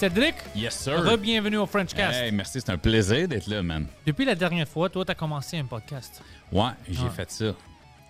[0.00, 0.94] Cédric, Yes, sir.
[1.04, 2.18] re-bienvenue au Frenchcast.
[2.18, 3.86] Hey, merci, c'est un plaisir d'être là, man.
[4.06, 6.22] Depuis la dernière fois, toi, tu as commencé un podcast.
[6.50, 7.54] Ouais, j'ai fait ça.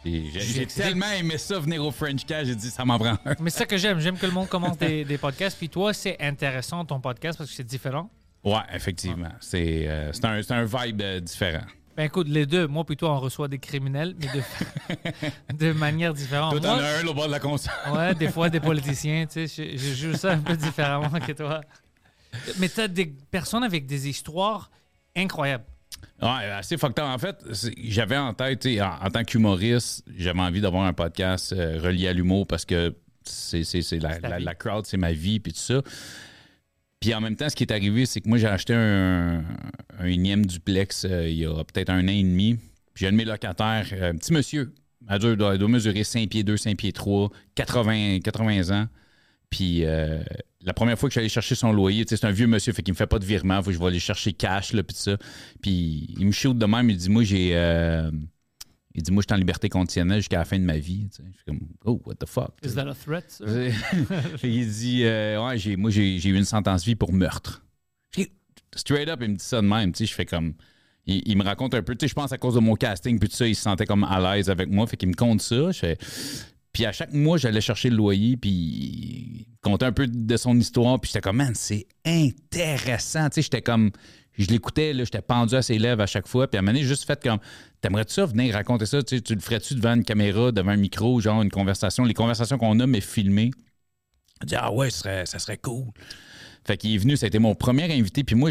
[0.05, 3.35] J'ai tellement aimé ça, venir au French Cast, j'ai dit, ça m'en prend un.
[3.41, 3.99] Mais c'est ça que j'aime.
[3.99, 5.59] J'aime que le monde commence des, des podcasts.
[5.59, 8.09] Puis toi, c'est intéressant ton podcast parce que c'est différent.
[8.45, 9.33] Ouais, effectivement.
[9.41, 11.65] C'est euh, un, un vibe euh, différent.
[11.97, 16.15] Ben écoute, les deux, moi puis toi, on reçoit des criminels, mais de, de manière
[16.15, 16.53] différente.
[16.53, 17.73] Toi, t'en as un, au bord de la console.
[17.93, 21.33] ouais, des fois, des politiciens, tu sais, je, je joue ça un peu différemment que
[21.33, 21.61] toi.
[22.59, 24.71] Mais tu as des personnes avec des histoires
[25.17, 25.65] incroyables.
[26.23, 26.99] Ouais, assez fucked.
[27.01, 27.37] En fait,
[27.83, 32.13] j'avais en tête, en, en tant qu'humoriste, j'avais envie d'avoir un podcast euh, relié à
[32.13, 33.63] l'humour parce que c'est
[34.01, 35.83] la, la- la crowd, c'est ma vie, puis tout ça.
[37.01, 39.43] Puis en même temps, ce qui est arrivé, c'est que moi, j'ai acheté un,
[39.99, 42.57] un duplex euh, il y a peut-être un an et demi.
[42.95, 44.75] Puis j'ai un de mes locataires, euh, un petit monsieur,
[45.09, 48.87] adulte, doit, doit mesurer 5 pieds 2, 5 pieds 3, 80, 80 ans.
[49.49, 50.23] Puis euh,
[50.61, 52.83] la première fois que je suis allé chercher son loyer, c'est un vieux monsieur, fait
[52.83, 54.95] qu'il me fait pas de virement, faut que je vais aller chercher cash, là, puis
[54.95, 55.17] ça.
[55.63, 57.55] Puis il me shoot de même, il dit, moi, j'ai...
[58.95, 61.09] il dit, moi, je suis en liberté conditionnelle jusqu'à la fin de ma vie.
[61.11, 61.29] tu sais.
[61.31, 62.55] Je suis comme, oh, what the fuck?
[62.65, 63.41] Is that a threat?
[64.43, 67.63] il dit, euh, ouais, j'ai, moi, j'ai, eu une sentence vie pour meurtre.
[68.77, 69.93] Straight up, il me dit ça de même.
[69.93, 70.55] Tu sais, je fais comme.
[71.05, 71.95] Il, il me raconte un peu.
[71.97, 73.85] Tu sais, je pense à cause de mon casting, puis tout ça, il se sentait
[73.85, 74.87] comme à l'aise avec moi.
[74.87, 75.73] Fait qu'il me compte ça.
[75.73, 75.99] Je fais-
[76.73, 80.37] Puis à chaque mois, j'allais chercher le loyer, puis il me contait un peu de
[80.37, 81.01] son histoire.
[81.01, 83.29] Puis j'étais comme, man, c'est intéressant.
[83.29, 83.91] Tu sais, j'étais comme.
[84.41, 86.49] Je l'écoutais, j'étais pendu à ses lèvres à chaque fois.
[86.49, 87.39] Puis à un moment donné, juste fait comme
[87.81, 89.03] T'aimerais-tu ça venir raconter ça?
[89.03, 92.05] Tu, le ferais-tu devant une caméra, devant un micro, genre une conversation?
[92.05, 93.51] Les conversations qu'on a, mais filmées.
[94.43, 95.89] Il dit Ah ouais, ça serait, cool.
[96.65, 98.25] Fait qu'il est venu, ça a été mon premier invité.
[98.25, 98.51] Puis moi,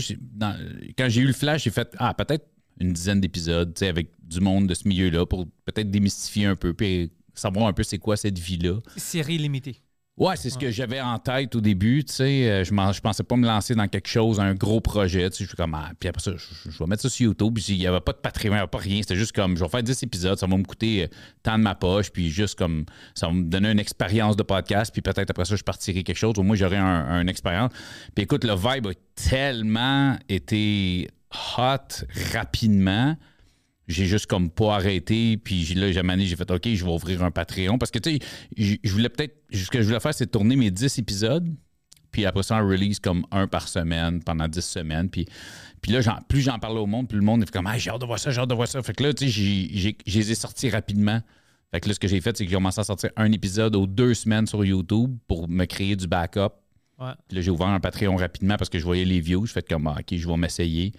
[0.98, 2.48] quand j'ai eu le flash, j'ai fait Ah, peut-être
[2.80, 6.74] une dizaine d'épisodes, tu avec du monde de ce milieu-là pour peut-être démystifier un peu,
[6.74, 8.80] puis savoir un peu c'est quoi cette vie-là.
[8.96, 9.82] Série limitée.
[10.20, 12.50] Ouais, c'est ce que j'avais en tête au début, tu sais.
[12.50, 15.44] euh, Je, je pensais pas me lancer dans quelque chose, un gros projet, tu sais.
[15.46, 17.58] Je suis comme, ah, puis après ça, je, vais mettre ça sur YouTube.
[17.70, 18.98] Il n'y avait pas de Patreon, il n'y avait pas rien.
[19.02, 21.08] C'était juste comme, je vais faire 10 épisodes, ça va me coûter euh,
[21.42, 22.84] tant de ma poche, puis juste comme,
[23.16, 26.18] ça va me donner une expérience de podcast, puis peut-être après ça, je partirai quelque
[26.18, 26.34] chose.
[26.38, 27.72] Au moins, j'aurai un, une expérience.
[28.14, 31.08] Puis écoute, le vibe a tellement été
[31.58, 33.16] hot rapidement
[33.90, 35.36] j'ai juste comme pas arrêté.
[35.38, 37.78] Puis là, j'ai j'ai fait OK, je vais ouvrir un Patreon.
[37.78, 38.20] Parce que, tu
[38.56, 39.36] sais, je voulais peut-être.
[39.52, 41.48] Ce que je voulais faire, c'est tourner mes 10 épisodes.
[42.12, 45.10] Puis après ça, on release comme un par semaine pendant 10 semaines.
[45.10, 45.26] Puis,
[45.82, 48.02] puis là, plus j'en parlais au monde, plus le monde est comme Ah, j'ai hâte
[48.02, 48.82] de voir ça, j'ai hâte de voir ça.
[48.84, 51.22] Fait que là, tu sais, je les ai sortis rapidement.
[51.72, 53.76] Fait que là, ce que j'ai fait, c'est que j'ai commencé à sortir un épisode
[53.76, 56.54] aux deux semaines sur YouTube pour me créer du backup.
[57.00, 57.12] Ouais.
[57.28, 59.46] Puis là, j'ai ouvert un Patreon rapidement parce que je voyais les views.
[59.46, 60.94] Je fais comme, ah, OK, je vais m'essayer.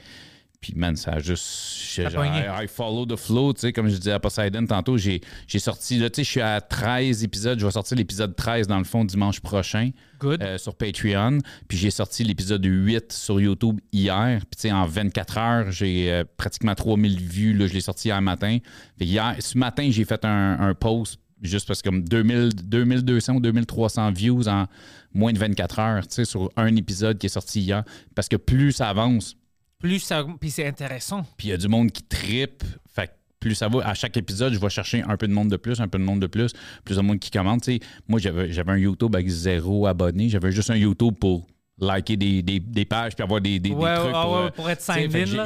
[0.61, 1.99] Puis, man, ça a juste.
[2.01, 2.25] a genre.
[2.25, 4.99] I, I follow the flow, tu sais, comme je disais à Poseidon tantôt.
[4.99, 7.59] J'ai j'ai sorti, là, tu sais, je suis à 13 épisodes.
[7.59, 10.43] Je vais sortir l'épisode 13, dans le fond, dimanche prochain Good.
[10.43, 11.39] euh, sur Patreon.
[11.67, 14.41] Puis j'ai sorti l'épisode 8 sur YouTube hier.
[14.41, 17.55] Puis tu sais, en 24 heures, j'ai euh, pratiquement 3000 vues.
[17.55, 18.59] Là, je l'ai sorti hier matin.
[18.99, 23.37] Fait hier, ce matin, j'ai fait un, un post juste parce que comme 2000, 2200
[23.37, 24.67] ou 2300 views en
[25.15, 27.83] moins de 24 heures, tu sais, sur un épisode qui est sorti hier.
[28.15, 29.37] Parce que plus ça avance,
[29.81, 30.25] Plus ça.
[30.41, 31.25] Puis c'est intéressant.
[31.37, 32.63] puis il y a du monde qui tripe.
[32.95, 35.49] Fait que plus ça va, à chaque épisode, je vais chercher un peu de monde
[35.51, 36.53] de plus, un peu de monde de plus,
[36.85, 37.63] plus de monde qui commente.
[37.63, 40.29] Tu sais, moi, j'avais j'avais un YouTube avec zéro abonné.
[40.29, 41.47] J'avais juste un YouTube pour
[41.79, 44.11] liker des, des- des pages puis avoir des, des- des Ouais, trucs.
[44.15, 44.83] ah pour, ouais, euh, pour être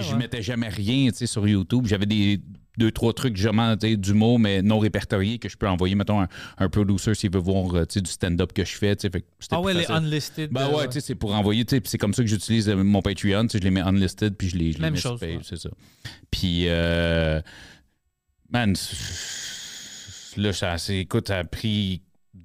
[0.00, 0.19] Je ouais.
[0.19, 1.86] mettais jamais rien sur YouTube.
[1.86, 2.40] J'avais des,
[2.76, 3.37] deux, trois trucs
[3.76, 6.29] tu sais, d'humour, mais non répertoriés que je peux envoyer, mettons, un,
[6.59, 8.97] un producer s'il veut voir euh, du stand-up que je fais.
[8.97, 10.50] fait que Ah ouais, les unlisted.
[10.50, 13.59] Ben euh, ouais, c'est pour envoyer, c'est comme ça que j'utilise euh, mon Patreon, je
[13.59, 15.38] les mets unlisted, puis je les, je les Même mets sur chose, ouais.
[15.43, 15.71] c'est ça.
[16.31, 17.41] Puis, euh,
[18.50, 18.75] man,
[20.37, 22.03] là, ça, c'est- écoute, ça a pris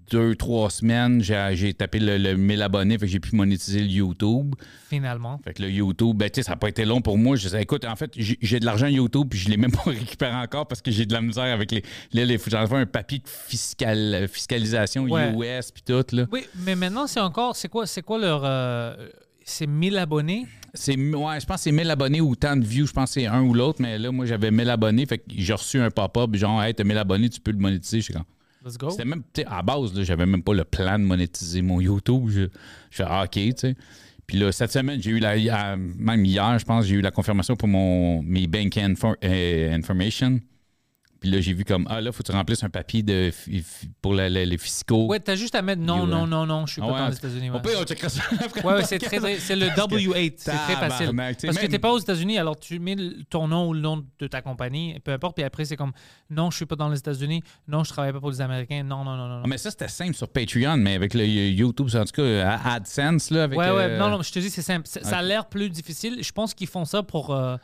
[0.10, 3.88] deux, trois semaines, j'ai tapé le, le 1000 abonnés, fait que j'ai pu monétiser le
[3.88, 4.56] YouTube.
[4.90, 5.40] Finalement.
[5.44, 7.36] Fait que le YouTube, ben, tu sais, ça n'a pas été long pour moi.
[7.36, 10.34] Je disais, écoute, en fait, j'ai de l'argent YouTube, puis je l'ai même pas récupéré
[10.36, 11.84] encore parce que j'ai de la misère avec les.
[12.14, 15.32] Là, les, j'en fais un papier de fiscal, fiscalisation Ouais.
[15.60, 16.26] US, puis tout, là.
[16.32, 17.56] Oui, mais maintenant, c'est encore.
[17.56, 18.42] C'est quoi, c'est quoi leur.
[18.44, 18.96] euh,
[19.46, 20.46] c'est 1000 abonnés?
[20.76, 23.22] C'est, ouais, je pense que c'est 1000 abonnés ou tant de views, je pense que
[23.22, 25.90] c'est un ou l'autre, mais là, moi, j'avais 1000 abonnés, fait que j'ai reçu un
[25.90, 27.98] pop-up, genre, hey, t'as 1000 abonnés, tu peux le monétiser.
[27.98, 28.24] Je suis comme-.
[28.92, 32.30] C'était même, à base, là, j'avais même pas le plan de monétiser mon YouTube.
[32.30, 32.42] Je,
[32.92, 33.76] je ah, OK, tu sais.
[34.28, 37.10] Puis là, cette semaine, j'ai eu la, hier- même hier, je pense, j'ai eu la
[37.12, 40.40] confirmation pour mon, mes bank euh, information.
[41.20, 43.32] Puis là, j'ai vu comme, ah là, faut que tu remplisses un papier de,
[44.02, 45.08] pour la- la- les fiscaux.
[45.08, 46.28] Ouais, t'as juste à mettre non, You, non, hein.
[46.28, 47.50] non, non, je suis Ah pas ouais, dans les États-Unis.
[47.50, 47.62] Ouais.
[47.62, 48.64] pire, on checkera ça après.
[48.66, 51.12] Ouais, c'est très, c'est le Parce que- W8, c'est très facile.
[51.16, 52.96] Parce que même- t'es pas aux États-Unis, alors tu mets
[53.30, 55.92] ton nom ou le nom de ta compagnie, peu importe, puis après c'est comme
[56.30, 59.04] non, je suis pas dans les États-Unis, non, je travaille pas pour les Américains, non,
[59.04, 59.42] non, non, non.
[59.44, 62.74] Ah, mais ça, c'était simple sur Patreon, mais avec le YouTube, en tout cas, à
[62.76, 63.60] AdSense, là, avec...
[63.60, 64.88] ouais, ouais, euh, non, non, je te dis, c'est simple.
[64.88, 66.18] Ça, ça a l'air plus difficile.
[66.22, 67.58] Je pense qu'ils font ça pour, euh,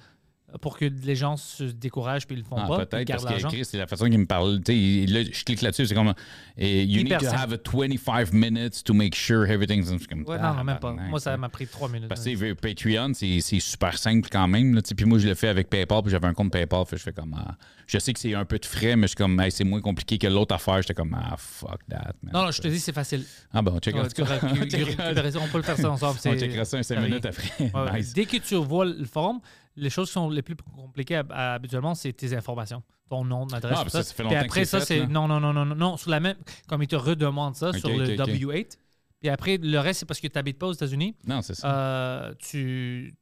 [0.61, 2.85] pour que les gens se découragent puis ils le font Ah, pas.
[2.85, 3.47] peut-être, parce que.
[3.47, 4.61] Chris, c'est la façon qu'il me parle.
[4.63, 6.13] Tu sais, il- là, je clique là-dessus, c'est comme.
[6.57, 9.89] eh, you need to have a 25 minutes to make sure everything's.
[10.07, 10.91] comme, Ouais, non, non, même pas.
[10.93, 12.07] Moi, ça m'a pris trois minutes.
[12.09, 14.75] Parce que sais, Patreon, c'est super simple quand même.
[14.75, 16.85] là, Puis moi, je le fais avec PayPal, puis j'avais un compte PayPal.
[16.85, 17.35] Fait je fais comme.
[17.37, 17.55] ah,
[17.87, 19.81] je sais que c'est un peu de frais, mais je suis comme, hey, c'est moins
[19.81, 20.81] compliqué que l'autre affaire.
[20.81, 22.33] J'étais comme, ah, fuck that, man.
[22.33, 23.23] Non, non, je te dis, c'est facile.
[23.53, 23.79] Ah, bon, ça.
[23.81, 23.91] tu-
[25.37, 26.17] On peut le faire ça ensemble.
[26.17, 27.07] on c'est- checkera ça un 5 c'est rien.
[27.07, 28.01] minutes après.
[28.15, 29.39] Dès que tu vois le forum,
[29.75, 32.81] les choses qui sont les plus compliquées hab- habituellement, c'est tes informations.
[33.09, 33.99] Ton nom, adresse, Ah, tout ça.
[33.99, 35.05] que ça fait Puis longtemps que après, ça, c'est.
[35.07, 35.97] Non, non, non, non, non, non.
[35.97, 36.37] Sur la même.
[36.67, 38.27] Comme ils te redemandent ça sur le ok, ok.
[38.29, 38.77] W8.
[39.21, 41.15] Puis après, le reste, c'est parce que tu n'habites pas aux États-Unis.
[41.27, 41.71] Non, c'est ça.
[41.75, 43.15] Euh, tu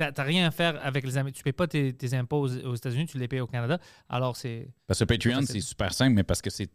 [0.00, 1.36] n'as rien à faire avec les Américains.
[1.36, 3.78] Tu ne payes pas tes, tes impôts aux, aux États-Unis, tu les payes au Canada.
[4.08, 4.68] Alors, c'est.
[4.86, 6.70] Parce que Patreon, c'est super simple, mais parce que c'est.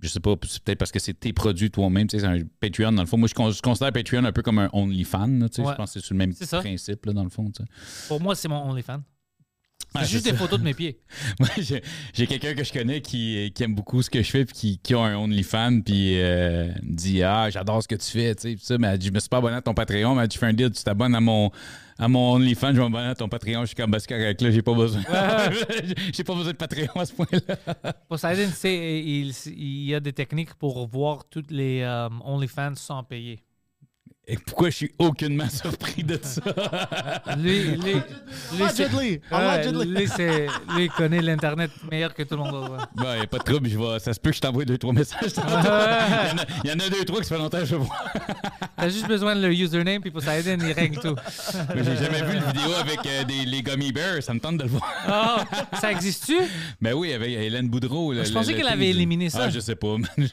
[0.00, 2.06] Je sais pas, c'est peut-être parce que c'est tes produits toi-même.
[2.08, 3.16] Tu sais, c'est un Patreon, dans le fond.
[3.16, 5.26] Moi, je, con- je considère Patreon un peu comme un OnlyFans.
[5.38, 5.62] là, tu sais.
[5.62, 5.72] Ouais.
[5.72, 7.50] Je pense que c'est sur le même principe, là, dans le fond.
[7.50, 8.06] tu sais.
[8.08, 9.00] Pour moi, c'est mon OnlyFans.
[9.96, 10.98] C'est Ah, juste des photos de mes pieds.
[11.38, 11.48] Moi,
[12.12, 14.78] j'ai quelqu'un que je connais qui, qui aime beaucoup ce que je fais, puis qui,
[14.78, 18.34] qui a un OnlyFans, puis euh, me dit Ah, j'adore ce que tu fais.
[18.34, 20.26] Tu sais, ça, mais elle dit, je me suis pas abonné à ton Patreon, mais
[20.26, 21.50] tu fais un deal, tu t'abonnes à mon.
[21.98, 23.60] À mon OnlyFans, je vais m'abonner à ton Patreon.
[23.60, 25.02] Je suis comme, bah, c'est correct, là, j'ai pas besoin.
[26.12, 27.92] j'ai pas besoin de Patreon à ce point-là.
[28.08, 33.43] Poseidon, il, il y a des techniques pour voir toutes les euh, OnlyFans sans payer.
[34.26, 36.40] Et pourquoi je suis aucunement surpris de ça?
[37.36, 37.94] Lui, lui,
[38.58, 39.20] Allegedly.
[39.86, 42.70] Lui, c'est- lui, il connaît l'Internet meilleur que tout le monde.
[42.70, 42.78] ouais.
[42.96, 44.78] Ben, y a pas de trouble, je vais, ça se peut que je t'envoie deux,
[44.78, 45.30] trois messages.
[45.36, 47.64] Il y, en a, il y en a deux, trois qui ça fait longtemps que
[47.66, 47.96] je vois.
[48.76, 51.14] T'as juste besoin de le username, puis Poseidon, il règle tout.
[51.74, 54.56] Mais J'ai jamais vu une vidéo avec euh, des, les gummy bears, ça me tente
[54.56, 54.90] de le voir.
[55.06, 55.44] Ah,
[55.78, 56.36] ça existe-tu?
[56.80, 58.12] Ben oui, avec Hélène Boudreau.
[58.14, 59.44] le- Je pensais le qu'elle avait éliminé ça.
[59.44, 59.96] Ah, je sais pas.
[60.18, 60.24] je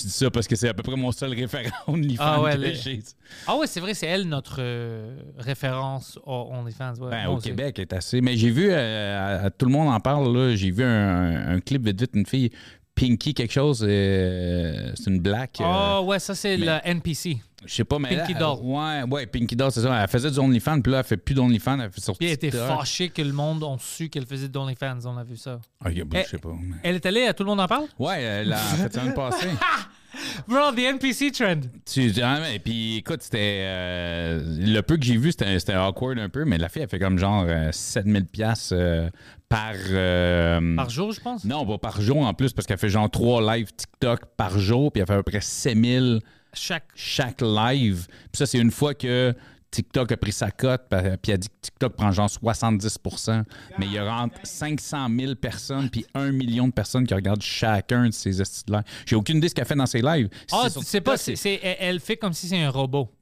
[0.00, 2.58] dis ça parce que c'est à peu près mon seul référent OnlyFans Ah ouais, que
[2.58, 3.00] les- j'ai.
[3.46, 6.94] Ah ouais, c'est vrai, c'est elle notre euh, référence au OnlyFans.
[7.00, 7.10] ouais.
[7.10, 7.38] Ben, au.
[7.38, 8.20] Québec, elle est assez.
[8.20, 10.54] Mais j'ai vu, euh, à- tout le monde en parle.
[10.56, 12.50] J'ai vu un, un clip vite vite, une fille,
[12.94, 15.60] Pinky quelque chose, euh, c'est une black.
[15.60, 17.36] euh, Ah ouais, ça c'est le NPC.
[17.66, 18.16] je sais pas, mais.
[18.16, 18.58] Pinky Doll.
[18.62, 20.00] Ouais, ouais, Pinky Doll, c'est ça.
[20.02, 22.32] Elle faisait du OnlyFans, puis là, elle fait plus d'OnlyFans, elle fait sur Puis elle
[22.32, 25.00] était fâchée que le monde a su qu'elle faisait de OnlyFans.
[25.04, 25.60] On a vu ça.
[25.84, 26.54] Ah, il y a- Eh, je sais pas.
[26.58, 27.84] mais- Elle est allée à Tout le monde en parle?
[27.98, 29.46] Ouais, elle a fait ça l'année passée.
[30.48, 31.60] Bro, the NPC trend.
[31.84, 33.64] Tu, ah, mais, puis écoute, c'était.
[33.66, 36.88] euh, le peu que j'ai vu, c'était c'était awkward un peu, mais la fille, elle
[36.88, 39.08] fait comme genre euh, 7000$ piastres, euh,
[39.48, 39.72] par.
[39.90, 41.44] euh, Par jour, je pense?
[41.44, 44.90] Non, pas par jour en plus, parce qu'elle fait genre 3 lives TikTok par jour,
[44.92, 46.20] puis elle fait à peu près 7000
[46.54, 46.84] Chaque.
[46.94, 48.06] chaque live.
[48.08, 49.34] Puis ça, c'est une fois que
[49.76, 50.82] TikTok a pris sa cote,
[51.22, 53.44] puis a dit que TikTok prend genre 70%
[53.78, 57.42] Mais il y a entre 500 000 personnes, puis 1 million de personnes qui regardent
[57.42, 58.82] chacun de ces estis de live.
[59.04, 60.30] J'ai aucune idée de ce qu'elle fait dans ses lives.
[60.50, 63.12] Ah, tu sais pas, c'est, c'est- elle, elle fait comme si c'est un robot.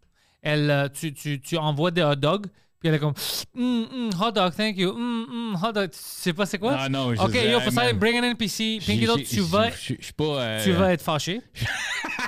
[0.42, 2.46] Elle, euh, tu, tu, tu envoies des hot dogs,
[2.84, 3.14] puis elle est comme
[3.56, 4.90] Hum, hum, hot dog, thank you.
[4.90, 5.90] Hum, hot dog.
[5.90, 6.76] Tu sais pas c'est quoi?
[6.78, 7.98] Ah non, je Ok, sais, yo, Poseidon, man.
[7.98, 8.78] bring an NPC.
[8.84, 10.24] Pinky Doll, tu vas, Je je suis pas.
[10.24, 11.40] euh, tu vas être fâché.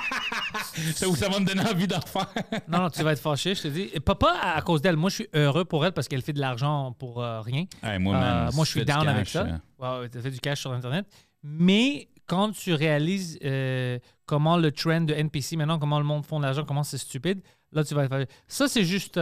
[0.95, 2.27] Ça, ça va me donner envie d'en faire.
[2.67, 3.89] Non, non, tu vas être fâché, je te dis.
[3.93, 4.95] Et pas à cause d'elle.
[4.95, 7.65] Moi, je suis heureux pour elle parce qu'elle fait de l'argent pour euh, rien.
[7.83, 9.43] Hey, moi, Euh, moi, je suis down avec ça.
[9.79, 11.05] ouais, tu fait du cash sur Internet.
[11.43, 16.39] Mais quand tu réalises euh, comment le trend de NPC maintenant, comment le monde font
[16.39, 18.27] de l'argent, comment c'est stupide, là, tu vas être fâché.
[18.47, 19.19] Ça, c'est juste.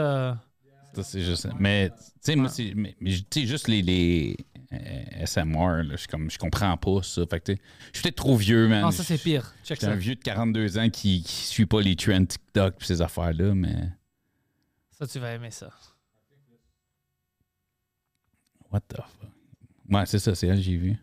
[0.95, 1.47] Ça, c'est juste.
[1.59, 2.73] Mais, tu sais, moi, c'est.
[2.75, 3.81] Mais, mais, juste les.
[3.81, 4.37] les
[4.73, 5.83] euh, SMR.
[5.83, 5.91] là.
[5.91, 7.23] Je suis comme, je comprends pas ça.
[7.29, 7.59] Fait que, je
[7.93, 8.81] suis peut-être trop vieux, man.
[8.81, 9.53] Non, ça, c'est pire.
[9.63, 9.91] Check ça.
[9.91, 13.53] un vieux de 42 ans qui, qui suit pas les trends TikTok et ces affaires-là,
[13.53, 13.89] mais
[14.91, 15.69] Ça, tu vas aimer ça.
[18.71, 19.29] what the fuck?
[19.89, 20.97] Ouais, c'est ça, c'est elle que j'ai vu.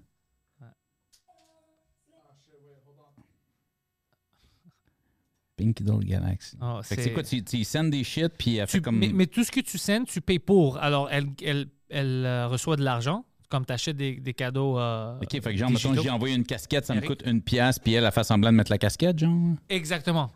[5.56, 6.56] Pink Doll Galaxy.
[6.62, 8.99] Oh, Fait que c'est quoi, tu, tu sends des shit, puis elle fait Tu- comme...
[8.99, 10.78] mais, mais tout ce que tu sends, tu payes pour.
[10.78, 14.78] Alors, elle, elle, elle euh, reçoit de l'argent, comme tu achètes des, des cadeaux.
[14.78, 17.78] euh, OK, fait que genre, mettons, j'ai envoyé une casquette, ça me coûte une pièce,
[17.78, 19.54] puis elle a fait semblant de mettre la casquette, genre?
[19.68, 20.30] Exactement.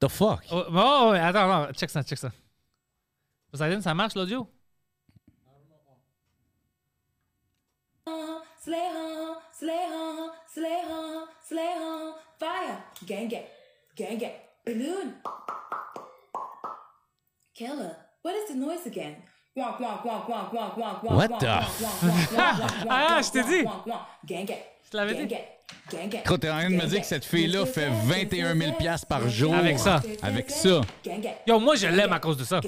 [0.00, 0.40] The fuck?
[0.50, 2.32] Oh, oh, ouais, attends, non, check ça, check ça.
[3.52, 4.48] Poseidon, ça marche l'audio?
[8.62, 13.44] Slay on, slay on, slay on, slay on, fire, gang gang,
[14.00, 14.32] Gang gang.
[14.64, 15.14] Balloon.
[17.54, 17.96] Killer.
[18.22, 19.16] What is the noise again?
[19.52, 19.92] What the?
[22.88, 23.68] ah, je t'ai dit.
[24.24, 24.62] Gang gang.
[24.92, 25.34] Je l'avais dit?
[26.24, 29.28] Gros, t'es en train de me dire que cette fille-là fait 21 000 piastres par
[29.28, 29.54] jour.
[29.54, 30.00] Avec ça.
[30.22, 30.80] Avec ça.
[31.46, 32.60] Yo, moi, je l'aime à cause de ça.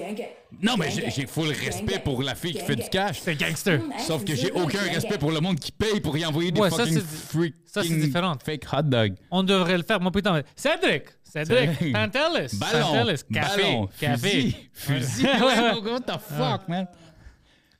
[0.61, 3.21] Non, mais j'ai full respect pour la fille qui fait du cash.
[3.21, 3.81] C'est gangster.
[4.07, 6.71] Sauf que j'ai aucun respect pour le monde qui paye pour y envoyer des Ouais,
[6.71, 8.35] ça, fucking c'est- freaking ça, c'est différent.
[8.45, 9.15] fake hot dog.
[9.31, 10.01] On devrait le faire.
[10.01, 11.93] Moi, putain, mais- Cédric, Cédric, Cédric.
[11.93, 14.29] Pantelis, Ballon, Pantelis, café, ballon, café.
[14.29, 15.27] fusil, fusil.
[15.27, 15.91] Ouais, ouais.
[15.93, 16.87] What the fuck, man?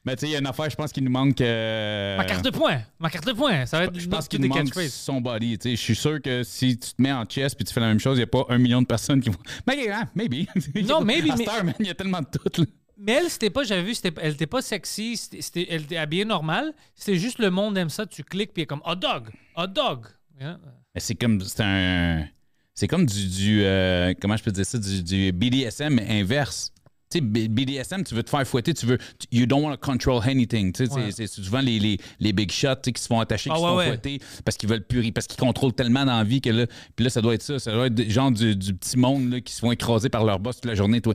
[0.05, 1.41] Mais tu sais, il y a une affaire, je pense qu'il nous manque...
[1.41, 4.41] euh, Ma carte de points, ma carte de points, ça va être Je pense qu'il
[4.41, 5.59] nous manque son body.
[5.63, 8.01] Je suis sûr que si tu te mets en chess puis tu fais la même
[8.01, 9.39] chose, il n'y a pas un million de personnes qui vont.
[9.67, 10.47] Mais hein, maybe.
[10.89, 12.41] Non, maybe, À cette mais- heure, man, il y a tellement de tout.
[12.63, 12.67] là.
[12.99, 15.97] Mais elle, c'était pas, j'avais vu, c'était- elle était pas sexy, c'était- c'était- elle était
[15.97, 16.73] habillée normal.
[16.97, 19.67] C'est juste le monde aime ça, tu cliques, puis elle est comme hot dog, hot
[19.69, 20.07] dog.
[20.41, 20.59] Yeah.
[20.95, 21.41] Mais c'est comme.
[21.41, 22.27] C'est un.
[22.75, 23.29] C'est comme du.
[23.29, 24.79] du euh, comment je peux dire ça?
[24.79, 26.72] Du, du BDSM inverse.
[27.13, 28.99] Tu sais, BDSM, tu veux te faire fouetter, tu veux.
[29.31, 30.73] You don't want to control anything.
[30.73, 31.11] Tu sais, Ouais.
[31.13, 33.69] c'est souvent les, les, les big shots qui se font attacher, qui Ah se ouais,
[33.71, 33.87] font ouais.
[33.89, 36.67] fouetter parce qu'ils veulent purger, parce qu'ils contrôlent tellement dans la vie que là.
[36.97, 37.59] Puis là, ça doit être ça.
[37.59, 40.39] Ça doit être genre du, du petit monde là, qui se font écraser par leur
[40.39, 41.01] boss toute la journée.
[41.01, 41.15] Toi,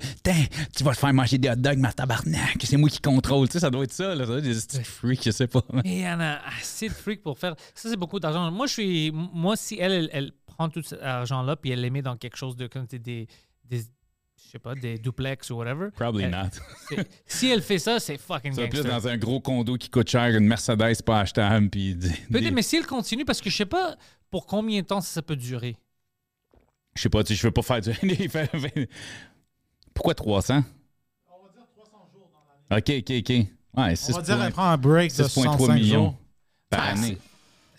[0.75, 2.57] tu vas te faire manger des hot dogs, ma tabarnak.
[2.63, 3.47] C'est moi qui contrôle.
[3.47, 4.13] Tu sais, ça doit être ça.
[4.15, 4.43] Là, ça doit être
[4.77, 5.63] des freaks, je sais pas.
[5.83, 7.55] Et il y en a assez de freaks pour faire.
[7.73, 8.51] Ça, c'est beaucoup d'argent.
[8.51, 9.11] Moi, je suis.
[9.11, 12.37] Moi, si elle, elle, elle prend tout cet argent-là, puis elle les met dans quelque
[12.37, 13.27] chose de comme des-
[14.47, 15.89] je sais pas, des duplex ou whatever.
[15.91, 17.03] Probably elle- not.
[17.25, 18.95] Si elle fait ça, c'est fucking Ça va plus gangster.
[19.01, 22.51] dans un gros condo qui coûte cher, une Mercedes pas achetable, puis des- Peut-être, des-
[22.51, 23.95] mais si elle continue, parce que je sais pas
[24.31, 25.75] pour combien de temps ça peut durer.
[26.95, 27.91] Je sais pas, tu sais, je veux pas faire du.
[29.93, 30.63] Pourquoi 300?
[31.29, 33.03] On va dire 300 jours dans l'année.
[33.03, 33.83] OK, OK, OK.
[33.83, 36.15] Ouais, 6 On va dire, elle prend un break de 6,3 65 millions jours.
[36.69, 37.17] par Ah, année.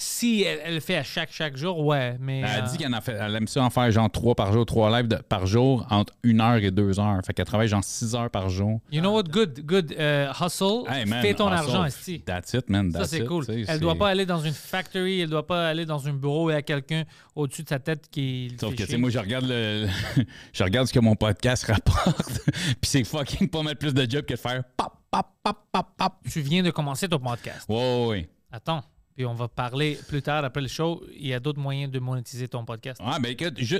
[0.00, 2.38] Si elle, elle le fait à chaque, chaque jour, ouais, mais.
[2.38, 4.52] Elle a euh, dit qu'elle en fait, elle aime ça en faire genre 3 par
[4.52, 7.20] jour, 3 lives de- par jour entre 1 heure et 2 heures.
[7.26, 8.80] Fait qu'elle travaille genre 6 heures par jour.
[8.92, 9.24] You know what?
[9.24, 9.92] Good, good.
[9.98, 10.84] euh, hustle.
[10.88, 11.58] Hey, man, fais ton hustle.
[11.70, 12.20] argent, esti.
[12.20, 12.92] That's it, man.
[12.92, 13.44] Ça, that's c'est it, cool.
[13.48, 16.48] Elle c'est- doit pas aller dans une factory, elle doit pas aller dans un bureau
[16.50, 17.02] et à quelqu'un
[17.34, 18.50] au-dessus de sa tête qui.
[18.52, 19.88] le Sauf que, tu sais, moi, je regarde le,
[20.52, 24.24] je regarde ce que mon podcast rapporte, puis c'est fucking pas mettre plus de job
[24.24, 26.12] que de faire pop, pop, pop, pop, pop.
[26.30, 27.66] Tu viens de commencer ton podcast.
[27.68, 28.28] Ouais, ouais, ouais.
[28.52, 28.82] Attends.
[29.18, 31.02] Puis on va parler plus tard après le show.
[31.18, 33.00] Il y a d'autres moyens de monétiser ton podcast.
[33.04, 33.78] Ah, ben écoute, je-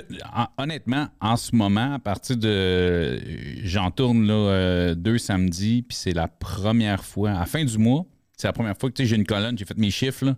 [0.57, 3.21] honnêtement, en ce moment, à partir de.
[3.63, 7.77] J'en tourne là, euh, deux samedis, puis c'est la première fois, à la fin du
[7.77, 8.05] mois,
[8.35, 10.35] c'est la première fois que j'ai une colonne, j'ai fait mes chiffres, là,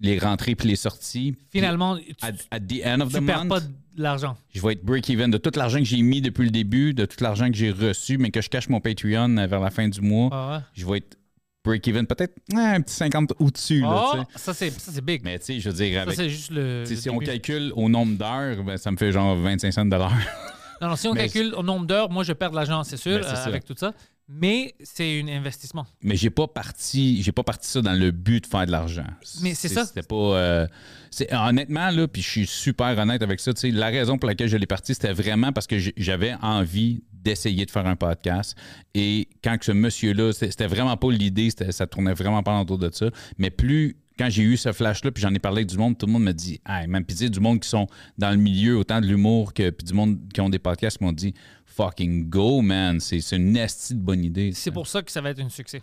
[0.00, 1.34] les rentrées puis les sorties.
[1.50, 4.36] Finalement, tu, At, at the end of tu the perds month, pas de l'argent.
[4.50, 7.24] je vais être break-even de tout l'argent que j'ai mis depuis le début, de tout
[7.24, 10.02] l'argent que j'ai reçu, mais que je cache mon Patreon euh, vers la fin du
[10.02, 10.28] mois.
[10.30, 10.62] Ah ouais?
[10.74, 11.16] Je vais être
[11.64, 13.82] break-even, peut-être ouais, un petit 50 au-dessus.
[13.86, 14.38] Oh, sais.
[14.38, 15.22] ça, c'est, big.
[15.24, 16.84] Mais tu sais, je veux dire, avec, juste le.
[16.86, 20.12] si on calcule au nombre d'heures, ben, ça me fait genre 25 cents de l'heure.
[20.80, 22.96] Non, non, si on Mais- calcule au nombre d'heures, moi, je perds de l'argent, c'est
[22.96, 23.94] sûr, Ben, euh, avec tout ça.
[24.28, 25.86] Mais c'est un investissement.
[26.02, 29.06] mais j'ai pas parti j'ai pas parti ça dans le but de faire de l'argent.
[29.42, 29.84] Mais c'est ça.
[29.84, 30.66] C'était pas euh,
[31.30, 34.48] honnêtement là puis je suis super honnête avec ça, tu sais la raison pour laquelle
[34.48, 38.56] je l'ai parti c'était vraiment parce que j'avais envie d'essayer de faire un podcast
[38.94, 42.78] et quand que ce monsieur là c'était vraiment pas l'idée, ça tournait vraiment pas autour
[42.78, 45.76] de ça, mais plus quand j'ai eu ce flash-là, puis j'en ai parlé avec du
[45.76, 47.86] monde, tout le monde me dit, hey, même, puis du monde qui sont
[48.18, 51.12] dans le milieu, autant de l'humour que puis du monde qui ont des podcasts, m'ont
[51.12, 51.34] dit,
[51.66, 54.52] fucking go, man, c'est c'est une esti de bonne idée.
[54.52, 55.82] C'est pour ça que ça va être un succès.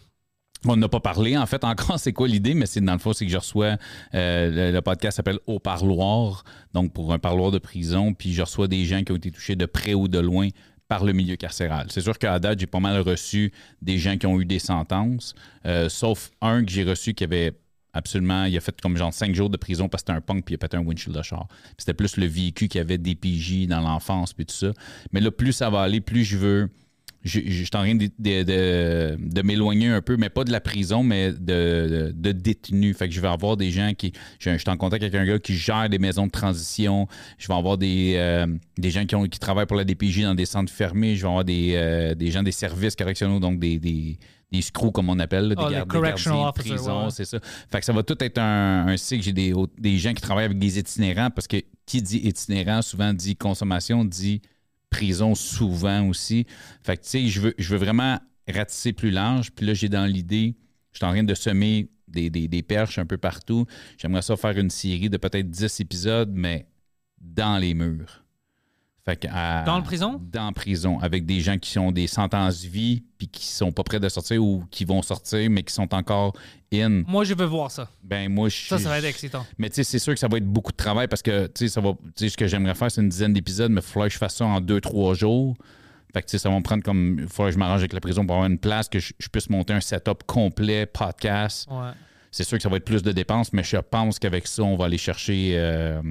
[0.65, 3.13] On n'a pas parlé, en fait, encore, c'est quoi l'idée, mais c'est dans le fond,
[3.13, 3.77] c'est que je reçois,
[4.13, 6.43] euh, le, le podcast s'appelle Au parloir,
[6.73, 9.55] donc pour un parloir de prison, puis je reçois des gens qui ont été touchés
[9.55, 10.49] de près ou de loin
[10.91, 11.87] par le milieu carcéral.
[11.89, 15.35] C'est sûr qu'à date, j'ai pas mal reçu des gens qui ont eu des sentences,
[15.65, 17.53] euh, sauf un que j'ai reçu qui avait
[17.93, 20.43] absolument, il a fait comme genre cinq jours de prison parce que c'était un punk
[20.43, 21.23] puis il a pété un windshield de
[21.77, 24.73] C'était plus le véhicule qui avait des PJ dans l'enfance puis tout ça.
[25.13, 26.69] Mais là, plus ça va aller, plus je veux
[27.23, 30.43] je je- je suis en train de, de- de- de m'éloigner un peu, mais pas
[30.43, 32.97] de la prison, mais de, de, détenus.
[32.97, 34.11] Fait que je vais avoir des gens qui.
[34.39, 37.07] Je, je suis en contact avec un gars qui gère des maisons de transition.
[37.37, 38.47] Je vais avoir des, euh,
[38.77, 41.15] des gens qui, ont, qui travaillent pour la DPJ dans des centres fermés.
[41.15, 44.17] Je vais avoir des, euh, des gens des services correctionnels, donc des, des,
[44.51, 46.75] des screws, comme on appelle, là, des, Oh, les gardes- des correctional gardiens de officers,
[46.75, 47.39] prison, ouais, c'est ça.
[47.71, 49.23] Fait que ça va tout être un, un cycle.
[49.23, 53.13] J'ai des, des gens qui travaillent avec des itinérants parce que qui dit itinérant souvent
[53.13, 54.41] dit consommation, dit
[54.91, 56.45] prison souvent aussi.
[56.83, 59.51] Fait que tu sais, je veux, vraiment ratisser plus large.
[59.51, 60.55] Puis là, j'ai dans l'idée,
[60.91, 63.65] je suis en train de semer des, des- des perches un peu partout.
[63.97, 66.67] J'aimerais ça faire une série de peut-être 10 épisodes, mais
[67.19, 68.20] dans les murs.
[69.03, 70.21] Fait que à- Dans le prison?
[70.31, 73.83] Dans la prison, avec des gens qui ont des sentences vie, puis qui sont pas
[73.83, 76.33] prêts de sortir ou qui vont sortir, mais qui sont encore
[76.71, 77.03] in.
[77.07, 77.89] Moi, je veux voir ça.
[78.03, 79.43] Ben moi, je Ça, ça va être excitant.
[79.57, 81.51] mais tu sais, c'est sûr que ça va être beaucoup de travail parce que tu
[81.65, 81.93] sais, ça va.
[82.15, 84.19] Tu sais, ce que j'aimerais faire, c'est une dizaine d'épisodes, mais il faudrait que je
[84.19, 85.55] fasse ça en deux, trois jours.
[86.13, 87.17] Fait que tu sais, ça va me prendre comme.
[87.21, 89.27] Il faudrait que je m'arrange avec la prison pour avoir une place, que je, je
[89.29, 91.67] puisse monter un setup complet, podcast.
[91.71, 91.91] Ouais.
[92.29, 94.75] C'est sûr que ça va être plus de dépenses, mais je pense qu'avec ça, on
[94.77, 96.01] va aller chercher euh,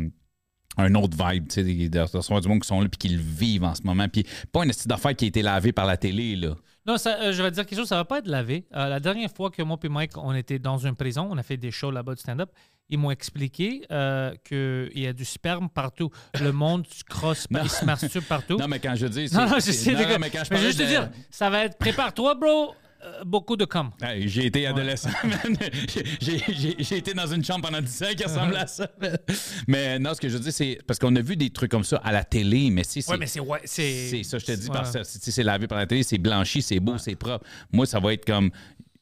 [0.77, 3.23] un autre vibe, tu sais, de recevoir du monde qui sont là puis qui le
[3.23, 4.09] vivent en ce moment.
[4.09, 6.55] Puis pas une petite d'affaires qui a été lavée par la télé, là.
[6.87, 8.67] Non, ça, euh, je vais te dire quelque chose, ça va pas être lavé.
[8.75, 11.43] Euh, la dernière fois que moi et Mike, on était dans une prison, on a
[11.43, 12.51] fait des shows là-bas de stand-up,
[12.89, 16.11] ils m'ont expliqué euh, qu'il y a du sperme partout.
[16.41, 18.57] Le monde se crosse, il se masturbe partout.
[18.57, 19.29] Non, mais quand je dis.
[19.33, 21.77] non, non, je sais, non, mais quand je Mais juste te dire, ça va être,
[21.79, 22.75] prépare-toi, bro,
[23.05, 23.91] euh, beaucoup de com.
[24.03, 25.57] Hey, j'ai été adolescent, man.
[26.21, 28.91] J'ai- été dans une chambre pendant 10 ans qui ressemble à ça.
[29.67, 31.85] Mais non, ce que je veux dire, c'est parce qu'on a vu des trucs comme
[31.85, 33.11] ça à la télé, mais si c'est.
[33.11, 33.41] Ouais, mais c'est.
[33.41, 34.75] Ouais, c'est ça, je te dis, Ouais.
[34.75, 37.45] parce que si c'est lavé par la télé, c'est blanchi, c'est beau, c'est propre.
[37.73, 38.51] Moi, ça va être comme.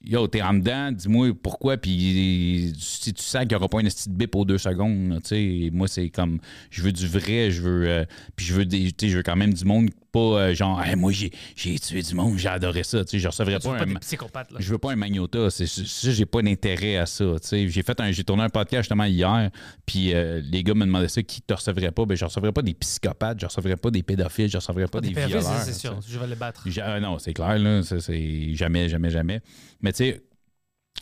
[0.04, 3.88] Yo, t'es en dedans, dis-moi pourquoi, puis si tu sais qu'il n'y aura pas une
[3.88, 6.38] petite bip aux deux secondes, tu sais, moi, c'est comme,
[6.70, 8.04] je veux du vrai, je veux, euh,
[8.36, 10.82] puis je veux, des, tu sais, je veux quand même du monde, pas euh, genre,
[10.82, 11.30] Hey, moi, j'ai
[11.78, 14.58] tué du monde, j'ai adoré ça, tu sais, je recevrais pas pas un, là.
[14.58, 15.50] je veux pas un magnota.
[15.50, 17.24] C'est ça, j'ai pas d'intérêt à ça.
[17.40, 17.68] tu sais.
[17.68, 19.50] J'ai fait un, j'ai tourné un podcast justement hier,
[19.86, 22.04] puis euh, les gars me demandaient ça, qui te recevrait pas?
[22.04, 25.10] Ben, je recevrais pas des psychopathes, je recevrais pas des pédophiles, je recevrais pas des,
[25.10, 25.60] Des violeurs.
[25.62, 26.64] c'est sûr, je vais les battre.
[26.66, 27.82] Euh, non, c'est clair, là.
[27.82, 29.40] C'est jamais, jamais, jamais.
[29.80, 30.22] Mais tu sais,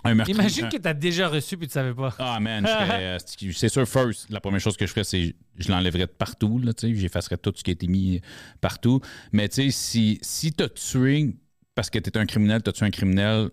[0.04, 0.30] un meurtre.
[0.30, 2.14] Imagine un- que tu as déjà reçu puis tu savais pas.
[2.18, 5.04] ah man, je ferais, euh, c'est- c'est sûr, first, la première chose que je ferais,
[5.04, 8.20] c'est je l'enlèverais de partout, là, tu sais, j'effacerais tout ce qui a été mis
[8.60, 9.00] partout.
[9.32, 11.36] Mais tu sais, si, si t'as tué
[11.74, 13.48] parce que t'es un criminel, t'as tué un criminel,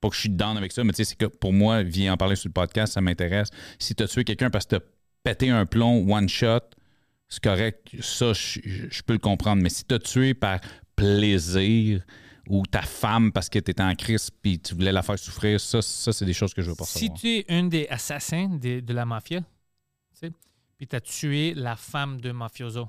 [0.00, 2.12] pas que je suis down avec ça, mais tu sais, c'est que pour moi, viens
[2.12, 3.48] en parler sur le podcast, ça m'intéresse.
[3.78, 4.84] Si t'as tué quelqu'un parce que t'as
[5.24, 6.60] pété un plomb one shot,
[7.28, 9.62] c'est correct, ça, je, je peux le comprendre.
[9.62, 10.60] Mais si t'as tué par
[10.96, 12.02] plaisir
[12.48, 15.82] ou ta femme parce que t'étais en crise puis tu voulais la faire souffrir, ça,
[15.82, 17.18] ça c'est des choses que je veux pas Si savoir.
[17.20, 19.46] tu es un des assassins de, de la mafia, tu
[20.14, 20.32] sais,
[20.76, 22.88] puis tu as tué la femme de mafioso.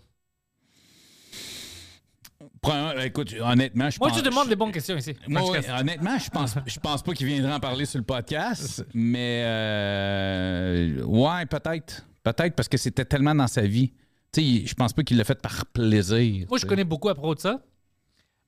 [3.04, 4.18] Écoute, honnêtement, je Moi, pense.
[4.18, 5.14] tu demandes des bonnes questions ici.
[5.28, 5.42] Moi,
[5.78, 11.04] honnêtement, je pense, je pense pas qu'il viendrait en parler sur le podcast, mais euh,
[11.04, 13.92] ouais, peut-être, peut-être parce que c'était tellement dans sa vie.
[14.32, 16.46] Tu sais, je pense pas qu'il l'a fait par plaisir.
[16.50, 17.62] Moi, je connais beaucoup à propos de ça.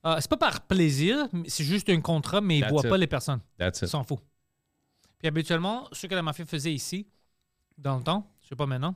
[0.06, 2.90] Euh, c'est pas par plaisir, c'est juste un contrat, mais il That's voit it.
[2.90, 3.40] pas les personnes.
[3.60, 3.90] That's Il it.
[3.92, 4.20] s'en fout.
[5.20, 7.06] Puis habituellement, ce que la mafia faisait ici,
[7.78, 8.96] dans le temps, je sais pas maintenant,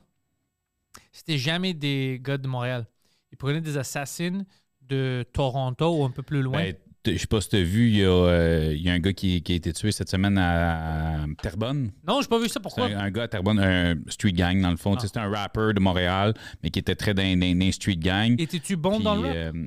[1.12, 2.86] c'était jamais des gars de Montréal.
[3.30, 4.42] Ils prenaient des assassins
[4.82, 6.58] de Toronto ou un peu plus loin.
[6.62, 8.92] Ben, je sais pas si tu as vu, il y, a, euh, il y a
[8.92, 11.92] un gars qui, qui a été tué cette semaine à, à Terrebonne.
[12.06, 12.58] non, j'ai pas vu ça.
[12.58, 12.86] Pourquoi?
[12.86, 14.94] un, un gars à Terrebonne, un street gang dans le fond.
[14.96, 15.00] Ah.
[15.00, 18.34] C'était un rapper de Montréal, mais qui était très dans, dans- dans street gang.
[18.40, 19.36] Étais-tu bon Puis, dans le rap?
[19.36, 19.66] euh,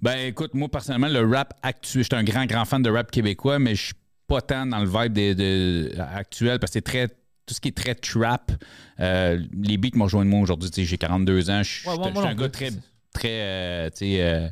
[0.00, 3.10] ben écoute, moi personnellement, le rap actuel, je suis un grand, grand fan de rap
[3.10, 3.94] québécois, mais je suis
[4.26, 7.08] pas tant dans le vibe des- de- actuel parce que c'est très.
[7.08, 8.50] Tout ce qui est très trap,
[8.98, 10.68] euh, les beats m'ont rejoint de moi aujourd'hui.
[10.68, 12.70] Tu sais, J'ai 42 ans, je suis Ouais, un non gars très,
[13.12, 14.48] très euh, tu sais, euh,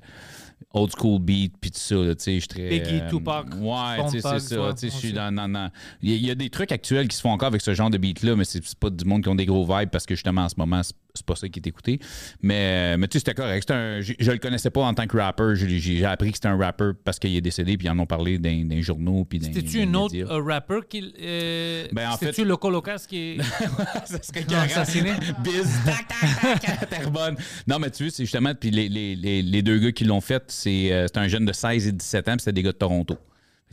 [0.72, 1.96] old school beat, puis tout ça.
[1.96, 2.68] là, tu sais, Je suis très.
[2.68, 4.34] Biggie, euh, Tupac, Ouais, c'est ça.
[4.36, 4.40] ouais,
[4.74, 5.34] tu sais, Je suis dans.
[5.34, 5.70] dans-
[6.02, 7.74] Il y, a- il y a des trucs actuels qui se font encore avec ce
[7.74, 10.06] genre de beat-là, mais c'est c'est pas du monde qui ont des gros vibes parce
[10.06, 12.00] que justement, en ce moment, c'est c'est pas ça qui est écouté.
[12.42, 13.70] Mais, mais tu sais, c'était correct.
[13.70, 15.52] Un- je, je le connaissais pas en tant que rapper.
[15.54, 18.36] J'ai appris que c'était un rapper parce qu'il est décédé, puis ils en ont parlé
[18.38, 19.24] dans, les journaux.
[19.30, 21.14] C'était-tu un autre euh, rapper qui.
[21.20, 23.38] Euh, Ben, en C'était-tu fait- Loco Locas qui.
[24.06, 25.12] ça serait assassiné?
[25.44, 27.36] Biz, tac, tac, tac, à Terrebonne.
[27.68, 30.20] Non, mais tu vois, c'est justement, puis les, les, les, les deux gars qui l'ont
[30.20, 32.72] fait, c'est euh, c'est un jeune de 16 et 17 ans, puis c'était des gars
[32.72, 33.16] de Toronto.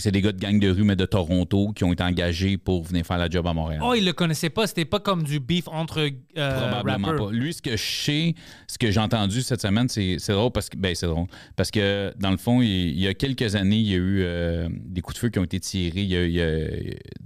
[0.02, 2.84] C'est des gars de gang de rue, mais de Toronto, qui ont été engagés pour
[2.84, 3.82] venir faire la job à Montréal.
[3.86, 4.68] Oh, il le connaissait pas.
[4.68, 6.00] C'était pas comme du beef entre
[6.38, 7.26] euh, Probablement rappers.
[7.28, 7.32] pas.
[7.32, 8.36] Lui, ce que je sais,
[8.68, 11.72] ce que j'ai entendu cette semaine, c'est c'est drôle parce que ben c'est drôle parce
[11.72, 14.68] que dans le fond, il, il y a quelques années, il y a eu euh,
[14.72, 16.02] des coups de feu qui ont été tirés.
[16.02, 16.68] Il y a, il y a-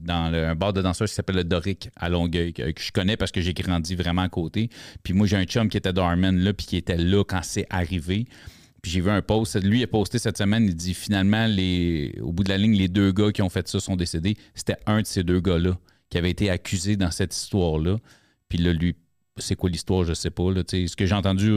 [0.02, 2.92] dans le- un bar de danseurs qui s'appelle le Doric à Longueuil que, que je
[2.92, 4.70] connais parce que j'ai grandi vraiment à côté.
[5.04, 7.66] Puis moi, j'ai un chum qui était d'Arman là, puis qui était là quand c'est
[7.70, 8.26] arrivé.
[8.86, 12.32] Puis j'ai vu un post, lui a posté cette semaine, il dit finalement, les, au
[12.32, 14.38] bout de la ligne, les deux gars qui ont fait ça sont décédés.
[14.54, 15.76] C'était un de ces deux gars-là
[16.12, 17.98] qui avait été accusé dans cette histoire-là.
[18.48, 18.96] Puis là, lui,
[19.40, 20.52] c'est quoi l'histoire, je sais pas.
[20.52, 21.50] Là, ce que j'ai entendu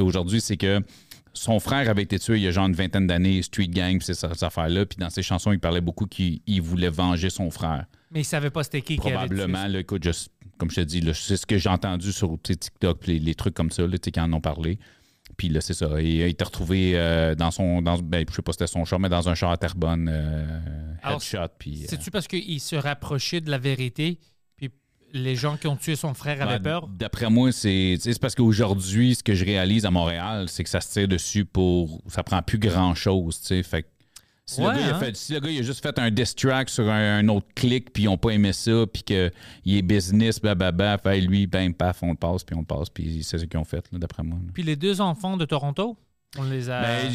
[0.00, 0.80] aujourd'hui, c'est que
[1.32, 4.04] son frère avait été tué il y a genre une vingtaine d'années, Street Gang, puis
[4.06, 4.84] c'est cette affaire-là.
[4.84, 7.86] Puis dans ses chansons, il parlait beaucoup qu'il il voulait venger son frère.
[8.10, 10.10] Mais il savait pas c'était qui qui avait Probablement, là, écoute, je-
[10.58, 13.70] comme je te dis, c'est ce que j'ai entendu sur TikTok, les, les trucs comme
[13.70, 14.80] ça, là, qui en ont parlé.
[15.36, 16.00] Puis là, c'est ça.
[16.00, 17.82] Et, il était retrouvé euh, dans son.
[17.82, 20.08] Dans, ben, je sais pas si c'était son char, mais dans un char à Terrebonne,
[20.10, 21.48] euh, headshot.
[21.58, 24.18] Puis, euh, C'est-tu parce qu'il se rapprochait de la vérité,
[24.56, 24.70] puis
[25.12, 26.88] les gens qui ont tué son frère avaient ben, peur?
[26.88, 30.80] D'après moi, c'est c'est parce qu'aujourd'hui, ce que je réalise à Montréal, c'est que ça
[30.80, 32.02] se tire dessus pour.
[32.08, 33.62] Ça prend plus grand-chose, tu sais.
[33.62, 33.88] Fait que
[34.46, 34.98] si, Ouais, le gars, il a hein?
[35.00, 37.46] fait- si le gars il a juste fait un diss track sur un, un autre
[37.54, 39.30] clic, puis ils n'ont pas aimé ça, puis qu'il
[39.66, 43.22] est business, blablabla, fait lui, ben, paf, on le passe, puis on le passe, puis
[43.22, 44.38] c'est ce qu'ils ont fait, d'après moi.
[44.44, 44.50] là.
[44.52, 45.96] Puis les deux enfants de Toronto,
[46.38, 46.80] on les a.
[46.80, 47.12] Ben,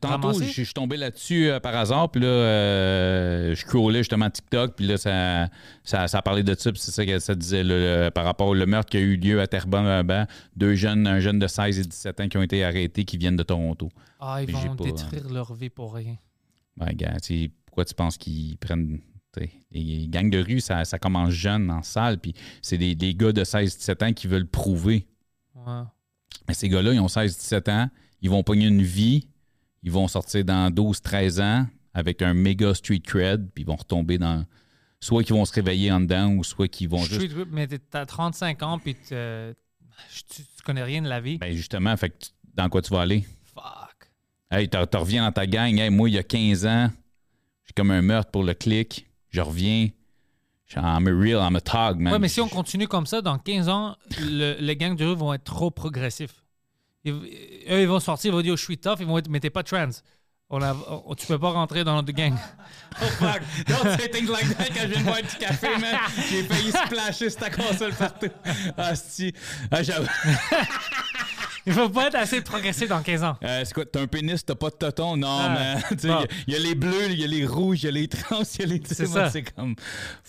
[0.00, 4.74] tantôt, je suis tombé là-dessus euh, par hasard, puis là, euh, je scrollais justement TikTok,
[4.76, 5.48] puis là, ça,
[5.82, 8.48] ça, ça parlait de ça, puis c'est ça que ça disait, là, le- par rapport
[8.48, 11.46] au meurtre qui a eu lieu à Terrebonne, euh, ben, deux jeunes, un jeune de
[11.46, 13.88] 16 et 17 ans qui ont été arrêtés, qui viennent de Toronto.
[14.20, 16.16] ah, ils j'ai vont pas, détruire leur vie pour rien.
[16.76, 19.00] Ben, gars, tu sais, pourquoi tu penses qu'ils prennent.
[19.72, 23.32] Les gangs de rue, ça, ça commence jeune en salle, puis c'est des, des gars
[23.32, 25.08] de 16-17 ans qui veulent prouver.
[25.56, 25.82] Ouais.
[26.46, 27.90] Mais ces gars-là, ils ont 16-17 ans,
[28.22, 29.26] ils vont pogner une vie,
[29.82, 34.18] ils vont sortir dans 12-13 ans avec un méga street cred, puis ils vont retomber
[34.18, 34.44] dans.
[35.00, 37.36] Soit qu'ils vont se réveiller en dedans, ou soit qu'ils vont Street juste.
[37.50, 39.14] Mais t'as 35 ans, puis tu,
[40.28, 41.38] tu connais rien de la vie.
[41.38, 43.26] Ben justement, fait que tu- dans quoi tu vas aller?
[43.52, 43.93] Fuck.
[44.56, 45.76] Hey, tu reviens dans ta gang.
[45.78, 46.88] Hey, moi, il y a 15 ans,
[47.66, 49.06] j'ai comme un meurtre pour le clic.
[49.30, 49.88] Je reviens.
[50.66, 52.12] Je suis I'm a real, I'm a tog, man.
[52.12, 55.16] Ouais, mais si on continue comme ça, dans 15 ans, le- les gangs de rue
[55.16, 56.42] vont être trop progressifs.
[57.04, 59.40] Ils- eux, ils vont sortir, ils vont dire, je suis tough, ils vont être, mais
[59.40, 59.90] t'es pas trans.
[60.50, 60.74] On a,
[61.06, 62.34] on- tu peux pas rentrer dans notre gang.
[63.02, 63.40] Oh fuck!
[63.66, 65.96] Don't say things like that quand je viens de boire du café, man.
[66.30, 68.28] J'ai failli splasher cette console partout.
[68.78, 69.34] Ah, si.
[69.68, 70.06] Ah, j'avoue.
[71.66, 73.36] Il faut pas être assez progressif dans 15 ans.
[73.42, 75.16] Euh, c'est quoi, t'as un pénis, t'as pas de toton?
[75.16, 75.82] Non, Ah, man.
[75.90, 76.24] Tu sais, Il bon.
[76.48, 78.42] y y, a les bleus, il y a les rouges, il y a les trans,
[78.58, 78.82] il y a les.
[78.84, 79.30] C'est ça.
[79.30, 79.74] C'est comme.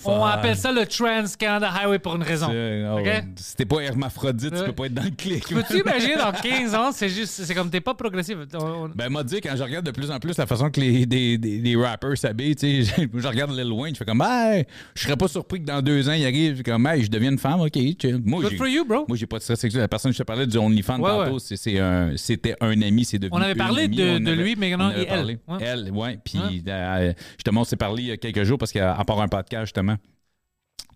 [0.06, 2.48] On appelle ça le Trans Canada Highway pour une raison.
[2.50, 3.24] Ouais.
[3.36, 4.66] Si t'es pas hermaphrodite, tu Ouais.
[4.68, 5.46] peux pas être dans le clic.
[5.48, 8.38] Peux-tu imaginer dans 15 ans, c'est juste, c'est comme t'es pas progressif.
[8.54, 11.06] On- Ben, m'a dit, quand je regarde de plus en plus la façon que les,
[11.06, 14.66] des, des, des rappers s'habillent, tu sais, je, regarde Lil Wayne, je fais comme, hey,
[14.96, 17.40] je serais pas surpris que dans deux ans, il arrive, comme, hey, je deviens une
[17.40, 18.22] femme, ok, chill.
[18.24, 19.06] Moi, Good for you, bro.
[19.08, 19.82] Moi, j'ai pas de stress sexuel.
[19.82, 23.20] La personne que je te parlais du OnlyFans Ouais, tantôt, un- c'était un ami, c'est
[23.20, 25.08] devenu On avait parlé amie, de- on de avait- lui, mais maintenant, on avait et
[25.10, 25.26] elle.
[25.48, 25.58] Ouais.
[25.62, 26.20] Elle, ouais.
[26.24, 26.64] Puis, Ouais.
[26.68, 29.66] euh, justement, on s'est parlé il y a quelques jours parce qu'à part un podcast,
[29.66, 29.96] justement,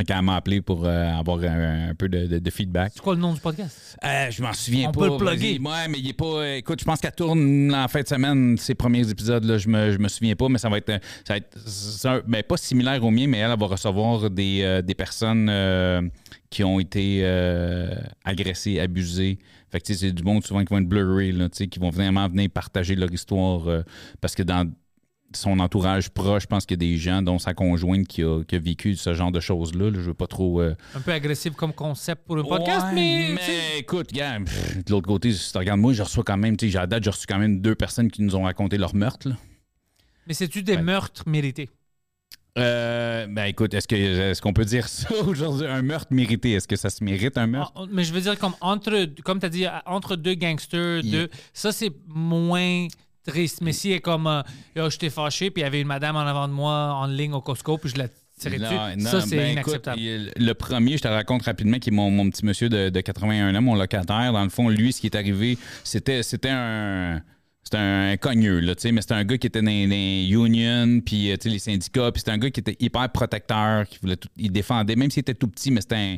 [0.08, 2.94] quand elle m'a appelé pour euh, avoir un, un peu de, de- de feedback.
[2.96, 3.98] C'est quoi le nom du podcast?
[4.06, 5.00] Euh, je m'en souviens On pas.
[5.02, 5.60] peut le plugger.
[5.60, 6.56] Ouais, mais il est pas.
[6.56, 9.92] Écoute, je pense qu'elle tourne en fin de semaine, ces premiers épisodes, là, je me,
[9.92, 11.02] je me souviens pas, mais ça va être.
[11.26, 11.58] Ça va être
[12.06, 16.10] un- ben, pas similaire au mien, mais elle, elle va recevoir des, euh, des personnes
[16.50, 17.26] qui ont été
[18.24, 19.38] agressées, abusées.
[19.72, 22.50] Fait que c'est du monde souvent qui vont être blurry, là, qui vont vraiment venir
[22.50, 23.68] partager leur histoire.
[23.68, 23.84] euh,
[24.22, 24.72] parce que dans
[25.36, 28.44] son entourage proche, je pense qu'il y a des gens, dont sa conjointe, qui a,
[28.44, 29.92] qui a vécu ce genre de choses-là.
[29.92, 30.00] là.
[30.00, 30.60] Je veux pas trop.
[30.60, 33.30] euh, Un peu agressif comme concept pour le podcast, Ouais, mais.
[33.36, 36.72] mais écoute, pff, de l'autre côté, si tu regardes moi, je reçois quand même, tu
[36.72, 39.30] sais, à date, j'ai reçu quand même deux personnes qui nous ont raconté leur meurtre.
[39.30, 39.36] là.
[40.26, 40.82] mais c'est-tu des Ouais.
[40.82, 41.70] meurtres mérités?
[42.60, 46.52] Euh, ben écoute, est-ce que est-ce qu'on peut dire ça aujourd'hui, un meurtre mérité?
[46.54, 47.74] Est-ce que ça se mérite un meurtre?
[47.76, 51.12] Ah, mais je veux dire, comme entre, comme tu as dit, entre deux gangsters, Il-
[51.12, 52.88] deux, ça c'est moins
[53.26, 53.62] triste.
[53.62, 54.42] Mais si est comme, euh,
[54.76, 57.06] Yo, je t'ai fâché, puis il y avait une madame en avant de moi en
[57.08, 58.08] ligne au Costco, puis je l'ai
[58.40, 60.00] tiré Non, dessus, non, ça c'est ben, inacceptable.
[60.02, 63.02] écoute, le premier, je te raconte rapidement, qui est mon, mon petit monsieur de, de
[63.02, 64.32] 81 ans, mon locataire.
[64.34, 67.22] Dans le fond, lui, ce qui est arrivé, c'était c'était un.
[67.64, 71.02] C'était un cogneux, là, tu sais, mais c'était un gars qui était dans les unions,
[71.02, 74.00] puis euh, tu sais, les syndicats, puis c'était un gars qui était hyper protecteur, qui
[74.02, 76.18] voulait tout, il défendait, même s'il était tout petit, mais c'était un,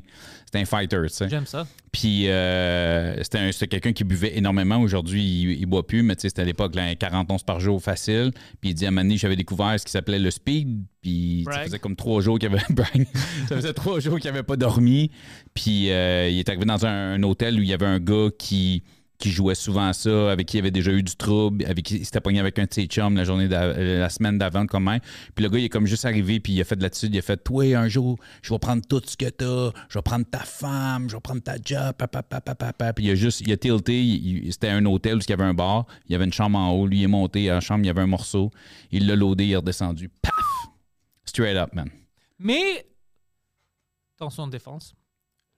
[0.53, 1.27] un fighter, tu sais.
[1.29, 1.67] J'aime ça.
[1.91, 4.77] Puis euh, c'était un- c'était quelqu'un qui buvait énormément.
[4.77, 7.43] Aujourd'hui, il, il boit plus, mais tu sais, c'était à l'époque là, un 40 onces
[7.43, 8.31] par jour facile.
[8.61, 10.83] Puis il dit à un moment donné, j'avais découvert ce qui s'appelait le speed.
[11.01, 12.59] Puis ça faisait comme trois jours qu'il avait
[13.49, 15.11] ça faisait trois jours qu'il avait pas dormi.
[15.53, 18.29] Puis euh, il est arrivé dans un, un hôtel où il y avait un gars
[18.39, 18.83] qui
[19.21, 21.97] qui jouait souvent à ça, avec qui il avait déjà eu du trouble, avec qui
[21.97, 24.99] il s'était pogné avec un de ses la journée d'a- la semaine d'avant comme même.
[25.35, 27.19] Puis le gars, il est comme juste arrivé, puis il a fait de l'attitude, il
[27.19, 30.25] a fait Toi, un jour, je vais prendre tout ce que t'as, je vais prendre
[30.25, 32.93] ta femme, je vais prendre ta job, papa, papa, papa.
[32.93, 35.33] Puis il a juste, il a tilté, il- il- c'était un hôtel où il y
[35.33, 37.53] avait un bar, il y avait une chambre en haut, lui il est monté à
[37.55, 38.51] la chambre, il y avait un morceau,
[38.91, 40.09] il l'a loadé, il est redescendu.
[40.21, 40.33] Paf!
[41.25, 41.89] Straight up, man.
[42.39, 42.85] Mais,
[44.19, 44.93] dans son défense,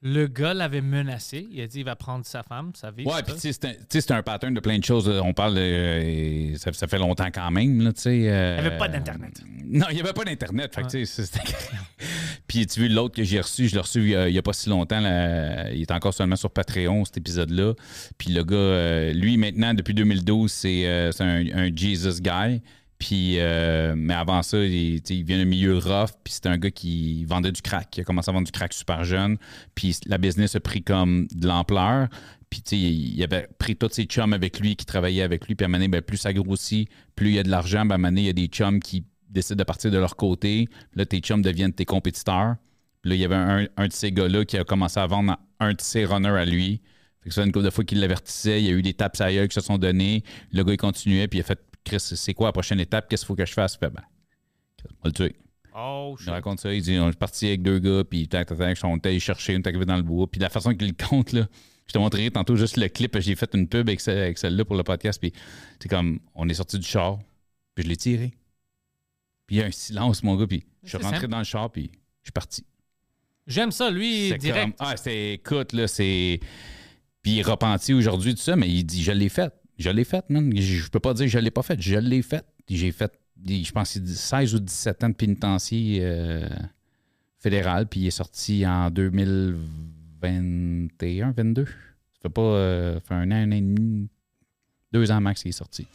[0.06, 1.48] Le gars l'avait menacé.
[1.50, 3.06] Il a dit il va prendre sa femme, sa vie.
[3.06, 5.08] Ouais, puis c'est un- un pattern de plein de choses.
[5.08, 8.90] On parle, de- ça, ça fait longtemps quand même, là, euh, Il y avait pas
[8.90, 9.42] d'Internet.
[9.66, 10.76] Non, il n'y avait pas d'Internet.
[12.48, 14.54] Puis tu vois, l'autre que j'ai reçu, je l'ai reçu euh, il n'y a pas
[14.54, 15.00] si longtemps.
[15.00, 17.74] là, il est encore seulement sur Patreon, cet épisode-là.
[18.18, 22.62] Puis le gars, euh, lui, maintenant, depuis 2012, c'est euh, c'est un, un Jesus guy.
[23.04, 26.12] Puis, euh, mais avant ça, il, vient d'un milieu rough.
[26.24, 27.98] Puis c'était un gars qui vendait du crack.
[27.98, 29.36] Il a commencé à vendre du crack super jeune.
[29.76, 32.08] Puis la business a pris comme de l'ampleur.
[32.50, 35.56] Puis, tu sais, il avait pris tous ses chums avec lui, qui travaillaient avec lui.
[35.56, 37.84] Puis, à un moment donné, ben, plus ça grossit, plus il y a de l'argent.
[37.84, 39.98] Ben, à un moment donné, il y a des chums qui décident de partir de
[39.98, 40.70] leur côté.
[40.96, 42.56] Là, tes chums deviennent tes compétiteurs.
[43.04, 45.82] Là, il y avait un, de ces gars-là qui a commencé à vendre un de
[45.82, 46.80] ses runners à lui.
[47.22, 48.62] Fait que ça une couple de fois qu'il l'avertissait.
[48.62, 50.24] Il y a eu des tapes gueule qui se sont données.
[50.54, 51.28] Le gars, il continuait.
[51.28, 53.10] Puis, il a fait Chris, c'est quoi la prochaine étape?
[53.10, 53.76] Qu'est-ce qu'il faut que je fasse?
[53.78, 54.04] Fait, ben,
[54.86, 55.36] on va le tuer.
[55.76, 58.58] Oh, Il raconte ça, il dit on est parti avec deux gars, puis tac, tac,
[58.58, 60.28] tac, on allé chercher, on est arrivé dans le bois.
[60.30, 61.48] Puis la façon qu'il compte, là,
[61.88, 64.66] je te montrerai tantôt juste le clip, j'ai fait une pub avec, ce- avec celle-là
[64.66, 65.34] pour le podcast, puis
[65.80, 67.18] c'est comme, on est sorti du char,
[67.74, 68.34] puis je l'ai tiré.
[69.48, 71.28] Puis il y a un silence, mon gars, puis je suis rentré simple.
[71.32, 71.90] dans le char, puis
[72.22, 72.66] je suis parti.
[73.48, 74.78] J'aime ça, lui, C'est direct.
[74.78, 76.40] comme, ah, c'est, écoute, là, c'est.
[77.24, 79.52] Puis il est repenti aujourd'hui, tout ça, mais il dit, je l'ai fait.
[79.84, 80.56] Je l'ai fait, man.
[80.56, 81.82] Je, peux pas dire, je l'ai pas fait.
[81.82, 82.46] Je l'ai fait.
[82.66, 83.12] Puis J'ai fait,
[83.46, 86.48] je pense, que c'est 16 ou 17 ans de pénitencier euh,
[87.38, 91.66] fédéral, puis il est sorti en 2021, 22.
[91.66, 91.72] Ça
[92.22, 94.08] fait pas, euh, fait un an, un an et demi,
[94.94, 95.86] deux ans max qu'il est sorti.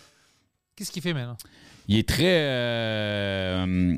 [0.76, 1.38] Qu'est-ce qu'il fait maintenant?
[1.88, 2.26] Il est très.
[2.26, 3.96] euh,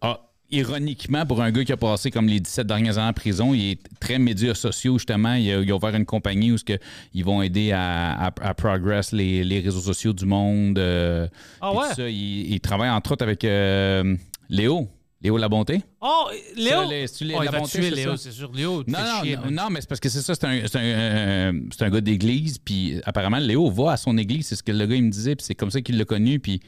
[0.00, 3.54] ah, ironiquement, pour un gars qui a passé comme les 17 dernières années en prison,
[3.54, 5.34] il est très médias sociaux, justement.
[5.34, 6.78] Il a, il a ouvert une compagnie où ce que
[7.14, 10.78] ils vont aider à, à- à progress les, les réseaux sociaux du monde.
[10.78, 11.26] euh,
[11.60, 11.88] Ah ouais?
[11.90, 12.08] tout ça.
[12.08, 14.16] il, il travaille entre autres avec euh,
[14.48, 14.88] Léo.
[15.24, 15.80] Léo Labonté.
[16.00, 16.68] Oh, Léo!
[16.68, 18.50] Ça, les- c'est-tu les- Oh, la va bonté, tuer c'est Léo, c'est sûr.
[18.52, 20.82] Léo, Non, non, chier, non, mais c'est parce que c'est ça, c'est un, c'est un,
[20.82, 24.72] euh, c'est un gars d'église, puis apparemment, Léo va à son église, c'est ce que
[24.72, 26.60] le gars il me disait, puis c'est comme ça qu'il l'a connu, puis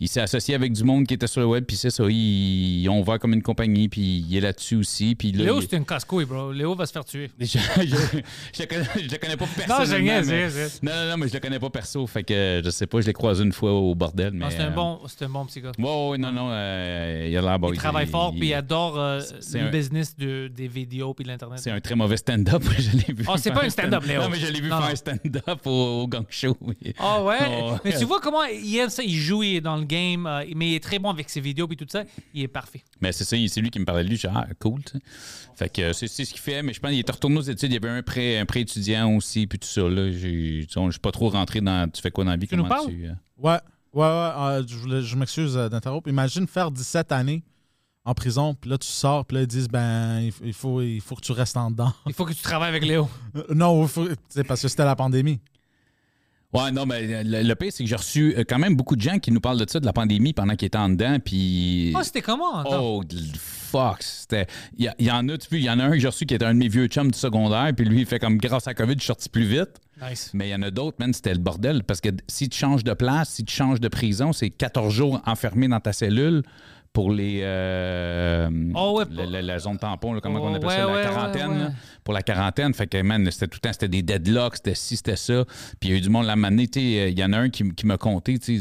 [0.00, 2.88] il s'est associé avec du monde qui était sur le web, puis c'est ça, ils,
[2.88, 5.76] ont ouvert comme une compagnie, puis il est là-dessus aussi, puis là, Léo, il- c'est
[5.76, 6.52] une casse-couille, bro.
[6.52, 7.30] Léo va se faire tuer.
[7.40, 9.86] je, je, connais, je le connais pas personnellement.
[10.22, 10.90] je niaise, mais-.
[10.90, 13.06] Non, non, non, mais je le connais pas perso, fait que je sais pas, je
[13.06, 14.46] l'ai croisé une fois au bordel, mais...
[14.46, 15.72] Non, c'est un euh, bon, c'est un bon petit gars.
[15.78, 17.72] Ouais, ouais, non, non, euh, il a l'air bon.
[17.72, 19.20] Il travaille fort, puis il adore euh,
[19.52, 21.58] le un- business de, des vidéos puis de l'Internet.
[21.60, 23.24] C'est un très mauvais stand-up, je l'ai vu.
[23.28, 24.22] Oh, c'est pas un stand-up, Léo.
[24.22, 24.92] Non, mais je l'ai vu Non, faire non.
[24.92, 26.56] un stand-up au, au gang show.
[26.98, 27.36] Ah ouais?
[27.62, 30.26] Oh, Mais tu vois comment il aime ça, il joue, il est dans le game,
[30.26, 32.04] euh, mais il est très bon avec ses vidéos puis tout ça.
[32.32, 32.82] Il est parfait.
[33.00, 34.16] Mais c'est ça, c'est lui qui me parlait de lui.
[34.16, 34.82] Je ah, cool.
[34.84, 34.98] tu sais.
[35.56, 36.62] Fait que euh, c'est c'est ce qu'il fait.
[36.62, 37.70] Mais je pense qu'il était retourné aux études.
[37.70, 39.82] Il y avait un prêt, un prêt étudiant aussi, puis tout ça.
[39.82, 41.90] Là, je suis pas trop rentré dans.
[41.90, 42.46] Tu fais quoi dans la vie?
[42.46, 42.88] Tu nous comment parles?
[42.88, 43.58] tu, euh, Ouais,
[43.94, 44.06] ouais, ouais.
[44.06, 46.08] euh, je m'excuse euh, d'interrompre.
[46.08, 47.42] Imagine faire 17 années
[48.04, 51.14] en prison, puis là, tu sors, puis là, ils disent, ben, il, faut, il faut
[51.16, 51.92] que tu restes en dedans.
[52.06, 53.08] Il faut que tu travailles avec Léo.
[53.54, 54.08] Non, il faut-
[54.48, 55.38] parce que c'était la pandémie.
[56.52, 59.00] Ouais, non, mais le, le pire, c'est que j'ai reçu euh, quand même beaucoup de
[59.00, 61.18] gens qui nous parlent de ça, de la pandémie pendant qu'ils étaient en dedans.
[61.24, 61.92] Puis.
[61.96, 62.64] Oh, c'était comment?
[62.66, 63.02] Oh,
[63.38, 64.02] fuck.
[64.02, 64.46] C'était.
[64.76, 66.44] Il y, en a, tu il y en a un que j'ai reçu qui était
[66.44, 68.74] un de mes vieux chums du secondaire, puis lui, il fait comme grâce à la
[68.74, 69.80] COVID, je suis sorti plus vite.
[70.02, 70.30] Nice.
[70.34, 71.84] Mais il y en a d'autres, man, c'était le bordel.
[71.84, 75.22] Parce que si tu changes de place, si tu changes de prison, c'est 14 jours
[75.26, 76.42] enfermé dans ta cellule
[76.92, 77.40] pour les.
[77.42, 80.74] euh, Oh, ouais, la, pour- la- la zone tampon, là, comment Oh, on appelle ouais,
[80.76, 81.74] ça, la ouais, quarantaine.
[82.04, 82.74] pour la quarantaine.
[82.74, 85.44] Fait que, man, c'était tout le temps, c'était des deadlocks, c'était ci, c'était ça.
[85.78, 86.26] Puis il y a eu du monde
[86.68, 88.54] tu sais, euh, il y en a un qui, qui m'a compté, tu sais,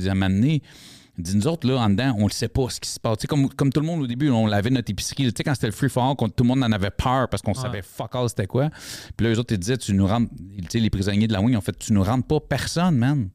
[1.18, 3.26] il dit nous autres, là, en dedans, on ne sait pas ce qui se passe.
[3.28, 5.24] Comme, comme tout le monde au début, on lavait notre épicerie.
[5.26, 7.28] Tu sais, quand c'était le free for all, quand tout le monde en avait peur
[7.28, 8.70] parce qu'on savait fuck all c'était quoi.
[9.18, 11.42] Puis là, eux autres, ils disaient, tu nous rentres, tu sais, les prisonniers de la
[11.42, 13.30] wing, en fait, tu nous rentres pas personne, man.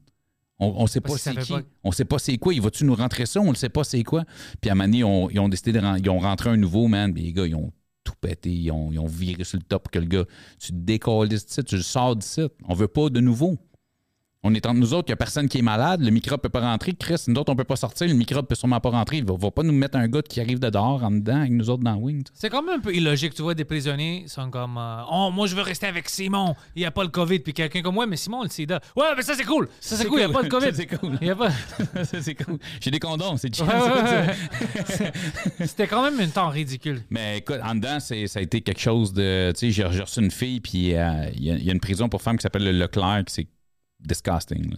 [0.59, 1.51] On, on sait pas c'est qui.
[1.51, 1.61] pas.
[1.83, 2.53] On sait pas c'est quoi.
[2.53, 3.41] Il va-tu nous rentrer ça?
[3.41, 4.23] On ne sait pas c'est quoi.
[4.61, 6.57] Puis à un moment donné, on- ils ont décidé de ren- ils ont rentré un
[6.57, 7.13] nouveau, man.
[7.13, 7.71] Puis les gars, ils ont
[8.03, 8.51] tout pété.
[8.51, 10.23] Ils ont, ils ont viré sur le top que le gars,
[10.59, 12.41] tu décolles d'ici, tu le sors d'ici.
[12.67, 13.57] On veut pas de nouveau.
[14.47, 16.49] On est entre nous autres, il n'y a personne qui est malade, le microbe peut
[16.49, 16.93] pas rentrer.
[16.93, 19.17] Chris, nous autres, on peut pas sortir, le microbe peut sûrement pas rentrer.
[19.17, 21.51] Il va, va pas nous mettre un gars qui arrive de dehors en dedans avec
[21.51, 22.23] nous autres dans wing.
[22.33, 25.47] C'est quand même un peu illogique, tu vois, des prisonniers sont comme euh, Oh, moi
[25.47, 27.39] je veux rester avec Simon, il n'y a pas le COVID.
[27.39, 28.79] Puis quelqu'un comme Ouais, mais Simon, le sida.
[28.95, 29.67] Ouais, mais ça c'est cool.
[29.79, 30.69] Ça c'est cool, il n'y a pas le COVID.
[30.73, 31.17] C'est cool.
[31.21, 31.49] Il y a pas...
[32.05, 32.59] Ça, c'est cool.
[32.81, 33.65] J'ai des condoms, c'est chill.
[33.65, 35.11] Ouais, ça, ouais, ouais.
[35.67, 37.01] C'était quand même un temps ridicule.
[37.09, 39.51] Mais écoute, en dedans, ça a été quelque chose de.
[39.57, 41.79] Tu sais, j'ai reçu une fille, puis euh, il y, a- il y a une
[41.79, 43.47] prison pour femmes qui s'appelle le Leclerc, qui c'est
[43.99, 44.73] disgusting.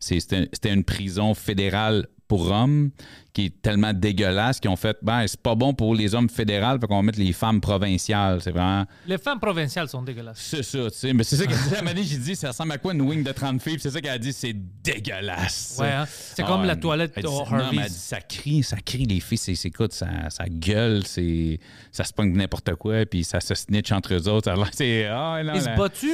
[0.00, 2.90] c'était une prison fédérale pour hommes
[3.32, 6.78] qui est tellement dégueulasse qu'ils ont fait ben c'est pas bon pour les hommes fédérales,
[6.80, 8.40] fait qu'on va mettre les femmes provinciales.
[8.40, 8.86] C'est vraiment.
[9.06, 10.38] Les femmes provinciales sont dégueulasses.
[10.40, 11.12] C'est ça, tu sais.
[11.12, 11.74] Mais c'est ça qu'elle dit.
[11.76, 13.78] Elle m'a dit, j'ai dit, ça ressemble à quoi une wing de 30 filles?
[13.80, 15.76] C'est ça qu'elle a dit, c'est dégueulasse.
[15.80, 16.06] Ouais, hein?
[16.08, 17.92] C'est Ah comme la toilette elle dit, au Non, mais elle Harvey's.
[17.92, 21.58] dit, ça crie, ça crie, les filles, c'est, écoute, ça, ça gueule, c'est,
[21.90, 24.50] ça se pogne n'importe quoi, puis ça se snitch entre eux autres.
[24.50, 25.76] Alors, c'est, ah, non, Ils se là.
[25.76, 26.12] battent-tu?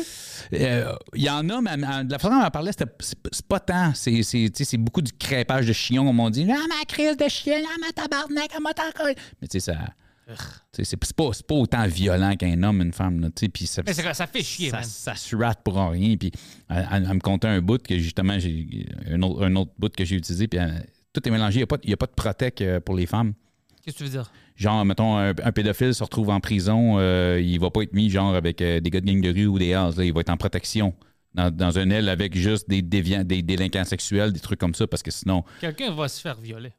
[0.55, 3.61] Euh, Il y en a, mais de la façon dont elle parlait, c'était, c'est, pas
[3.61, 3.93] tant.
[3.95, 6.47] C'est, beaucoup du crépage de chiens, comme on dit.
[6.51, 9.17] Ah, ma crise de chien, ah, ma tabarnak, ah, ma tabarnak.
[9.41, 9.79] Mais tu sais, ça.
[10.73, 13.21] C'est, pas, pas autant violent qu'un homme, une femme.
[13.21, 14.85] Là, tu sais, puis ça, Mais ça fait chier, ça, man.
[14.85, 16.17] ça se rate pour rien.
[16.17, 16.31] Puis
[16.69, 19.93] elle, elle- elle me contait un bout que justement, j'ai un autre, un autre bout
[19.95, 20.47] que j'ai utilisé.
[20.47, 21.65] Puis elle- tout est mélangé.
[21.83, 23.33] Il n'y a, a pas de protect euh, pour les femmes.
[23.85, 24.31] Qu'est-ce que tu veux dire?
[24.55, 28.11] Genre, mettons, un, un pédophile se retrouve en prison, euh, il va pas être mis
[28.11, 29.91] genre avec euh, des gars de gang de rue ou des là.
[29.99, 30.95] Il va être en protection.
[31.35, 34.87] Dans, dans un aile avec juste des déviants, des délinquants sexuels, des trucs comme ça,
[34.89, 36.73] parce que sinon, Quelqu'un va se faire violer.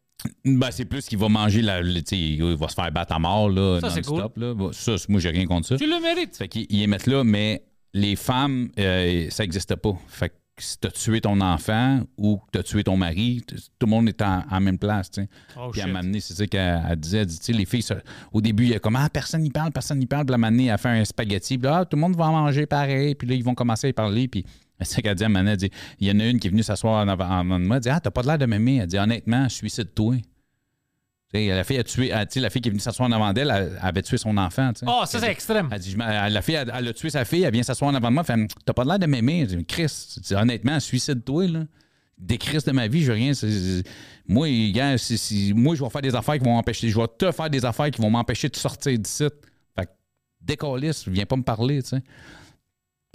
[0.43, 1.81] ben, c'est plus qu'il va manger la.
[1.81, 3.79] le- il va se faire battre à mort, là.
[3.79, 4.53] Ça, c'est non-stop, là.
[4.73, 5.77] Ça, moi, j'ai rien contre ça.
[5.77, 6.35] Tu le mérites.
[6.35, 9.93] Fait qu'ils ils les mettent là, mais les femmes, euh, ça n'existe pas.
[10.07, 13.89] Fait que si t'as tué ton enfant ou que t'as tué ton mari, tout le
[13.89, 15.29] monde est en, en même place, tu sais.
[15.57, 15.93] Oh, Puis à shit.
[15.93, 17.17] donné, c'est ça qu'elle elle disait.
[17.19, 17.97] Elle dit, tu sais, les filles, ça-
[18.31, 20.25] au début, il y a comme, ah, personne n'y parle, personne n'y parle.
[20.25, 21.57] Puis à donné, elle fait un spaghetti.
[21.57, 23.15] Puis là, ah, tout le monde va en manger pareil.
[23.15, 24.27] Puis là, ils vont commencer à y parler.
[24.27, 24.45] Puis
[24.79, 25.69] c'est ça qu'elle dit à elle dit,
[25.99, 27.77] il y en a une qui est venue s'asseoir en avant de moi.
[27.77, 28.77] Elle dit, ah, t'as pas l'air de m'aimer.
[28.77, 30.15] Elle dit, honnêtement, suicide-toi.
[31.33, 33.71] La fille a tué, elle- la fille qui est venue s'asseoir en avant d'elle, elle,
[33.73, 34.71] elle avait tué son enfant.
[34.75, 34.85] sais.
[34.87, 35.69] Oh, ça, c'est extrême.
[35.71, 38.13] elle dit, la fille, elle, a tué sa fille, elle vient s'asseoir en avant de
[38.15, 39.47] moi, elle fait, t'as pas l'air de m'aimer.
[39.67, 41.63] Chris, honnêtement, suicide-toi, là.
[42.17, 43.33] Des crises de ma vie, je veux rien.
[43.33, 43.83] c'est-
[44.27, 44.95] moi, gars,
[45.55, 46.89] moi, je vais faire des affaires qui vont m'empêcher.
[46.89, 49.25] Je vais te faire des affaires qui vont m'empêcher de sortir d'ici.
[49.75, 49.91] Fait que
[50.41, 52.03] décalisse, viens pas me parler, tu sais.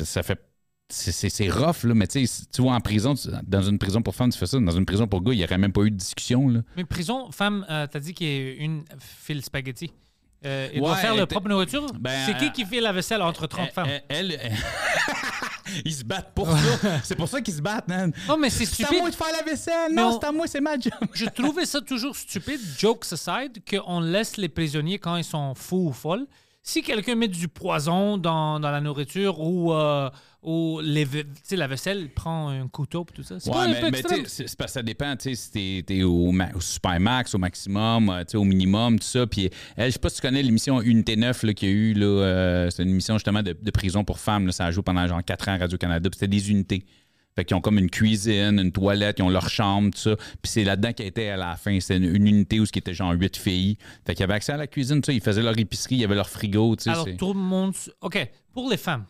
[0.04, 0.40] Ça fait.
[0.88, 4.14] C'est, rough, là, mais tu sais, tu vois en prison, tu- dans une prison pour
[4.14, 4.58] femmes, tu fais ça.
[4.60, 6.60] Dans une prison pour gars, il n'y aurait même pas eu de discussion, là.
[6.76, 9.92] Mais prison, femme, euh, t'as dit qu'il y a une file spaghetti.
[10.44, 11.86] Euh, il doit faire leur propre nourriture?
[11.98, 13.88] Ben, c'est qui euh, qui fait la vaisselle entre 30 femmes?
[14.08, 14.52] Elle, elle-
[15.84, 17.00] ils se battent pour ça.
[17.02, 18.12] C'est pour ça qu'ils se battent, man.
[18.28, 19.00] non, mais c'est C'est à stupide.
[19.00, 19.92] moi de faire la vaisselle.
[19.92, 20.92] Non, on- c'est à moi, c'est ma job.
[21.14, 25.88] Je trouvais ça toujours stupide, jokes aside, qu'on laisse les prisonniers quand ils sont fous
[25.88, 26.26] ou folles.
[26.68, 30.10] Si quelqu'un met du poison dans, dans la nourriture ou, euh,
[30.42, 31.06] ou les,
[31.52, 33.38] la vaisselle, il prend un couteau et tout ça.
[33.38, 34.24] C'est pas Ouais, un mais, peu mais extrême?
[34.26, 37.38] c'est parce que ça dépend, tu sais, si t'es t'es au, au super max, au
[37.38, 39.28] maximum, euh, au minimum, tout ça.
[39.28, 41.74] Puis, elle, je sais pas si tu connais l'émission Unité 9 là, qu'il y a
[41.74, 44.72] eu, là, euh, c'est une émission justement de, de prison pour femmes, là, ça a
[44.72, 46.84] joué pendant genre 4 ans à Radio-Canada, c'était des unités.
[47.36, 50.16] Fait qu'ils ont comme une cuisine, une toilette, ils ont leur chambre, tout ça.
[50.16, 51.78] Puis c'est là-dedans qu'elle était à la fin.
[51.80, 53.76] C'était une, une unité où ce qui était genre 8 filles.
[54.06, 55.12] Fait qu'ils avaient accès à la cuisine, tout ça.
[55.12, 56.90] Ils faisaient leur épicerie, il y avait leur frigo, tu sais.
[56.90, 57.74] Alors, tout le monde.
[58.00, 59.04] OK, pour les femmes,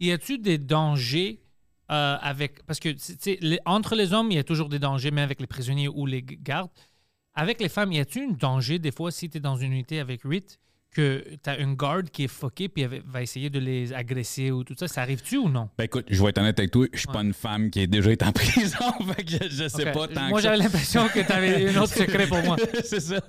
[0.00, 1.42] y a-tu des dangers
[1.90, 2.64] euh, avec.
[2.64, 5.20] Parce que, tu sais, les- entre les hommes, il y a toujours des dangers, mais
[5.20, 6.70] avec les prisonniers ou les gardes.
[7.34, 10.00] Avec les femmes, y a-tu un danger, des fois, si tu es dans une unité
[10.00, 10.58] avec 8,
[10.92, 14.50] que tu as une garde qui est fuckée puis elle va essayer de les agresser
[14.50, 14.86] ou tout ça?
[14.88, 15.68] Ça arrive-tu ou non?
[15.78, 17.86] Ben écoute, je vais être honnête avec toi, je suis pas une femme qui est
[17.86, 18.78] déjà été en prison,
[19.14, 21.94] fait que je, je sais pas tant Moi, j'avais l'impression que tu avais un autre
[21.94, 22.56] secret pour moi.
[22.84, 23.20] c'est ça.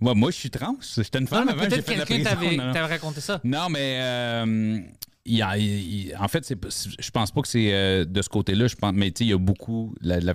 [0.00, 0.76] Moi, moi, je suis trans.
[0.96, 2.56] J'étais une Non, femme mais avant, j'ai peut-être fait de la prison.
[2.62, 2.86] non, non.
[2.86, 3.40] raconté ça.
[3.44, 4.78] Non, mais euh,
[5.24, 6.56] il y a- il- il- en fait, c'est,
[6.98, 8.66] je pense pas que c'est euh, de ce côté-là.
[8.68, 10.34] Je pense, mais il y a beaucoup, la- la-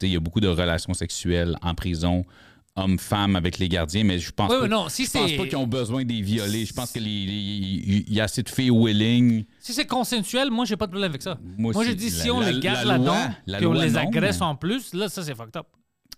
[0.00, 2.24] il y a beaucoup de relations sexuelles en prison,
[2.76, 4.68] hommes-femmes avec les gardiens, mais je pense Oui, pas.
[4.68, 6.64] non, si je pense pas qu'ils ont besoin des violer.
[6.64, 9.44] Je pense que les- les- il y a assez de filles willing.
[9.60, 11.38] Si c'est consensuel, moi, j'ai pas de problème avec ça.
[11.58, 14.46] Moi Moi, je dis, si on la- les garde là-dedans, puis on les agresse mais-
[14.46, 15.66] en plus, là, ça, c'est fucked up.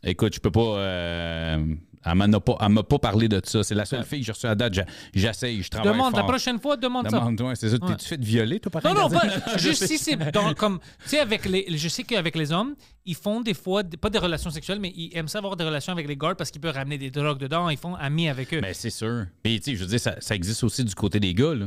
[0.05, 0.61] Écoute, je peux pas.
[0.79, 1.65] euh,
[2.07, 3.63] elle m'en a pas, elle m'a pas parlé de ça.
[3.63, 4.75] C'est la seule fille que j'ai reçue à date.
[5.15, 7.19] J'essaye, je travaille Demande, la prochaine fois, demande ça.
[7.19, 7.77] Demande-toi, c'est ça.
[7.77, 7.89] Ouais.
[7.89, 9.23] T'es-tu fait violer, toi, par Non, non, pas,
[9.57, 10.81] juste si c'est dans- comme.
[11.05, 11.65] Tu sais, avec les.
[11.79, 12.75] Je sais qu'avec les hommes,
[13.07, 15.93] ils font des fois, pas des relations sexuelles, mais ils aiment ça avoir des relations
[15.95, 18.61] avec les gardes parce qu'ils peuvent ramener des drogues dedans, ils font amis avec eux.
[18.61, 19.25] Ben, c'est sûr.
[19.43, 21.67] Puis, tu sais, je veux dire, ça, ça existe aussi du côté des gars, là.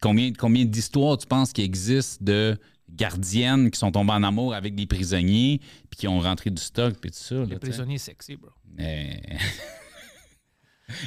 [0.00, 2.56] Combien, combien d'histoires tu penses qu'il existe de
[2.90, 6.94] gardiennes qui sont tombées en amour avec des prisonniers puis qui ont rentré du stock
[7.00, 8.50] puis tout ça, les prisonniers sexy, bro.
[8.76, 9.20] Mais...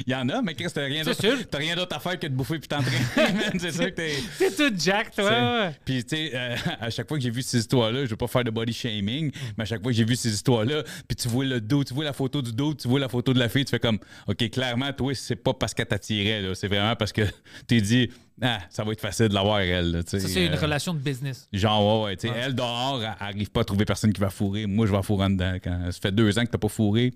[0.06, 2.68] Il y en a, mais Chris, t'as rien d'autre à faire que de bouffer puis
[2.68, 2.98] t'entraîner.
[3.58, 4.14] C'est sûr que t'es...
[4.38, 5.22] T'es tout T'sais.
[5.22, 5.70] ouais.
[5.84, 8.26] Puis, tu sais, euh, à chaque fois que j'ai vu ces histoires-là, je veux pas
[8.28, 11.28] faire de body shaming, mais à chaque fois que j'ai vu ces histoires-là, puis tu
[11.28, 13.48] vois le dos, tu vois la photo du dos, tu vois la photo de la
[13.48, 16.54] fille, tu fais comme, OK, clairement, toi, c'est pas parce qu'elle t'attirait, là.
[16.54, 17.22] C'est vraiment parce que
[17.66, 20.20] t'es dit, ah, ça va être facile de l'avoir, elle, là, tu sais.
[20.20, 21.48] Ça, c'est une Euh, relation de business.
[21.52, 22.40] Genre, ouais, ouais, tu sais, Ouais.
[22.44, 24.66] elle dehors, elle arrive pas à trouver personne qui va fourrer.
[24.66, 25.56] Moi, je vais fourrer en dedans.
[25.62, 27.12] Quand ça fait deux ans que t'as pas fourré,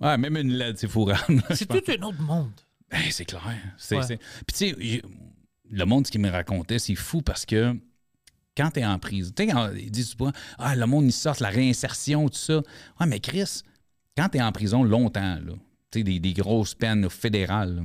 [0.00, 1.16] ouais, même une LED, c'est fourrant.
[1.54, 2.52] C'est tout un autre monde.
[2.90, 3.42] Ben, c'est clair.
[3.90, 4.16] Ouais.
[4.16, 5.02] Puis, tu sais,
[5.70, 7.76] le monde, ce qu'il me racontait, c'est fou parce que
[8.56, 11.40] quand tu es en prison, tu sais, ils disent souvent, ah, le monde, ils sortent,
[11.40, 12.62] la réinsertion, tout ça.
[12.98, 13.62] Ouais, mais Chris,
[14.16, 15.52] quand tu es en prison longtemps, là,
[15.90, 17.82] tu sais, des, des grosses peines fédérales, là,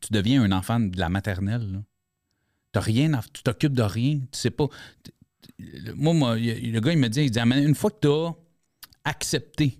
[0.00, 1.70] tu deviens un enfant de la maternelle.
[1.72, 1.78] là.
[2.72, 4.66] T'as rien, à- tu t'occupes de rien, tu sais pas.
[5.94, 8.08] Moi, moi, il le gars, il me dit, il dit, Ah, une fois que tu
[8.08, 8.34] as
[9.04, 9.78] accepté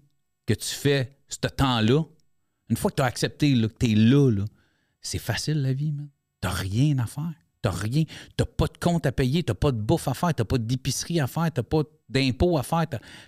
[0.54, 2.02] que tu fais ce temps-là,
[2.68, 4.44] une fois que tu as accepté que tu es là,
[5.00, 6.08] c'est facile la vie, man.
[6.40, 7.34] T'as rien à faire.
[7.60, 8.04] T'as rien.
[8.36, 11.20] T'as pas de compte à payer, t'as pas de bouffe à faire, t'as pas d'épicerie
[11.20, 12.86] à faire, t'as pas d'impôts à faire,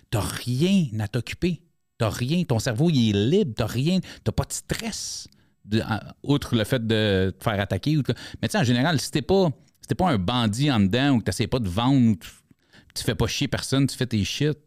[0.09, 1.61] t'as rien à t'occuper.
[1.97, 2.43] T'as rien.
[2.43, 3.99] Ton cerveau, il est libre, t'as rien.
[4.23, 5.27] T'as pas de stress.
[6.23, 7.97] outre le fait de te faire attaquer.
[7.97, 8.03] ou
[8.41, 9.49] Mais tu sais, en général, si t'es pas,
[9.87, 12.29] si pas un bandit en dedans ou que t'essayes pas de vendre, ou tu,
[12.93, 14.57] tu fais pas chier personne, tu fais tes shit.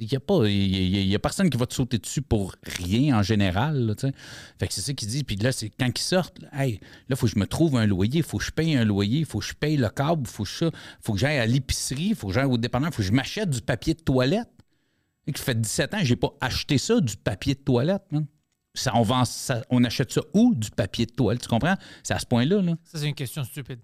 [0.00, 3.94] Il n'y a, y a- personne qui va te sauter dessus pour rien en général.
[4.58, 5.24] fait que c'est ça qu'il dit.
[5.24, 7.86] Puis là, c'est quand ils sortent, là, hey, là, faut que je me trouve un
[7.86, 10.44] loyer, faut que je paye un loyer, faut que je paye le câble, faut
[11.02, 13.60] faut que j'aille à l'épicerie, faut que j'aille au dépanneur, faut que je m'achète du
[13.60, 14.48] papier de toilette.
[15.26, 18.02] Et fait 17 ans, j'ai pas acheté ça, du papier de toilette.
[18.74, 21.42] Ça, on, vend, ça- on achète ça où, du papier de toilette?
[21.42, 21.74] Tu comprends?
[22.02, 22.62] C'est à ce point-là.
[22.62, 22.76] Là.
[22.84, 23.80] Ça, c'est une question stupide.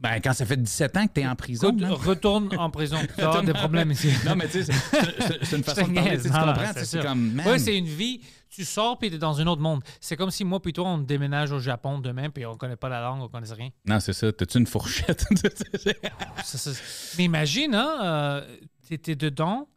[0.00, 1.70] Ben, quand ça fait 17 ans que tu es en prison.
[1.76, 2.98] Écoute, retourne en prison.
[3.16, 4.10] Tu avoir des problèmes ici.
[4.24, 6.16] Non, mais tu sais, c'est- une façon de parler.
[6.18, 6.72] tu Tu comprends?
[6.76, 7.42] c'est comme.
[7.44, 8.20] Ouais, c'est une vie.
[8.48, 9.82] Tu sors puis t'es dans un autre monde.
[10.00, 12.88] C'est comme si moi puis toi, on déménage au Japon demain puis on connaît pas
[12.88, 13.70] la langue, on connaît rien.
[13.86, 14.32] Non, c'est ça.
[14.32, 15.26] T'as-tu une fourchette?
[16.44, 16.70] Ça, ça-
[17.18, 18.56] Mais imagine, hein, euh,
[18.88, 19.68] t'es t'es dedans,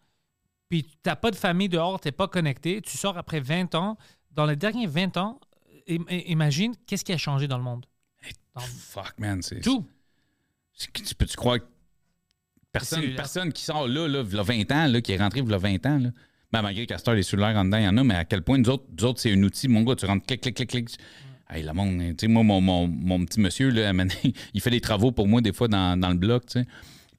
[0.70, 3.98] puis t'as pas de famille dehors, t'es pas connecté, tu sors après 20 ans.
[4.32, 5.40] Dans les derniers 20 ans,
[5.90, 7.86] im- imagine qu'est-ce qui a changé dans le monde?
[8.56, 9.42] Dans Fuck, man.
[9.42, 9.86] C'est, tout.
[10.94, 11.66] Tu peux-tu croire que
[12.72, 15.86] personne, personne qui sort là, là, v'là 20 ans, là, qui est rentré il 20
[15.86, 16.10] ans, là,
[16.52, 18.58] ben, malgré qu'Astor, les cellulaires en dedans, il y en a, mais à quel point
[18.58, 19.68] nous autres, nous autres, c'est un outil.
[19.68, 20.90] Mon gars, tu rentres clic, clic, clic, clic.
[21.50, 23.92] Hey, le monde, tu sais, moi, mon, mon, mon petit monsieur, là,
[24.54, 26.68] il fait des travaux pour moi, des fois, dans, dans le bloc, tu sais.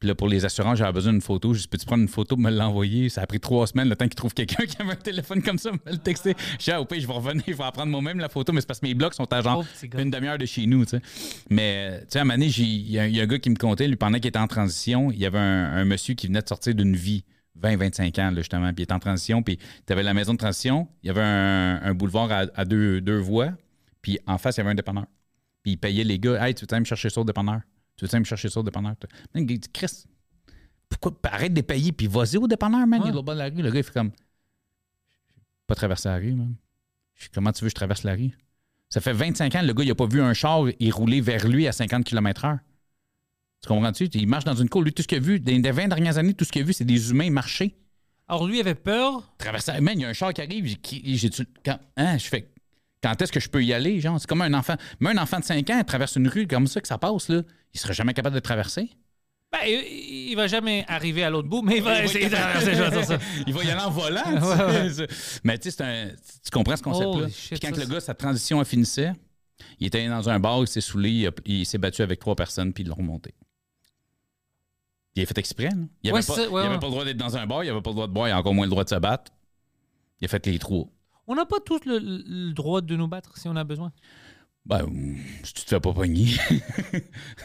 [0.03, 1.55] Puis là, pour les assurances, j'avais besoin d'une photo.
[1.55, 3.09] Je dis, peux-tu prendre une photo, me l'envoyer?
[3.09, 5.59] Ça a pris trois semaines, le temps qu'il trouve quelqu'un qui avait un téléphone comme
[5.59, 6.35] ça, me le texter.
[6.59, 8.53] Je dis, ah, au pire, je vais revenir, je vais en prendre moi-même la photo,
[8.53, 9.65] mais c'est parce que mes blocs sont à genre
[9.97, 11.03] une demi-heure de chez nous, tu sais.
[11.51, 13.39] Mais, tu sais, à un moment donné, il y, a il y a un gars
[13.39, 16.15] qui me comptait, lui, pendant qu'il était en transition, il y avait un, un monsieur
[16.15, 17.23] qui venait de sortir d'une vie,
[17.63, 20.39] 20-25 ans, là, justement, puis il était en transition, puis tu avais la maison de
[20.39, 23.51] transition, il y avait un, un boulevard à, à deux, deux voies,
[24.01, 25.07] puis en face, il y avait un dépanneur.
[25.63, 27.61] Puis il payait les gars, hey, tu veux me chercher ça au dépanneur?
[27.97, 28.95] Tu veux me chercher ça au dépanneur?
[29.35, 30.05] Man, il dit, Chris,
[30.89, 33.45] pourquoi arrête de payer, puis vas-y au dépanneur, man, il est au bas de la
[33.47, 33.63] rue.
[33.63, 34.13] Le gars, il fait comme,
[35.67, 36.55] pas traverser la rue, man.
[37.15, 38.31] Je dis, comment tu veux que je traverse la rue?
[38.89, 41.67] Ça fait 25 ans, le gars, il n'a pas vu un char rouler vers lui
[41.67, 42.59] à 50 km/h.
[43.63, 44.05] Tu comprends-tu?
[44.07, 44.83] Il marche dans une cour.
[44.83, 46.65] Lui, tout ce qu'il a vu, dans les 20 dernières années, tout ce qu'il a
[46.65, 47.77] vu, c'est des humains marcher.
[48.27, 49.33] Alors lui avait peur.
[49.39, 49.81] Traverser.
[49.81, 50.67] Man, il y a un char qui arrive.
[50.67, 51.31] j'ai-
[51.65, 52.51] quand, hein, je fais.
[53.03, 54.01] Quand est-ce que je peux y aller?
[54.01, 54.77] Genre, c'est comme un enfant.
[55.01, 57.29] Mais un enfant de 5 ans, il traverse une rue comme ça que ça passe,
[57.29, 57.43] là.
[57.75, 58.91] Il serait jamais capable de traverser?
[59.51, 62.29] Ben, il, il va jamais arriver à l'autre bout, mais il va Il va essayer
[62.29, 62.75] de traverser.
[62.75, 63.19] je vais dire ça.
[63.47, 64.23] il va y aller en volant.
[64.97, 65.07] Ouais.
[65.45, 67.27] Mais tu sais, tu comprends ce concept-là?
[67.61, 69.13] Quand ça, le gars, sa transition a finissait,
[69.79, 72.73] il était dans un bar, il s'est saoulé, il, il s'est battu avec trois personnes,
[72.73, 73.35] puis ils l'ont remonté.
[75.15, 75.65] Il a fait exprès.
[75.65, 75.77] là.
[76.03, 76.81] Il Ouais, avait, c'est pas, ça, ouais, il avait ouais.
[76.81, 78.33] pas le droit d'être dans un bar, il avait pas le droit de boire, il
[78.33, 79.31] a encore moins le droit de se battre.
[80.21, 80.87] Il a fait les trois.
[81.27, 83.93] On n'a pas tous le, le droit de nous battre si on a besoin.
[84.65, 84.87] Ben,
[85.43, 86.29] si tu te fais pas pogner.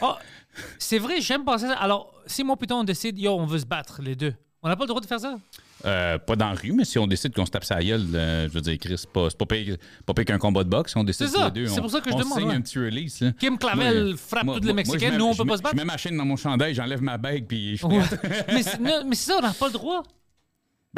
[0.00, 0.14] Oh,
[0.78, 1.74] c'est vrai, j'aime penser ça.
[1.74, 4.76] Alors, si moi putain on décide, yo, on veut se battre les deux, on n'a
[4.76, 5.36] pas le droit de faire ça?
[5.84, 8.48] Euh, pas dans la rue, mais si on décide qu'on se tape sa gueule, euh,
[8.48, 10.92] je veux dire, Chris, c'est pas, c'est pas pire, pas pire qu'un combat de boxe.
[10.92, 12.54] Si on décide ça, les deux, c'est pour ça que je on demande, signe ouais.
[12.54, 13.20] un petit release.
[13.20, 13.32] là.
[13.38, 15.74] Kim Clavel Moi, frappe moi, tous les moi, mets- nous on peut pas se battre?
[15.76, 18.00] Je mets ma chaîne dans mon chandail, j'enlève ma bague, puis je Ouais.
[18.48, 20.02] mais non, mais c'est ça, on n'a pas le droit.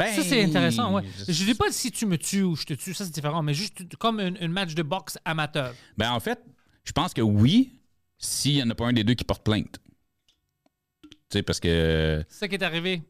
[0.01, 1.03] Ben, Ça, c'est intéressant, ouais.
[1.27, 3.53] je- dis pas si tu me tues ou je te tue, ça c'est différent, mais
[3.53, 5.73] juste comme un, match de boxe amateur.
[5.97, 6.39] Ben, en fait,
[6.83, 7.73] je pense que oui,
[8.17, 9.79] s'il n'y en a pas un des deux qui porte plainte.
[11.03, 13.01] Tu sais, parce que, C'est ça qui est arrivé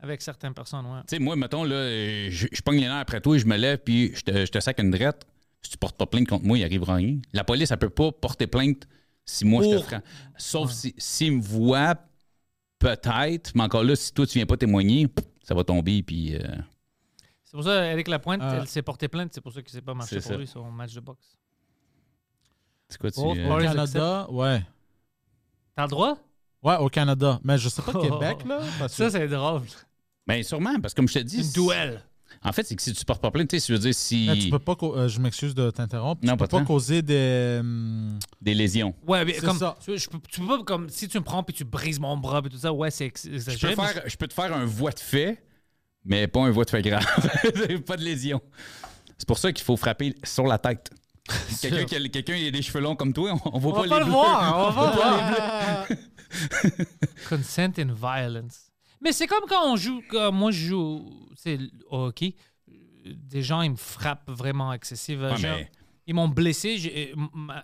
[0.00, 1.00] avec certaines personnes, ouais.
[1.08, 1.88] tu sais, moi, mettons, là,
[2.30, 4.50] je, je pogne les nerfs après toi et je me lève, puis je te, je
[4.50, 5.26] te sac une drette.
[5.62, 7.18] Si tu portes pas plainte contre moi, il arrivera rien.
[7.32, 8.86] La police, elle peut pas porter plainte
[9.24, 10.04] si moi, je te frappe.
[10.36, 11.96] Sauf si s'ils me voient,
[12.78, 15.08] peut-être, mais encore là, si toi, tu viens pas témoigner,
[15.46, 16.34] ça va tomber, puis...
[16.34, 16.40] euh,
[17.44, 18.60] C'est pour ça Eric Lapointe, Euh.
[18.60, 20.36] elle s'est portée plainte, c'est pour ça qu'il s'est pas marché C'est pour ça.
[20.38, 21.38] lui son match de boxe.
[22.88, 23.20] c'est quoi, tu...
[23.20, 24.62] Oh, euh, Au Boris Canada, ouais.
[25.74, 26.18] T'as le droit?
[26.62, 27.38] Ouais, au Canada.
[27.44, 28.00] Mais je sais pas Oh.
[28.02, 28.60] Québec, là.
[28.78, 29.62] Parce que Ça, c'est drôle.
[30.26, 31.42] Ben, sûrement, parce que comme je te dis...
[31.42, 32.02] Une duel.
[32.42, 34.26] En fait, c'est que si tu portes pas plainte, tu sais, je veux dire, si...
[34.28, 34.76] Mais tu peux pas.
[34.82, 36.24] euh, je m'excuse de t'interrompre.
[36.24, 37.58] Non, tu peux pas causer des.
[37.60, 38.94] hum, Des lésions.
[39.06, 39.58] Ouais, mais C'est comme.
[39.58, 39.76] ça.
[39.84, 42.16] Tu, je peux, tu peux pas, comme, si tu me prends puis tu brises mon
[42.16, 43.74] bras et tout ça, ouais, c'est Je peux, exagéré.
[43.76, 45.42] mais faire, je peux te faire un voie de fait,
[46.04, 47.04] mais pas un voie de fait grave.
[47.86, 48.40] pas de lésion.
[49.18, 50.90] C'est pour ça qu'il faut frapper sur la tête.
[51.60, 53.90] Quelqu'un qui a, des cheveux longs comme toi, on, on voit On pas va les
[53.90, 54.12] pas le bleus.
[54.12, 55.86] voir, on va voir.
[57.28, 58.65] Consent and violence.
[59.00, 61.58] Mais c'est comme quand on joue, quand moi je joue c'est,
[61.90, 62.34] au hockey,
[63.04, 65.18] des gens, ils me frappent vraiment excessif.
[65.20, 65.70] Ouais, Genre, mais-
[66.08, 66.76] Ils m'ont blessé.
[67.16, 67.22] euh,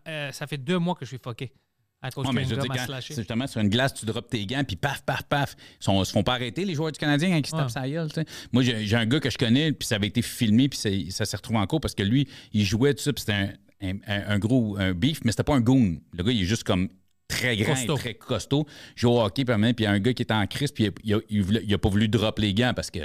[0.08, 1.52] euh, ça fait deux mois que je suis fucké
[2.00, 4.64] à cause Ouais, mais je m'a quand- justement sur une glace, tu drops tes gants,
[4.64, 5.54] puis paf, paf, paf.
[5.86, 7.60] Ils ne se font pas arrêter, les joueurs du Canadien, quand ils se Ouais.
[7.62, 8.08] tapent sa gueule.
[8.52, 10.78] Moi, j'ai un gars que je connais, puis ça avait été filmé, puis
[11.10, 13.52] ça, s'est retrouvé en cours parce que lui, il jouait tout ça, puis c'était un,
[13.82, 16.00] un- un- un gros un beef, mais c'était pas un goon.
[16.12, 16.88] Le gars, il est juste comme
[17.28, 17.96] très grand Costaud.
[17.96, 18.66] et très costaud.
[18.96, 21.14] Joue au hockey, puis il y a un gars qui était en crise, puis il
[21.14, 23.00] a, il a- il a pas voulu drop les gants parce que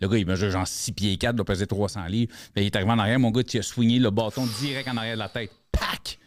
[0.00, 2.32] le gars, il mesure genre 6 pieds 4, doit peser 300 livres.
[2.54, 4.96] Puis il est arrivé en arrière, mon gars, il a swingé le bâton direct en
[4.96, 5.50] arrière de la tête.
[5.70, 6.18] Pac!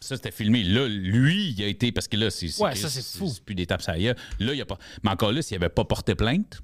[0.00, 0.62] Ça, c'était filmé.
[0.62, 1.90] Là, lui, il a été.
[1.90, 2.46] Parce que là, c'est.
[2.60, 3.28] Ouais, ça, c'est fou.
[3.28, 4.14] C'est plus des tapes gueule.
[4.38, 4.78] Là, il a pas.
[5.02, 6.60] Mais encore là, s'il avait pas porté plainte,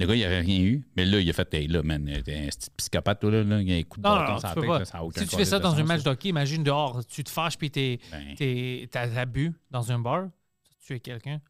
[0.00, 0.84] le gars, il n'aurait rien eu.
[0.96, 3.60] Mais là, il a fait, hey, là, man, t'es un petit psychopathe, toi, là, là.
[3.60, 5.36] Il y a un coup de Non, bâton tête, là, ça a aucun si tu
[5.36, 6.10] fais ça dans un match ça.
[6.10, 8.34] de hockey, imagine dehors, tu te fâches puis t'es, Ben.
[8.36, 10.28] t'es- t'as t'as bu dans un bar,
[10.80, 11.40] tu tues quelqu'un.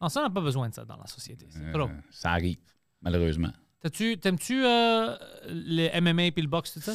[0.00, 1.46] Non, ça, on n'a pas besoin de ça dans la société.
[1.48, 1.88] C'est Euh, trop.
[2.10, 2.58] ça arrive,
[3.00, 3.52] malheureusement.
[3.82, 5.16] T'as-tu- T'aimes-tu euh,
[5.48, 6.92] le MMA puis le boxe, tout ça?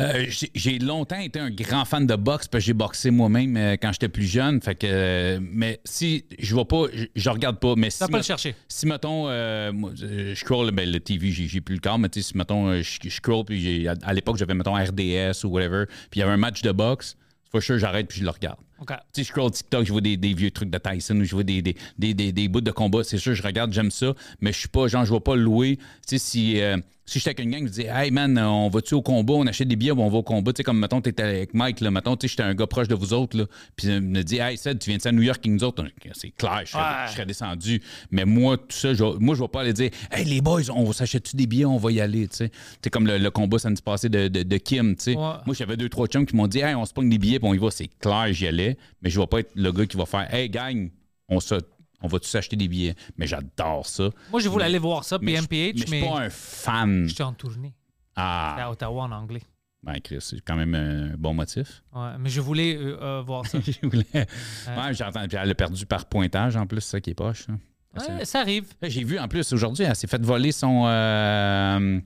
[0.00, 3.76] Euh, j'ai- longtemps été un grand fan de boxe parce que j'ai boxé moi-même euh,
[3.80, 4.60] quand j'étais plus jeune.
[4.62, 7.74] Fait que, euh, mais si je vois pas, je, je regarde pas.
[7.76, 8.54] Mais si, pas le chercher.
[8.68, 9.24] si mettons,
[9.72, 13.08] moi, je scroll, ben, le TV, j'ai plus le corps, mais si mettons, je, je
[13.10, 16.36] scroll, puis à, à l'époque, j'avais, mettons, RDS ou whatever, puis il y avait un
[16.38, 17.16] match de boxe,
[17.52, 18.58] for sure, j'arrête puis je le regarde.
[18.88, 18.96] OK.
[18.96, 21.34] Tu sais, je scroll TikTok, je vois des, des vieux trucs de Tyson ou je
[21.34, 23.02] vois des, des, des, des, des bouts de combat.
[23.04, 25.76] C'est sûr, je regarde, j'aime ça, mais je suis pas, genre, je vais pas louer.
[25.76, 26.76] Tu sais, si, euh,
[27.06, 29.68] si j'étais avec une gang, je dis, hey man, on va-tu au combat, on achète
[29.68, 30.52] des billets, on va au combat?
[30.54, 32.88] Tu sais, comme, mettons, t'étais avec Mike, là, mettons, tu sais, j'étais un gars proche
[32.88, 33.44] de vous autres, là,
[33.76, 35.64] puis il me dit, hey, Seth, tu viens de ça à New York avec nous
[35.64, 35.84] autres?
[36.14, 36.88] C'est clair, je serais, Ouais.
[37.08, 37.82] je serais descendu.
[38.10, 40.92] Mais moi, tout ça, je, moi, je vais pas aller dire, hey, les boys, on
[40.92, 42.50] s'achète-tu des billets, on va y aller, tu sais.
[42.82, 45.14] C'est comme le, le combat samedi passé de, de, de Kim, tu sais.
[45.16, 45.32] Ouais.
[45.44, 47.48] Moi, j'avais deux, trois chums qui m'ont dit, hey, on se pogne des billets, puis
[47.48, 47.70] on y va.
[47.70, 48.73] C'est clair, j'y allais.
[49.02, 50.90] Mais je vais pas être le gars qui va faire, hey, gang,
[51.28, 51.54] on, se,
[52.02, 52.94] on va tous acheter des billets?
[53.16, 54.10] Mais j'adore ça.
[54.30, 56.20] Moi, je voulais Mais- aller voir ça, puis mais je- MPH, mais je suis pas
[56.20, 57.08] un fan.
[57.08, 57.74] j'étais en tournée
[58.16, 59.42] Ah, à Ottawa en anglais.
[59.82, 61.82] ben, Chris, c'est quand même un bon motif.
[61.94, 63.58] Ouais, mais je voulais euh, euh, voir ça.
[63.66, 65.26] Je voulais- Ouais, j'entends.
[65.28, 67.46] Puis elle a perdu par pointage, en plus, c'est ça qui est poche.
[67.50, 67.58] hein.
[67.96, 68.66] Ouais, ça arrive.
[68.82, 70.84] Là, J'ai vu en plus aujourd'hui, elle s'est fait voler son.
[70.86, 72.00] euh,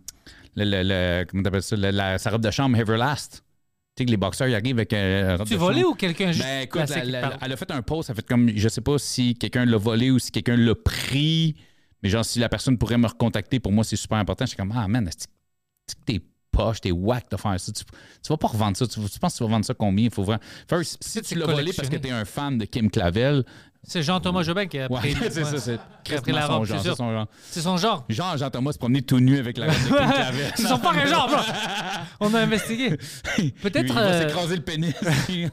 [0.55, 1.77] le, le- le- comment t'appelles ça?
[1.77, 3.43] la- sa robe de chambre Everlast.
[3.99, 6.44] Tu sais que les boxeurs ils arrivent avec euh, robe Tu volé ou quelqu'un juste
[6.46, 8.49] Ben écoute, la- elle a fait un post, elle a fait comme.
[8.55, 11.57] Je sais pas si quelqu'un l'a volé ou si quelqu'un l'a pris.
[12.05, 14.44] Mais genre, si la personne pourrait me recontacter, pour moi, c'est super important.
[14.44, 16.20] Je suis comme, ah man, est-ce que t'es
[16.53, 17.72] poche, t'es whack de faire ça?
[17.72, 18.86] Tu, tu vas pas revendre ça.
[18.86, 20.05] Tu, tu penses que tu vas vendre ça combien?
[20.05, 20.42] Il faut vraiment?
[20.70, 23.44] First, si tu l'as volé parce que t'es un fan de Kim Clavel,
[23.83, 25.14] C'est Jean-Thomas Jobin qui a ouais, pris.
[25.31, 27.26] c'est ça, c'est Qui a pris la robe, c'est son genre.
[27.51, 28.05] C'est son genre.
[28.09, 30.35] Genre, Jean-Thomas se promener tout nu avec la robe de.
[30.57, 31.45] C'est son fucking genre.
[32.20, 32.91] On a investigué.
[33.62, 33.87] Peut-être.
[33.89, 34.95] Il va euh, s'écraser le pénis.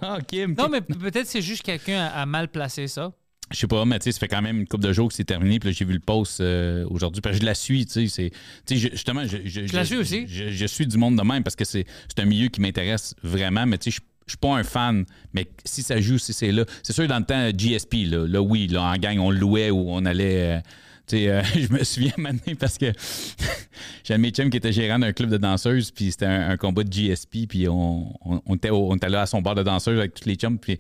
[0.02, 0.18] Ah.
[0.58, 3.12] Non, mais peut-être c'est juste quelqu'un a mal placé ça.
[3.52, 5.14] Je sais pas, mais tu sais, ça fait quand même une couple de jours que
[5.14, 5.60] c'est terminé.
[5.60, 7.22] Puis là, j'ai vu le post euh, aujourd'hui.
[7.22, 8.08] Parce que je la suis, tu sais.
[8.08, 8.30] c'est-
[8.66, 10.26] Tu sais, je- justement, je, je, Je la suis aussi?
[10.28, 13.66] Je, suis du monde de même parce que c'est c'est un milieu qui m'intéresse vraiment.
[13.66, 15.06] Mais tu sais, je je suis pas un fan.
[15.34, 16.66] Mais si ça joue, si c'est là.
[16.84, 19.86] C'est sûr, dans le temps, GSP, là, là, oui, là, en gang, on louait ou
[19.90, 20.58] on allait.
[20.58, 20.60] euh,
[21.08, 22.86] tu sais, euh, je me souviens maintenant parce que
[24.10, 26.92] de mes chums qui était gérant d'un club de danseuses, puis c'était un, combat de
[26.92, 30.36] GSP, puis on, on, était, on là à son bar de danseuses avec tous les
[30.36, 30.80] chums, puis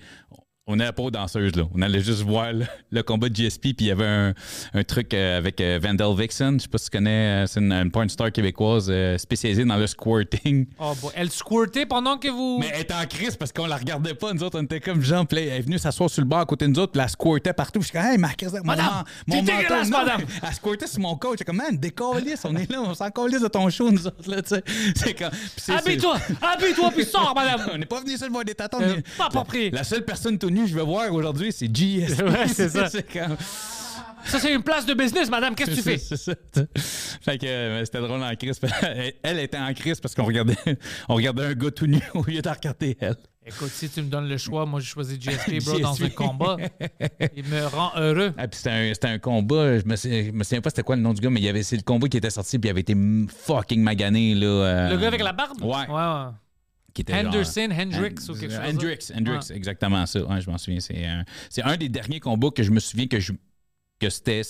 [0.67, 1.63] on n'allait pas aux danseuses, là.
[1.75, 4.33] On allait juste voir le, le combat de GSP, puis il y avait un,
[4.73, 6.57] un truc euh, avec euh, Vandal Vixen.
[6.59, 9.63] Je sais pas si tu connais, euh, c'est une, une porn star québécoise euh, spécialisée
[9.63, 10.65] dans le squirting.
[10.79, 11.11] Oh, boy.
[11.15, 12.57] Elle squirtait pendant que vous.
[12.59, 14.33] Mais elle était en crise parce qu'on la regardait pas.
[14.33, 16.39] Nous autres, on était comme Jean puis là, Elle est venue s'asseoir sur le bar
[16.39, 17.81] à côté de nous autres, puis elle squirtait partout.
[17.81, 20.21] Je suis comme, hey, ma crise, mon, Madame, mon dégueulasse, non, madame.
[20.41, 21.33] Elle squirtait sur mon coach.
[21.33, 24.27] J'étais comme, man, décalisse, on est là, on s'en calisse de ton show, nous autres,
[24.31, 24.63] là, tu sais.
[24.95, 25.29] C'est comme.
[25.77, 26.17] Habille-toi!
[26.41, 27.69] Habille-toi, puis sors, madame!
[27.73, 28.79] on n'est pas venu ici voir des tatons.
[28.79, 29.69] Mais- pas approprié.
[29.69, 32.21] La seule personne je vais voir aujourd'hui, c'est GS.
[32.23, 32.87] Ouais, c'est ça.
[33.13, 33.37] comme-
[34.25, 35.53] Ça, c'est une place de business, madame.
[35.53, 35.97] Qu'est-ce que tu fais?
[35.99, 36.33] C'est ça.
[37.21, 38.59] Fait que euh, c'était drôle en crise.
[38.81, 40.55] Elle, elle était en crise parce qu'on regardait,
[41.09, 43.15] on regardait un gars tout nu au lieu de regarder elle.
[43.47, 46.05] Écoute, si tu me donnes le choix, moi, j'ai choisi GSP, bro, dans GSP.
[46.05, 46.57] un combat.
[47.35, 48.33] Il me rend heureux.
[48.35, 51.03] Ah, puis c'était un, combat, je me, souviens- je me souviens pas c'était quoi le
[51.03, 52.95] nom du gars, mais c'est le combat qui était sorti puis il avait été
[53.45, 54.33] fucking magané.
[54.33, 55.61] Là, euh, Le gars avec la barbe?
[55.61, 55.67] Ouais.
[55.69, 56.31] Ouais, ouais.
[56.95, 59.11] Qui était genre- Henderson, Hendricks ou quelque chose.
[59.15, 59.55] Hendricks, Ouais.
[59.55, 60.23] exactement ça.
[60.25, 60.79] Ouais, je m'en souviens.
[60.79, 63.33] C'est un, c'est un des derniers combats que je me souviens que je
[63.97, 64.41] que c'était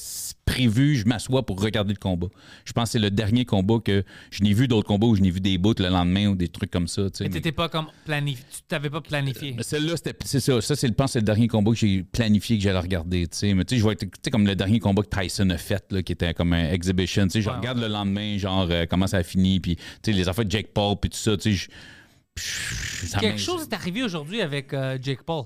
[0.46, 2.30] prévu, je m'assois pour regarder le combat.
[2.66, 5.22] Je pense que c'est le dernier combat que je n'ai vu d'autres combats où je
[5.22, 7.04] n'ai vu des bouts le lendemain ou des trucs comme ça.
[7.12, 8.44] tu sais, Mais pas comme planifié.
[8.52, 9.54] Tu t'avais pas planifié.
[9.56, 10.60] mais Celle-là, c'était, c'est ça.
[10.62, 13.28] Ça, c'est, je pense que c'est le dernier combat que j'ai planifié que j'allais regarder.
[13.28, 13.54] tu sais.
[13.54, 15.86] Mais tu sais, je vois, tu sais, comme le dernier combat que Tyson a fait,
[15.92, 17.26] là, qui était comme un exhibition.
[17.26, 20.12] Tu sais, je regarde le lendemain, genre, euh, comment ça a fini, puis tu sais,
[20.12, 21.38] les affaires de Jake Paul, puis tout ça.
[21.38, 21.70] Tu sais, je-
[22.38, 25.46] ça Quelque chose est arrivé aujourd'hui avec euh, Jake Paul.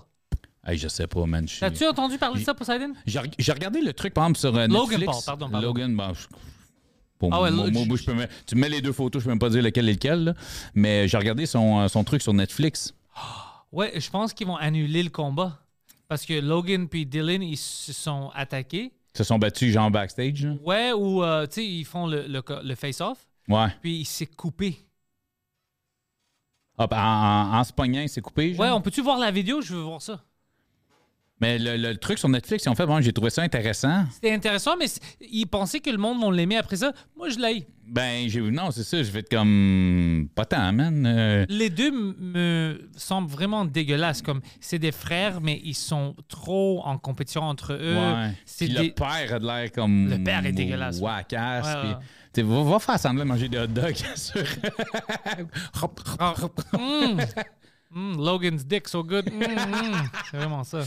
[0.65, 1.47] Hey, je sais pas, man.
[1.47, 2.93] je T'as-tu entendu parler de ça, Poseidon?
[3.05, 5.05] J'ai, j'ai regardé le truc, par exemple, sur euh, Logan Netflix.
[5.05, 5.67] Paul, pardon, pardon.
[5.67, 6.27] Logan, bon, je-
[7.17, 9.49] Pour Ah ouais, je peux tu me mets les deux photos, je peux même pas
[9.49, 10.23] dire lequel est lequel.
[10.25, 10.33] là.
[10.75, 12.93] Mais j'ai regardé son, euh, son truc sur Netflix.
[13.71, 15.59] Ouais, je pense qu'ils vont annuler le combat.
[16.07, 18.91] Parce que Logan puis Dylan, ils se sont attaqués.
[19.13, 20.43] Ils se sont battus genre backstage.
[20.43, 20.53] là.
[20.65, 23.19] Ouais, ou, euh, tu sais, ils font le, le, le face-off.
[23.47, 23.67] Ouais.
[23.81, 24.79] Puis il s'est coupé.
[26.79, 28.53] Hop, en, en, en se pognant, il s'est coupé.
[28.53, 28.65] genre.
[28.65, 29.61] Ouais, on peut-tu voir la vidéo?
[29.61, 30.21] Je veux voir ça.
[31.41, 34.03] Mais le, le truc sur Netflix, ils ont fait, bon, j'ai trouvé ça intéressant.
[34.11, 34.87] C'était intéressant, mais
[35.21, 36.91] ils pensaient que le monde vont l'aimer après ça.
[37.15, 37.65] Moi, je l'ai.
[37.87, 40.27] Ben, j'ai non, c'est ça, je vais être comme.
[40.35, 41.05] Pas tant, man.
[41.07, 44.21] Euh, Les deux me semblent vraiment dégueulasses.
[44.21, 47.95] Comme c'est des frères, mais ils sont trop en compétition entre eux.
[47.95, 48.31] ouais.
[48.45, 50.09] C'est Puis des- le père a de l'air comme.
[50.09, 50.99] Le père est dégueulasse.
[50.99, 51.65] Wackass.
[51.65, 51.95] Ouais, ouais.
[52.35, 54.43] Sais, va, va faire semblant de manger des hot dogs sur.
[56.19, 56.33] Ah,
[56.77, 57.21] mm.
[57.91, 59.25] Mm, Logan's dick so good.
[59.31, 60.09] Mm, mm.
[60.29, 60.79] C'est vraiment ça.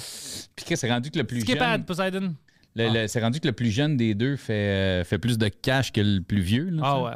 [0.55, 1.63] Puis que c'est rendu que le plus Skip jeune.
[1.63, 2.35] ad, Poseidon.
[2.77, 5.91] le- c'est rendu que le plus jeune des deux fait, euh, fait plus de cash
[5.93, 6.71] que le plus vieux.
[6.71, 7.11] Là, Ah ouais.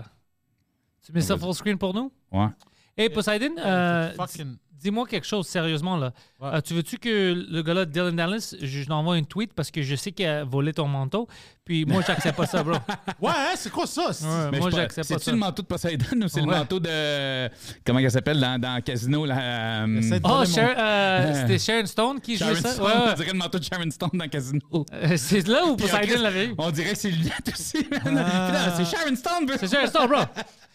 [1.04, 2.10] Tu mets ça full screen pour nous?
[2.32, 2.48] Ouais.
[2.96, 6.12] Hey, Poseidon, euh, Fucking- dis-moi quelque chose sérieusement là.
[6.40, 6.48] Ouais.
[6.54, 9.70] Euh, tu veux-tu que le gars-là, Dylan Dallas, je, je lui envoie une tweet parce
[9.70, 11.28] que je sais qu'il a volé ton manteau?
[11.66, 12.76] Puis moi, j'accepte pas ça, bro.
[13.20, 14.12] Ouais, hein, c'est quoi ça?
[14.12, 15.30] c'est- Ouais, Mais moi, pas, j'accepte pas C'est-tu ça.
[15.32, 17.50] le manteau de Poseidon ou c'est le manteau de.
[17.84, 19.26] Comment elle s'appelle dans, dans Casino?
[19.26, 22.70] Là, euh, Oh, mon- Sharon- euh, c'était Sharon Stone qui Sharon jouait ça?
[22.72, 22.92] Stone, Ouais.
[23.10, 24.60] On dirait le manteau de Sharon Stone dans Casino.
[24.92, 26.54] Euh, C'est là où Poseidon l'avait eu.
[26.56, 29.56] On dirait que c'est lunettes aussi, là, c'est Sharon Stone, bro.
[29.58, 30.20] C'est Sharon Stone, bro.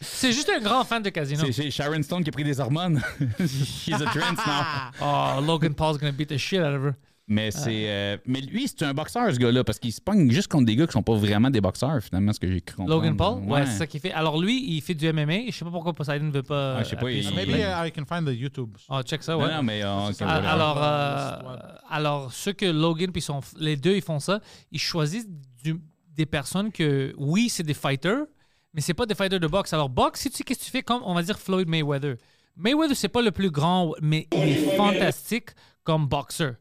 [0.02, 1.46] C'est juste un grand fan de Casino.
[1.54, 3.02] C'est Sharon Stone qui a pris des hormones.
[3.40, 4.92] She's a trance now.
[5.02, 6.96] Oh, Logan Paul's gonna beat the shit out of her.
[7.34, 7.86] Mais c'est.
[7.88, 10.76] euh, mais lui, c'est un boxeur, ce gars-là, parce qu'il se pogne juste contre des
[10.76, 13.00] gars qui sont pas vraiment des boxeurs, finalement, ce que j'ai cru comprendre.
[13.02, 13.40] Logan Paul?
[13.50, 14.12] Ouais, c'est ça qu'il fait.
[14.12, 15.46] Alors lui, il fait du MMA.
[15.48, 16.76] Je sais pas pourquoi Poseidon ne veut pas.
[16.80, 18.76] Ah, je sais pas, il- Maybe uh, I can find the YouTube.
[18.90, 19.50] Oh, check ça, ouais.
[19.50, 19.82] non, mais.
[19.82, 20.52] euh, ok, Ah, voilà.
[20.52, 21.58] alors, euh,
[21.90, 25.30] alors, ceux que Logan puis son, les deux ils font ça, ils choisissent
[25.64, 25.80] du-
[26.14, 28.26] des personnes que oui c'est des fighters,
[28.74, 29.72] mais c'est pas des fighters de boxe.
[29.72, 32.16] Alors boxe, si tu sais qu'est-ce que tu fais comme on va dire Floyd Mayweather?
[32.58, 35.52] Mayweather c'est pas le plus grand, mais il est fantastique
[35.86, 36.56] comme boxeur.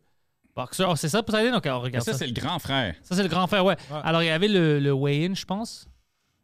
[0.65, 2.19] Boxeur, oh, c'est ça Poseidon Ok, on regarde ça, ça.
[2.19, 2.95] c'est le grand frère.
[3.03, 3.77] Ça c'est le grand frère, ouais.
[4.05, 5.87] Alors il y avait le, le weigh-in, je pense.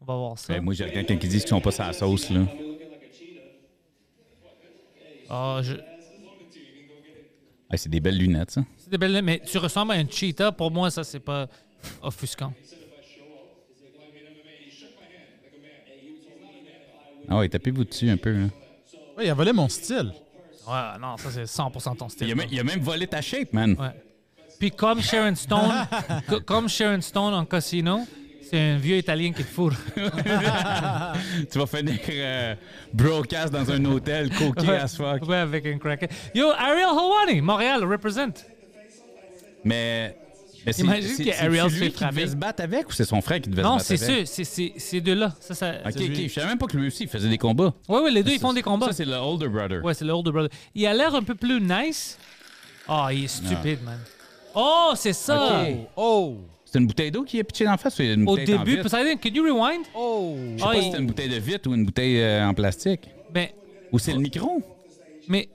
[0.01, 0.53] On va voir ça.
[0.53, 2.41] Ben, moi, j'ai quelqu'un qui dit qu'ils sont pas sa sauce, là.
[5.29, 5.75] Ah, je-
[7.69, 8.63] Ah, c'est des belles lunettes, ça.
[8.77, 10.53] C'est des belles, mais tu ressembles à un cheetah.
[10.53, 11.49] Pour moi, ça c'est pas
[12.03, 12.53] offusquant.
[17.29, 18.33] Ah ouais, tapez-vous dessus un peu.
[18.33, 18.47] Là.
[19.17, 20.13] Ouais, il a volé mon style.
[20.69, 22.29] Ouais, non, ça c'est 100% ton style.
[22.29, 23.77] Il, a même, il a même volé ta shape, man.
[23.79, 23.89] Ouais.
[24.59, 25.87] Puis comme Sharon Stone,
[26.29, 28.07] co- comme Sharon Stone en casino,
[28.49, 29.73] c'est un vieux Italien qui te fourre.
[31.51, 32.55] Tu vas finir euh,
[32.93, 34.77] broadcast dans un hôtel, coqué Ouais.
[34.79, 35.27] as fuck.
[35.29, 36.11] Ouais, avec un crack.
[36.35, 38.33] Yo, Ariel Hawani, Montréal, represent.
[39.65, 40.17] Mais.
[40.65, 42.15] mais c'est- Imagine c'est- que Ariel se lui fait qui frapper?
[42.17, 44.27] devait se battre avec ou c'est son frère qui devait Non, se battre c'est avec?
[44.29, 45.35] ceux, c'est- c'est c'est deux-là.
[45.41, 46.13] Ça, ça, Ok, ok.
[46.17, 47.75] Je savais même pas que lui aussi il faisait des combats.
[47.89, 48.87] Ouais, ouais, les deux, ils font des combats.
[48.87, 49.85] Ça, c'est le older brother.
[49.85, 50.51] Ouais, c'est le older brother.
[50.75, 52.19] Il a l'air un peu plus nice.
[52.89, 53.99] Oh, il est stupide, man.
[54.57, 55.63] Oh, c'est ça.
[55.63, 55.77] Ok.
[55.97, 56.37] Oh!
[56.65, 58.59] C'est une bouteille d'eau qui est pitchée d'en face ou c'est une Au bouteille en
[58.61, 58.83] début, vitre?
[58.85, 59.85] Poseidon, could you rewind?
[59.95, 60.35] Oh!
[60.55, 62.49] Je sais Ah, pas il- si c'est une bouteille de vitre ou une bouteille euh,
[62.49, 63.09] en plastique.
[63.33, 63.49] Ben,
[63.93, 64.63] Ou c'est le micro.
[65.29, 65.49] mais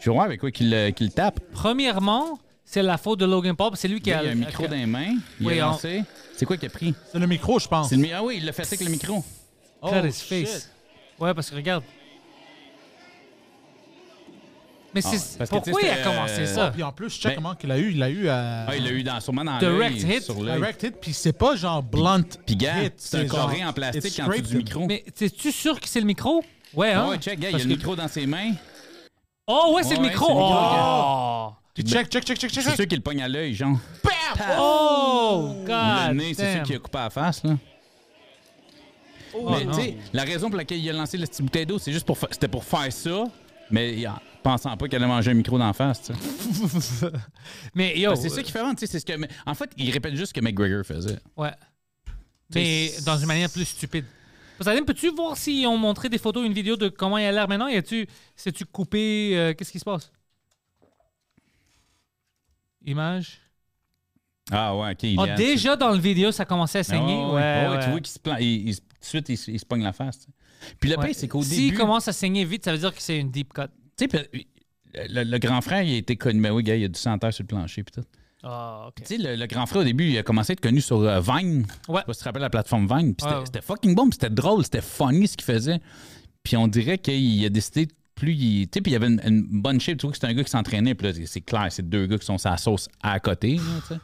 [0.00, 1.40] Je vais voir avec quoi qu'il le, qu'il le tape.
[1.52, 3.72] premièrement, c'est la faute de Logan Paul.
[3.76, 5.14] C'est lui qui Il y a, a un micro dans les mains.
[5.40, 6.02] Il Oui, a on- lancé.
[6.36, 6.94] C'est quoi qu'il a pris?
[7.12, 7.88] C'est le micro, je pense.
[7.90, 9.22] C'est le mi- Ah oui, il l'a fait avec le micro.
[9.82, 10.46] Oh, Cut his shit.
[10.48, 10.70] face.
[11.20, 11.84] Ouais, parce que regarde.
[14.94, 16.70] Mais Ah, c'est pourquoi il a commencé euh, ça?
[16.70, 17.92] Puis en plus, je sais Ben- comment qu'il a eu.
[17.92, 20.22] Il a eu euh, Ah, il l'a eu dans, sûrement dans Direct hit.
[20.22, 22.94] sur direct hit, puis c'est pas genre blunt Puis gars, hit.
[22.98, 24.86] c'est un genre- carré en plastique en dessous du micro.
[24.86, 26.44] Mais es-tu sûr que c'est le micro?
[26.74, 27.08] Ouais, hein?
[27.08, 28.52] ouais, check, gars, il y a le micro dans ses mains.
[29.46, 30.28] Oh, ouais, c'est le Ouais, micro!
[30.28, 31.52] le oh!
[31.74, 32.62] Puis check, check, check, check, check.
[32.62, 33.76] C'est sûr qu'il le pogne à l'œil, genre.
[34.58, 35.54] Oh!
[35.60, 36.16] Le God!
[36.16, 37.56] nez, c'est sûr qu'il a coupé à la face, là.
[39.34, 41.78] Oh, mais tu sais, la raison pour laquelle il a lancé la petite bouteille d'eau,
[41.78, 43.24] c'est juste pour c'était pour faire ça,
[43.72, 47.10] mais en pensant pas qu'elle allait manger un micro d'en face, tu sais.
[47.74, 49.70] Mais yo, Ben, c'est ça qui fait vendre, tu sais, c'est ce que en fait,
[49.76, 51.18] il répète juste ce que McGregor faisait.
[51.36, 51.50] Ouais.
[52.54, 54.04] Mais dans une manière plus stupide.
[54.58, 57.48] Poseidon, peux-tu voir s'ils ont montré des photos, une vidéo de comment il a l'air
[57.48, 57.66] maintenant?
[57.68, 58.06] Y a-tu,
[58.36, 59.32] c'est-tu coupé?
[59.34, 60.12] euh, qu'est-ce qui se passe?
[62.84, 63.38] Image?
[64.50, 67.14] Ah ouais, OK, Ah, déjà dans le vidéo, ça commençait à saigner.
[67.16, 67.84] ouais, Ouais, ouais, ouais, ouais.
[67.84, 69.82] tu vois qu'il se plan- il- il tout de suite il, se- il se pogne
[69.82, 70.18] la face.
[70.20, 70.26] tu.
[70.80, 71.06] Puis le Ouais.
[71.06, 73.30] pire, c'est qu'au S'il début, commence à saigner vite, ça veut dire que c'est une
[73.30, 73.62] deep cut.
[73.96, 74.46] tu sais, puis,
[74.94, 77.00] le, le grand frère, il a été connu, mais oui, gars, il y a du
[77.00, 78.06] terre sur le plancher puis tout.
[78.44, 78.94] Ah, ok.
[78.96, 80.98] Tu sais, le, le grand frère, au début, il a commencé à être connu sur
[81.00, 81.64] euh, Vine.
[81.86, 82.00] Je Ouais.
[82.00, 83.14] sais pas si tu te rappelles la plateforme Vine.
[83.14, 85.80] Puis c'était Ouais, c'était fucking bon, c'était drôle, c'était funny ce qu'il faisait.
[86.42, 87.86] Puis on dirait qu'il a décidé,
[88.16, 88.64] plus il.
[88.68, 89.96] Tu sais, puis il y avait une, une bonne shape.
[89.98, 92.18] Tu vois que c'est un gars qui s'entraînait, puis là, c'est clair, c'est deux gars
[92.18, 93.56] qui sont sa sauce à côté.
[93.90, 93.96] là.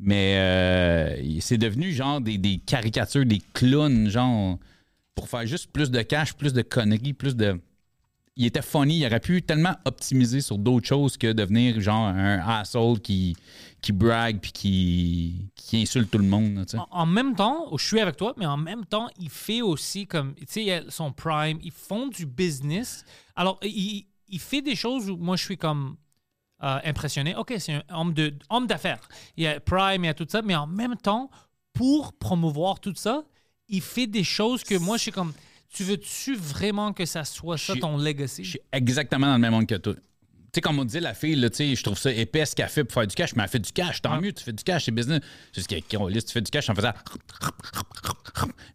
[0.00, 4.58] Mais euh, c'est devenu genre des, des caricatures, des clowns, genre,
[5.18, 7.60] pour faire juste plus de cash, plus de conneries, plus de.
[8.36, 12.38] Il était funny, il aurait pu tellement optimiser sur d'autres choses que devenir genre un
[12.38, 13.36] asshole qui,
[13.82, 16.64] qui brague puis qui, qui insulte tout le monde.
[16.92, 20.36] En, même temps, je suis avec toi, mais en même temps, il fait aussi comme,
[20.36, 23.04] tu sais, son prime, ils font du business.
[23.34, 25.96] Alors, il, il fait des choses où moi, je suis comme
[26.62, 27.34] euh, impressionné.
[27.34, 29.00] OK, c'est un homme de homme d'affaires.
[29.36, 31.28] Il y a prime, il y a tout ça, mais en même temps,
[31.72, 33.24] pour promouvoir tout ça,
[33.68, 35.32] il fait des choses que moi, je suis comme,
[35.72, 38.44] tu veux-tu vraiment que ça soit ça ton legacy?
[38.44, 39.94] Je suis exactement dans le même monde que toi.
[39.94, 40.00] Tu
[40.54, 42.70] sais, comme on dit, la fille, là, tu sais, je trouve ça épais ce qu'elle
[42.70, 44.00] fait pour faire du cash, mais elle fait du cash.
[44.00, 44.20] Tant Ouais.
[44.22, 45.20] mieux, tu fais du cash, c'est business.
[45.52, 46.92] C'est ce que tu fais du cash en faisant.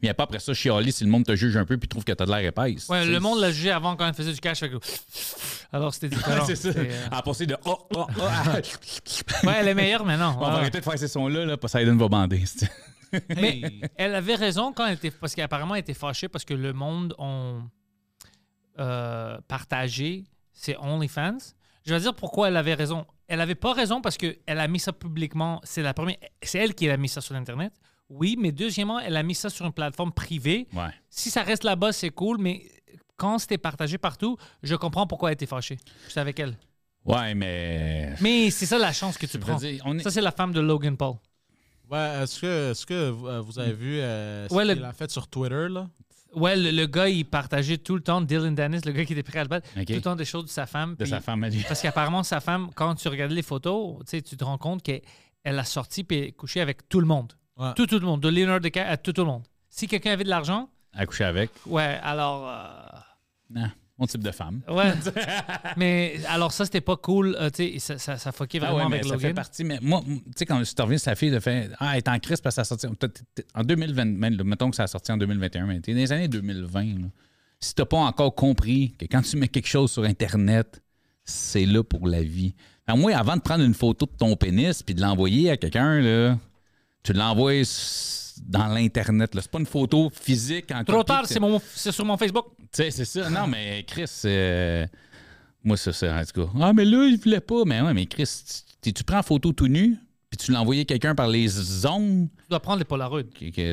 [0.03, 2.11] Mais pas après ça, chialer si le monde te juge un peu puis trouve que
[2.11, 2.87] t'as de l'air épaisse.
[2.89, 4.59] Ouais, le monde l'a jugé avant quand il faisait du cash.
[4.59, 4.75] fait que-
[5.73, 6.45] Alors, c'était différent.
[6.45, 6.69] c'est ça.
[6.69, 7.57] Euh, À passer de.
[7.65, 8.57] Oh, oh, oh, ah.
[9.43, 10.35] Ouais, elle est meilleure maintenant.
[10.37, 12.43] On va arrêter de faire ces sons-là, là, Poseidon va bander.
[13.39, 13.61] Mais
[13.97, 15.11] elle avait raison quand elle était.
[15.11, 17.63] Parce qu'apparemment, elle était fâchée parce que le monde ont
[18.79, 21.37] euh, partagé ses OnlyFans.
[21.85, 23.05] Je vais dire pourquoi elle avait raison.
[23.27, 25.59] Elle avait pas raison parce qu'elle a mis ça publiquement.
[25.63, 26.17] C'est la première.
[26.41, 27.73] C'est elle qui a mis ça sur Internet.
[28.09, 30.67] Oui, mais deuxièmement, elle a mis ça sur une plateforme privée.
[30.73, 30.89] Ouais.
[31.09, 32.63] Si ça reste là-bas, c'est cool, mais
[33.17, 35.77] quand c'était partagé partout, je comprends pourquoi elle était fâchée.
[36.07, 36.57] J'étais avec elle.
[37.05, 38.13] Ouais, mais.
[38.21, 39.55] Mais c'est ça la chance que tu prends.
[39.55, 41.15] dire, on est- Ça, c'est la femme de Logan Paul.
[41.93, 44.83] Ouais, est-ce que, est-ce que vous, euh, vous avez vu euh, ce Ouais, le- qu'il
[44.83, 45.87] a fait sur Twitter, là?
[46.35, 49.21] Ouais, le, le gars, il partageait tout le temps, Dylan Dennis, le gars qui était
[49.21, 50.95] prêt à le battre, tout le temps des choses de sa femme.
[50.97, 51.63] De sa femme lui.
[51.67, 54.81] Parce qu'apparemment, sa femme, quand tu regardais les photos, tu sais, tu te rends compte
[54.81, 55.01] qu'elle
[55.43, 57.33] elle a sorti et couché avec tout le monde.
[57.57, 57.73] Ouais.
[57.75, 58.21] Tout, tout le monde.
[58.21, 59.43] De Leonardo DiCaprio à tout, tout le monde.
[59.69, 61.51] Si quelqu'un avait de l'argent, À coucher avec.
[61.67, 62.49] ouais, alors.
[62.49, 62.99] euh,
[63.51, 64.61] Non, mon type de femme.
[64.69, 64.93] ouais.
[65.77, 67.35] mais alors, ça, c'était pas cool.
[67.39, 69.63] euh, tu sais, ça, ça, ça fuckait Ah vraiment ouais, mais avec ça fait partie.
[69.63, 72.17] Mais moi, tu sais, quand tu reviens, sa fille de fait Ah, elle est en
[72.19, 72.87] crise parce que ça a sorti.
[73.53, 76.27] En 2020, même, là, mettons que ça a sorti en 2021, mais dans les années
[76.27, 76.83] 2020.
[76.83, 77.07] Là.
[77.59, 80.81] Si t'as pas encore compris que quand tu mets quelque chose sur Internet,
[81.23, 82.55] c'est là pour la vie.
[82.87, 86.01] À moi, avant de prendre une photo de ton pénis puis de l'envoyer à quelqu'un,
[86.01, 86.37] là,
[87.03, 87.63] tu l'envoies
[88.41, 89.31] dans l'Internet.
[89.33, 92.45] C'est pas une photo physique en Trop tard, c'est mon- c'est sur mon Facebook.
[92.59, 93.29] tu sais, c'est ça.
[93.29, 94.85] Non, mais Chris, euh,
[95.63, 96.51] moi, ça, c'est en tout cas.
[96.61, 97.63] Ah, mais là, il voulait pas.
[97.65, 98.29] Mais ouais, mais Chris,
[98.81, 99.97] tu, tu prends en photo tout nu,
[100.29, 102.27] puis tu l'as envoyé quelqu'un par les ondes.
[102.39, 103.21] Tu dois prendre les Polaroids.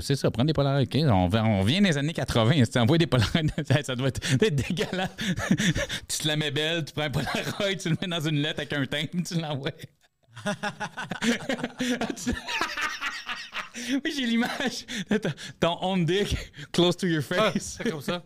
[0.02, 0.84] C'est ça, prendre des Polaroids.
[1.12, 2.64] On, vient des années 80.
[2.64, 5.10] Si tu envoies des Polaroids, ça- ça doit être, être dégueulasse.
[6.08, 8.60] tu te la mets belle, tu prends un Polaroid, tu le mets dans une lettre
[8.60, 9.70] avec un timbre, tu l'envoies.
[14.04, 14.84] Oui, j'ai l'image
[15.60, 16.36] ton- on dick
[16.72, 17.78] close to your face.
[17.78, 18.24] C'est comme ça.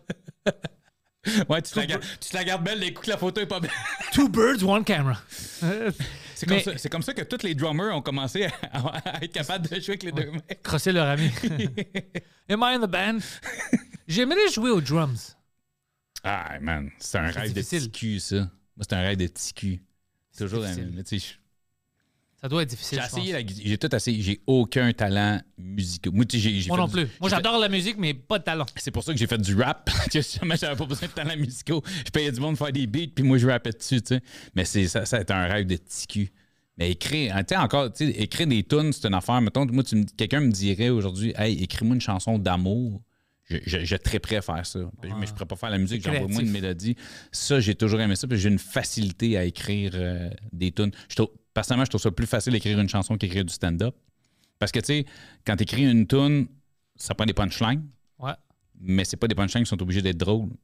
[1.49, 3.41] Ouais, tu te, la, gardes- tu te la gardes belle, les coups que la photo
[3.41, 3.71] est pas belle.
[4.13, 5.19] Two birds, one camera.
[5.29, 9.23] C'est comme, Mais- ça- c'est comme ça que tous les drummers ont commencé à, à
[9.23, 10.41] être capables de jouer avec les deux mains.
[10.61, 11.31] Crosser leur ami.
[12.49, 13.19] Am I in the band?
[14.07, 15.35] J'aimerais jouer aux drums.
[16.23, 17.83] Ah, man, c'est un rêve difficile.
[17.83, 18.35] de petit cul, ça.
[18.35, 18.49] Moi,
[18.87, 19.81] c'est un rêve de petit cul.
[20.37, 21.35] Toujours mais tu sais,
[22.45, 22.99] Ça doit être difficile.
[23.01, 23.33] J'ai essayé,
[23.71, 24.21] la tout essayé.
[24.21, 26.13] J'ai aucun talent musical.
[26.13, 27.01] Moi, tu sais, j'ai, j'ai Moi fait non du- plus.
[27.01, 28.67] Moi, j'ai fait- j'adore la musique, mais pas de talent.
[28.75, 29.89] C'est pour ça que j'ai fait du rap.
[30.13, 31.81] J'avais pas besoin de talent musicaux.
[32.05, 34.21] Je payais du monde pour faire des beats, puis moi, je rappais dessus, tu sais.
[34.55, 36.31] Mais c'est, ça, ça a été un rêve de petit cul.
[36.77, 39.41] Mais écrire, hein, tu sais, encore, tu sais, écrire des tunes, c'est une affaire.
[39.41, 43.01] Mettons, moi, tu me- quelqu'un me dirait aujourd'hui, hey, écris-moi une chanson d'amour.
[43.47, 44.79] Je, je, je très prêt à faire ça.
[45.03, 46.47] Mais je pourrais pas faire la musique, C'est j'envoie moins créatif.
[46.47, 46.95] une mélodie.
[47.31, 50.91] Ça, j'ai toujours aimé ça, puis j'ai une facilité à écrire euh, des tunes.
[51.09, 53.95] Je trouve- personnellement, je trouve ça plus facile d'écrire une chanson qu'écrire du stand-up.
[54.59, 55.05] Parce que, tu sais,
[55.45, 56.47] quand tu écris une tune,
[56.95, 57.83] ça prend des punchlines
[58.19, 58.33] Ouais.
[58.79, 60.49] mais c'est pas des punchlines qui sont obligés d'être drôles.
[60.49, 60.57] Tu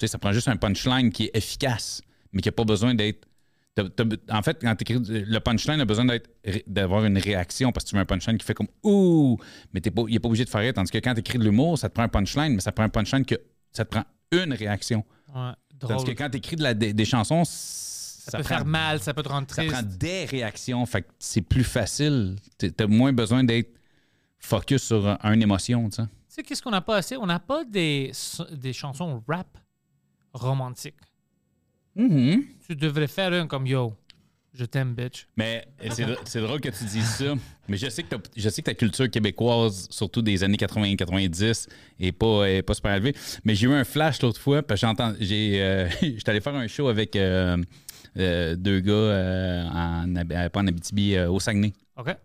[0.00, 2.02] sais, ça prend juste un punchline qui est efficace,
[2.32, 3.26] mais qui n'a pas besoin d'être.
[4.30, 6.06] En fait, quand tu écris le punchline a besoin
[6.66, 9.36] d'avoir une réaction parce que tu veux un punchline qui fait comme ouh,
[9.74, 10.72] mais t'es pas, il n'est pas obligé de faire rire.
[10.72, 12.76] Tandis que quand tu écris de l'humour, ça te prend un punchline, mais ça te
[12.76, 13.34] prend un punchline que
[13.72, 15.04] ça te prend une réaction.
[15.34, 16.06] Ouais, Tandis drôle.
[16.06, 17.42] que quand tu écris de la- des, des chansons,
[18.26, 19.72] ça, ça, peut prend, faire mal, ça peut te rendre ça triste.
[19.72, 20.84] prend des réactions.
[20.86, 22.36] Fait que c'est plus facile.
[22.58, 23.70] Tu as moins besoin d'être
[24.38, 26.02] focus sur un- une émotion, tu sais.
[26.02, 27.16] Tu sais, qu'est-ce qu'on n'a pas assez?
[27.16, 28.12] On n'a pas des,
[28.52, 29.56] des chansons rap
[30.32, 30.94] romantiques.
[31.96, 32.42] Mm-hmm.
[32.66, 33.94] Tu devrais faire un comme Yo,
[34.52, 35.26] je t'aime, bitch.
[35.36, 37.34] Mais c'est dr- c'est drôle que tu dises ça.
[37.68, 41.68] Mais je sais que, t'as- je sais que ta culture québécoise, surtout des années 80-90,
[42.00, 43.14] est pas, est pas super élevée.
[43.44, 45.14] Mais j'ai eu un flash l'autre fois, parce que j'entends.
[45.18, 47.56] Euh, j'étais allé faire un show avec euh,
[48.16, 51.72] deux gars euh, en, euh, pas en Abitibi, euh, au Saguenay.
[51.96, 52.16] OK?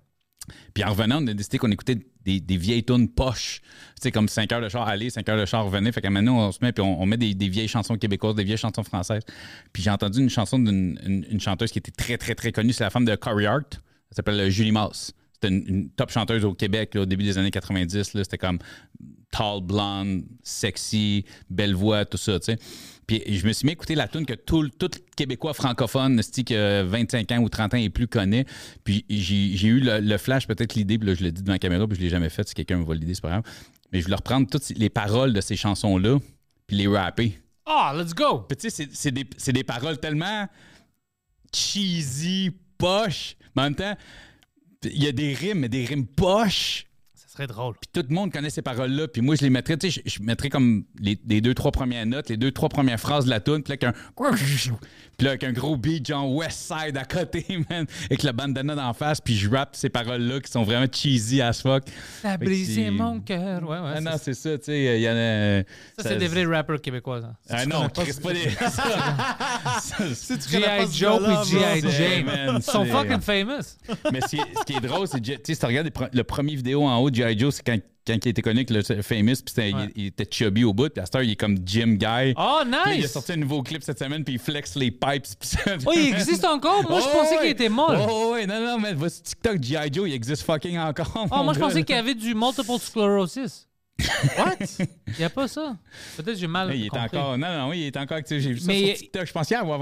[0.73, 3.61] Puis en revenant, on a décidé qu'on écoutait des, des vieilles tunes poches.
[3.61, 5.93] Tu sais, comme 5 heures de char aller, 5 heures de char revenir.
[5.93, 8.35] Fait qu'à maintenant, on se met puis on, on met des, des vieilles chansons québécoises,
[8.35, 9.23] des vieilles chansons françaises.
[9.71, 12.73] Puis j'ai entendu une chanson d'une une, une chanteuse qui était très, très, très connue.
[12.73, 13.81] C'est la femme de Corey Hart.
[14.09, 15.13] Elle s'appelle euh, Julie Moss.
[15.33, 18.13] c'était une, une top chanteuse au Québec là, au début des années 90.
[18.13, 18.23] là.
[18.23, 18.59] C'était comme
[19.31, 22.59] tall, blonde, sexy, belle voix, tout ça, tu sais.
[23.19, 24.69] Puis je me suis mis à écouter la tune que tout,
[25.17, 28.45] Québécois francophone, esti, que 25 ans ou 30 ans et plus connaît.
[28.83, 31.59] Puis j'ai eu le, le flash, peut-être l'idée, puis là, je l'ai dit devant la
[31.59, 32.47] caméra, puis je l'ai jamais fait.
[32.47, 33.43] Si quelqu'un me voit l'idée, c'est pas grave.
[33.91, 36.19] Mais je voulais reprendre toutes les paroles de ces chansons-là,
[36.67, 37.37] puis les rapper.
[37.65, 38.45] Ah, let's go!
[38.47, 40.47] Puis tu sais, c'est- c'est des, c'est des paroles tellement
[41.53, 43.35] cheesy, poches.
[43.55, 43.95] Mais en même temps,
[44.83, 46.85] il y a des rimes, mais des rimes poches.
[47.47, 47.75] Drôle.
[47.79, 49.07] Puis tout le monde connaît ces paroles-là.
[49.07, 52.29] Puis moi, je les mettrais, tu sais, je, mettrais comme les, deux, trois premières notes,
[52.29, 53.93] les deux, trois premières phrases de la tune, puis là, avec un...
[55.21, 58.73] Puis là, avec un gros beat, genre West Side à côté, man, avec la bandana
[58.73, 61.83] d'en face, puis je rappe ces paroles-là qui sont vraiment cheesy as fuck.
[62.39, 63.61] Brisé c'est- mon cœur.
[63.61, 63.91] Ouais, ouais.
[63.97, 65.59] Ah non, ça, c'est ça, tu sais, il y en a...
[66.01, 67.21] ça, c'est des vrais rappers québécois.
[67.21, 67.33] ça.
[67.51, 68.49] Ah non, connais pas des...
[68.49, 70.87] ça- Si tu G.I.
[70.91, 71.81] Joe et G.I.
[71.81, 72.25] c'est- Jane.
[72.25, 73.77] man, Ils sont c'est- fucking famous.
[74.11, 76.83] Mais ce qui, est, drôle, c'est que tu sais, si tu regardes le premier vidéo
[76.83, 77.37] en haut de G.I.
[77.37, 79.91] Joe, c'est quand, quand il était connu le famous, puis Ouais.
[79.95, 82.33] il, il était chubby au bout, puis à cette heure, il est comme Jim Guy.
[82.35, 83.11] Oh, Puis là, il a nice!
[83.11, 85.25] sorti un nouveau clip cette semaine, puis il flex les pipes.
[85.39, 85.59] ça.
[85.85, 86.83] Oh, il existe encore?
[86.89, 87.41] Moi, je pensais ouais.
[87.41, 88.07] qu'il était mort.
[88.09, 89.93] Oh, ouais, non, non, mais sur TikTok, G.I.
[89.93, 91.27] Joe, il existe fucking encore.
[91.31, 93.67] Oh, moi, je pensais qu'il y avait du multiple sclerosis.
[94.37, 94.55] What?
[94.79, 95.75] Il n'y a pas ça?
[96.17, 97.05] Peut-être que j'ai mal Il est compris.
[97.19, 97.37] encore.
[97.37, 98.39] Non, non, oui, il est encore actif.
[98.41, 99.25] J'ai vu ça Mais- sur TikTok.
[99.27, 99.81] Je pensais avoir.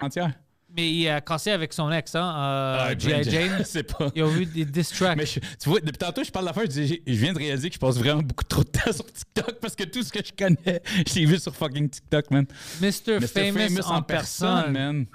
[0.00, 0.32] Entière.
[0.76, 3.24] Mais il a cassé avec son ex, hein, euh, Ah, G.I.
[3.24, 3.62] Jane.
[3.64, 4.10] C'est pas.
[4.14, 5.16] Ils ont eu des diss tracks.
[5.16, 7.38] Mais je- tu vois, depuis tantôt, je parle d'affaires, je, dis, j'ai- je viens de
[7.38, 10.12] réaliser que je passe vraiment beaucoup trop de temps sur TikTok parce que tout ce
[10.12, 12.44] que je connais, je l'ai vu sur fucking TikTok, man.
[12.82, 13.18] Mr.
[13.18, 13.26] Mr.
[13.26, 14.72] Famous, en, personne.
[14.72, 15.06] man.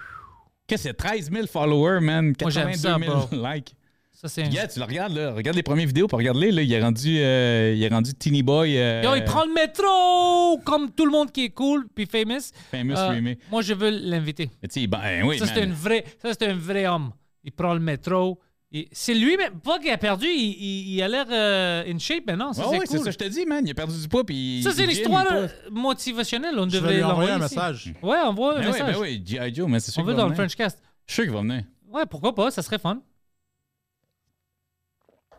[0.65, 0.93] Qu'est-ce que c'est?
[0.95, 2.33] 13 000 followers, man.
[2.41, 3.47] Moi, j'aime 82 ça, 000 bro.
[3.53, 3.75] likes.
[4.23, 4.43] Ça, c'est...
[4.69, 5.33] Tu le regardes, là.
[5.33, 6.61] Regarde les premières vidéos, puis regarde-les, là.
[6.61, 8.77] Il est rendu, euh, il est rendu Teeny Boy.
[8.77, 12.39] euh, Yo, il prend le métro comme tout le monde qui est cool puis famous.
[12.71, 13.39] Famous Euh, remake.
[13.51, 14.49] moi, je veux l'inviter.
[14.61, 15.53] Mais tu sais, ben, ben oui, ça, man.
[15.55, 17.11] c'est un vrai, ça, c'est un vrai homme.
[17.43, 18.39] Il prend le métro.
[18.71, 20.25] Il- C'est lui, mais pas qu'il a perdu.
[20.25, 22.53] Il, il- il a l'air euh, in shape maintenant.
[22.53, 23.05] Ça, Ah c'est oui, c'est cool.
[23.05, 23.61] ça, je te dis, man.
[23.67, 24.61] Il a perdu du poids, puis.
[24.63, 26.55] Ça, c'est il une gym, histoire il peut- motivationnelle.
[26.57, 27.55] On Je devrait lui envoyer un l'envoyer ici.
[27.55, 27.93] message.
[28.01, 28.95] Ouais, envoie un Ben oui, message.
[28.95, 29.53] ben oui, G.I.
[29.53, 30.45] Joe, mais c'est sûr On qu'il veut va dans le venir.
[30.49, 30.79] Frenchcast.
[31.05, 31.63] Je suis sûr qu'il va venir.
[31.91, 32.49] Ouais, pourquoi pas?
[32.49, 33.01] Ça serait fun.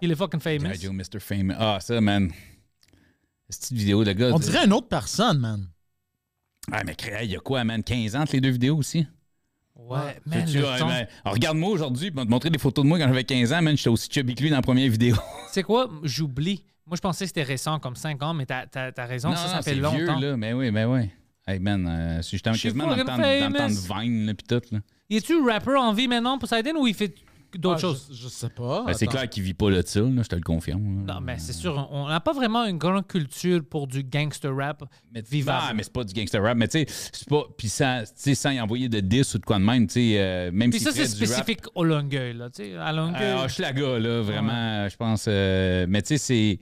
[0.00, 0.66] Il est fucking famous.
[0.74, 0.80] G.I.
[0.80, 1.20] Joe, Mr.
[1.20, 1.54] Famous.
[1.58, 2.30] Ah, ça, man.
[3.48, 4.30] Cette petite vidéo de gars.
[4.32, 5.68] On dirait une autre personne, man.
[6.72, 7.82] Ah, mais il y a quoi, man?
[7.82, 9.06] 15 ans entre les deux vidéos aussi?
[9.76, 10.86] Ouais, man, le son.
[10.86, 13.62] man, alors, Regarde-moi aujourd'hui, pour te montrer des photos de moi quand j'avais 15 ans,
[13.62, 13.76] man.
[13.76, 15.16] J'étais aussi chubby que lui dans la première vidéo.
[15.50, 15.90] C'est quoi?
[16.02, 16.64] J'oublie.
[16.86, 19.62] Moi, je pensais que c'était récent, comme 5 ans, mais t'as as, raison, ça, ça
[19.62, 20.18] fait c'est longtemps.
[20.18, 20.36] vieux, là.
[20.36, 21.10] Mais oui, mais oui.
[21.46, 24.00] Hey, man, euh, Je suis quasiment dans le temps, le de.
[24.00, 24.78] Vine, là, pis tout, là.
[25.10, 27.14] Y est-tu rapper en vie maintenant, Poseidon, ou il fait
[27.58, 28.08] d'autres Ah, choses?
[28.10, 28.84] Je, je sais pas.
[28.86, 31.04] Ben, c'est clair qu'il vit pas de ça, là, je te le confirme.
[31.06, 34.84] Non, mais c'est sûr, on n'a pas vraiment une grande culture pour du gangster rap
[35.12, 35.62] Mais, vivable.
[35.68, 36.56] Ah, mais c'est pas du gangster rap.
[36.56, 37.42] Mais tu sais, c'est pas.
[37.56, 39.94] Puis sans, tu sais, sans y envoyer de 10 ou de quoi de même, tu
[39.94, 43.34] sais, euh, même Puis si ça, c'est spécifique au Longueuil, là, tu sais, à Longueuil.
[43.36, 45.26] Ah, Hochelaga, là, vraiment, je pense.
[45.28, 46.58] euh, mais tu sais, c'est.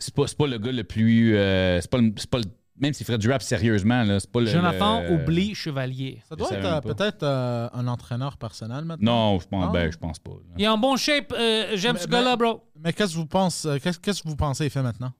[0.00, 1.34] C'est pas, c'est pas le gars le plus.
[1.36, 2.44] euh, c'est pas, le- c'est pas le-
[2.80, 4.46] Même s'il ferait du rap sérieusement, là, c'est pas le.
[4.46, 6.22] Jonathan le- oublie Chevalier.
[6.28, 9.32] Ça doit être euh, peut-être euh, un entraîneur personnel maintenant.
[9.34, 10.30] Non, je pense, ben, je pense pas.
[10.30, 10.54] là.
[10.56, 12.62] Il est en bon shape, euh, j'aime ce gars-là, bro.
[12.82, 15.12] Mais qu'est-ce que vous pensez, euh, qu'est-ce, qu'est-ce que vous pensez qu'il fait maintenant?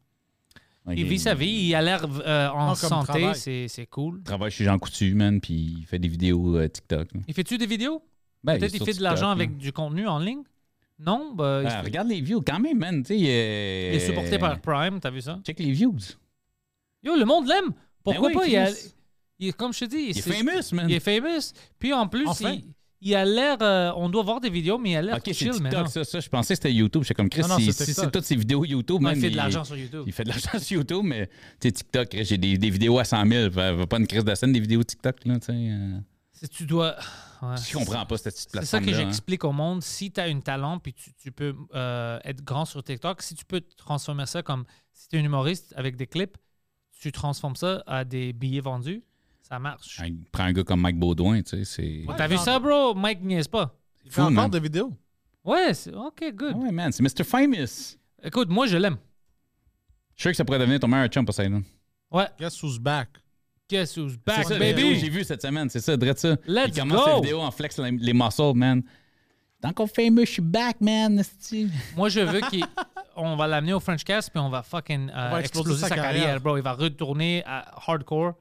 [0.90, 4.18] Il vit sa vie, il a l'air euh, en Non, santé, c'est c'est cool.
[4.20, 7.12] Il travaille chez Jean Coutu, man, puis il fait des vidéos euh, TikTok.
[7.12, 7.20] là.
[7.28, 8.02] Il fait-tu des vidéos?
[8.42, 9.32] Ben, Peut-être il sur fait de l'argent là.
[9.32, 10.42] avec du contenu en ligne?
[10.98, 11.32] Non?
[11.34, 13.02] Ben, il, fait- regarde les views quand même, man.
[13.02, 15.38] tu sais, euh, il est supporté par Prime, t'as vu ça?
[15.44, 15.94] Check les views.
[17.02, 17.72] Yo, le monde l'aime.
[18.02, 18.72] Pourquoi Ben oui, pas?
[19.38, 20.86] Il, a- comme je te dis, Il est famous, man.
[20.88, 21.52] Il est famous.
[21.78, 22.52] Puis en plus, Enfin.
[22.54, 22.64] il,
[23.00, 23.56] il a l'air.
[23.60, 25.52] euh, on doit voir des vidéos, mais il a l'air Ok, c'est chill.
[25.52, 26.18] TikTok, ça, ça.
[26.20, 27.02] Je pensais que c'était YouTube.
[27.04, 28.04] J'étais comme Chris, Non, non, si, c'est si TikTok.
[28.06, 30.02] c'est toutes ces vidéos YouTube, Non, il fait de l'argent sur YouTube.
[30.06, 31.28] Il fait de l'argent sur YouTube, mais
[31.60, 33.50] TikTok, j'ai des, des vidéos à 100 000.
[33.50, 35.98] Va, pas une crise de scène des vidéos TikTok, là, tu euh.
[36.32, 36.96] Si tu dois.
[37.42, 39.82] Ouais, Je comprends pas cette petite C'est ça plateforme que j'explique au monde.
[39.82, 43.34] Si tu as un talent puis tu, tu peux euh, être grand sur TikTok, si
[43.36, 46.36] tu peux transformer ça comme si tu es un humoriste avec des clips,
[47.00, 49.02] tu transformes ça à des billets vendus,
[49.42, 50.00] ça marche.
[50.32, 52.04] Prends un gars comme Mike Baudouin, tu sais, c'est.
[52.16, 52.94] T'as vu ça, bro?
[52.94, 53.74] Mike niaise pas.
[54.04, 54.92] Il fait encore des vidéos.
[55.44, 56.56] Ouais, c'est OK, good.
[56.56, 57.24] Ouais, man, c'est Mr.
[57.24, 57.96] Famous.
[58.22, 58.96] Écoute, moi, je l'aime.
[60.16, 61.62] Je suis sûr que ça pourrait devenir ton meilleur chum, Poseidon.
[62.10, 62.26] Ouais.
[62.38, 63.08] Guess who's back?
[63.68, 64.98] Guess who's C'est back, ça, baby?
[64.98, 66.36] j'ai vu cette semaine, c'est ça, drette ça.
[66.46, 67.06] Let's Il commence go!
[67.06, 68.82] la vidéo en flex les, les muscles, man.
[69.60, 71.22] T'es encore famous, je suis back, man.
[71.96, 72.40] Moi, je veux
[73.22, 75.88] qu'on va l'amener au French Cast puis on va fucking euh, va exploser, exploser sa,
[75.88, 76.22] sa carrière.
[76.22, 76.40] carrière.
[76.40, 76.56] bro.
[76.56, 78.34] Il va retourner à hardcore.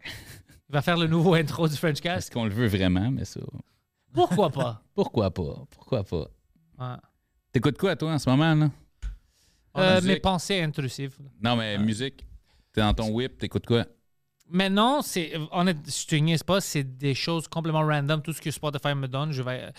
[0.69, 2.33] Il va faire le nouveau intro du French Est-ce Cast.
[2.33, 3.39] qu'on le veut vraiment, mais ça?
[4.13, 4.83] Pourquoi pas?
[4.95, 5.65] Pourquoi pas?
[5.71, 6.27] Pourquoi pas?
[6.79, 6.95] Ouais.
[7.51, 8.69] T'écoutes quoi, toi, en ce moment, là?
[9.77, 11.17] Euh, mes pensées intrusives.
[11.41, 12.25] Non, mais musique.
[12.73, 13.85] T'es dans ton whip, t'écoutes quoi?
[14.49, 18.21] Maintenant, c'est honnête, je te niaise pas, c'est des choses complètement random.
[18.21, 19.71] Tout ce que Spotify me donne, je vais.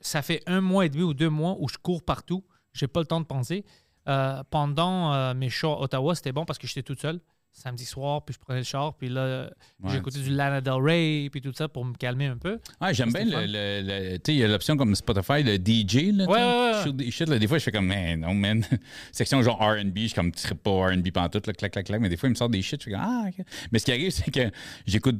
[0.00, 2.44] Ça fait un mois et demi ou deux mois où je cours partout.
[2.72, 3.64] J'ai pas le temps de penser.
[4.08, 7.20] Euh, pendant euh, mes shows à Ottawa, c'était bon parce que j'étais toute seule.
[7.50, 9.50] Samedi soir, puis je prenais le char, puis là,
[9.82, 12.60] Ouais, j'écoutais du Lana Del Rey, puis tout ça pour me calmer un peu.
[12.78, 13.46] Ah, j'aime bien le.
[13.46, 13.80] le-
[14.12, 16.26] le- tu sais, il y a l'option comme Spotify, le DJ, là.
[16.26, 17.10] Ouais, ouais, ouais.
[17.10, 17.38] Shit, là.
[17.38, 18.62] Des fois, je fais comme, man, non, man.
[19.12, 22.00] Section genre RB, je suis comme, pas RB pantoute, là, clac, clac, clac.
[22.00, 23.44] Mais des fois, il me sort des shit, je fais comme, ah, ok.
[23.72, 24.50] Mais ce qui arrive, c'est que
[24.86, 25.16] j'écoute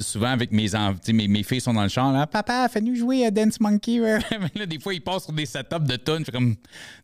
[0.00, 0.68] souvent avec mes
[1.12, 3.98] mes, mes filles sont dans le champ, là, papa, fais-nous jouer à Dance Monkey.
[4.54, 6.56] là, des fois, ils passent sur des setups de tunes, je fais comme,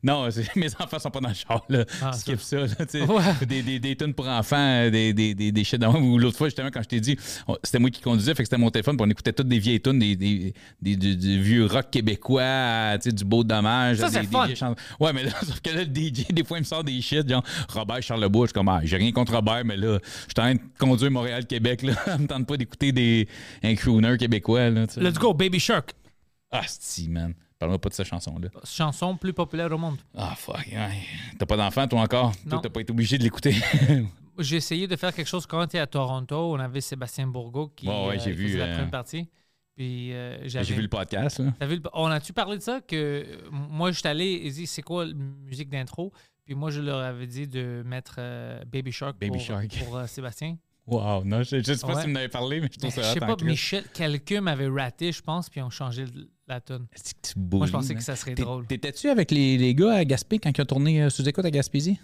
[0.02, 1.84] non, mes enfants sont pas dans le char, là.
[2.02, 2.66] Ah, Skip ça, là.
[2.68, 3.46] Ouais.
[3.46, 6.48] Des, des, des tunes pour enfants, euh, des, des, des, des shit Ou l'autre fois,
[6.48, 7.16] justement, quand je t'ai dit,
[7.62, 9.80] c'était moi qui conduisais, fait que c'était mon téléphone, puis on écoutait toutes des vieilles
[9.80, 13.98] tunes, des, des, des, du, du vieux rock québécois, tu sais, du beau dommage.
[13.98, 14.74] Ça, des, c'est fun.
[15.00, 17.28] Ouais, mais là, sauf que là, le DJ, des fois, il me sort des shit,
[17.28, 20.30] genre Robert Charlebois, je suis comme, ah, j'ai rien contre Robert, mais là, je suis
[20.38, 21.92] en train de conduire Montréal-Québec, là.
[22.04, 23.28] Ça me tente pas d'écouter des,
[23.62, 25.00] un crooner québécois, là, tu.
[25.00, 25.92] Let's go, Baby Shark.
[26.50, 27.34] Ah, si, man.
[27.58, 28.48] Parle-moi pas de cette chanson-là.
[28.64, 29.96] Chanson plus populaire au monde.
[30.14, 30.66] Ah, fuck.
[31.38, 32.32] T'as pas d'enfant, toi, encore?
[32.44, 32.60] Non.
[32.60, 33.54] t'as pas été obligé de l'écouter?
[34.38, 36.52] J'ai essayé de faire quelque chose quand on était à Toronto.
[36.52, 38.90] On avait Sébastien Bourgault qui Ouais, ouais, euh, j'ai qui vu, faisait la euh, première
[38.90, 39.28] partie.
[39.74, 40.46] Puis euh.
[40.46, 41.66] J'ai vu le podcast, là.
[41.66, 42.82] Vu le- On a-tu parlé de ça?
[42.82, 46.12] Que moi, je suis allé et dit c'est quoi la musique d'intro?
[46.44, 48.20] Puis moi, je leur avais dit de mettre
[48.66, 49.84] Baby Shark Baby pour, Shark.
[49.84, 50.58] pour Sébastien.
[50.86, 52.02] Wow, non, je, je sais pas Ouais.
[52.02, 53.44] si m'en avais parlé, mais je Ben, trouve je ça sais hot en pas.
[53.44, 56.04] Michel, quelqu'un m'avait raté, je pense, puis ils ont changé
[56.46, 56.72] la tu
[57.36, 58.66] Moi, je pensais que ça serait drôle.
[58.66, 61.50] T'étais-tu avec les, les gars à Gaspé quand ils ont tourné euh, sous écoute à
[61.50, 61.98] Gaspésie?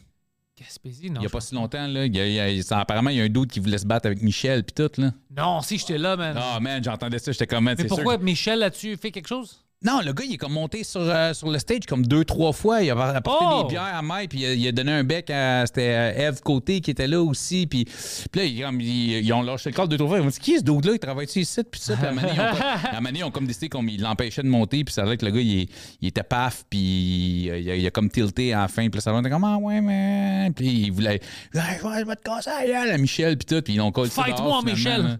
[0.60, 1.20] Gaspésie, non.
[1.20, 2.04] il y a je pas si longtemps, là.
[2.06, 3.78] Il y a- il y a- ça- apparemment, il y a un doute qui voulait
[3.78, 5.12] se battre avec Michel puis tout, là.
[5.34, 6.36] Non, si j'étais là, man.
[6.38, 8.22] Ah, man, j'entendais ça, j'étais comme, man, Mais c'est pourquoi sûr.
[8.22, 9.61] Michel là-dessus fait quelque chose?
[9.84, 12.52] Non, le gars, il est comme monté sur, euh, sur le stage comme deux, trois
[12.52, 12.82] fois.
[12.82, 13.62] Il a apporté Oh!
[13.64, 15.66] des bières à Mike, puis il a, il a donné un bec à.
[15.66, 17.66] C'était euh, Eve Côté qui était là aussi.
[17.66, 17.84] Puis,
[18.30, 20.18] puis là, ils, comme, ils- ils ont lâché le corps deux, trois fois.
[20.18, 20.92] Ils m'ont dit Qui est ce dude-là?
[20.94, 21.60] Il travaille-tu ici?
[21.68, 21.96] Puis ça.
[21.96, 24.84] Puis à donné, ils ont ils ont comme décidé qu'ils l'empêchaient de monter.
[24.84, 25.68] Puis ça a l'air que le gars, il,
[26.00, 26.64] il était paf.
[26.70, 28.82] Puis il, a- il a comme tilté à la fin.
[28.88, 30.50] Puis là, ça va comme Ah, ouais, mais.
[30.54, 31.20] Puis il voulait.
[31.52, 31.58] Je
[32.06, 33.36] vais te casser la gueule à Michel.
[33.36, 33.62] Puis tout.
[33.62, 34.10] Puis ils l'ont collé.
[34.10, 35.18] Fight-moi, Michel!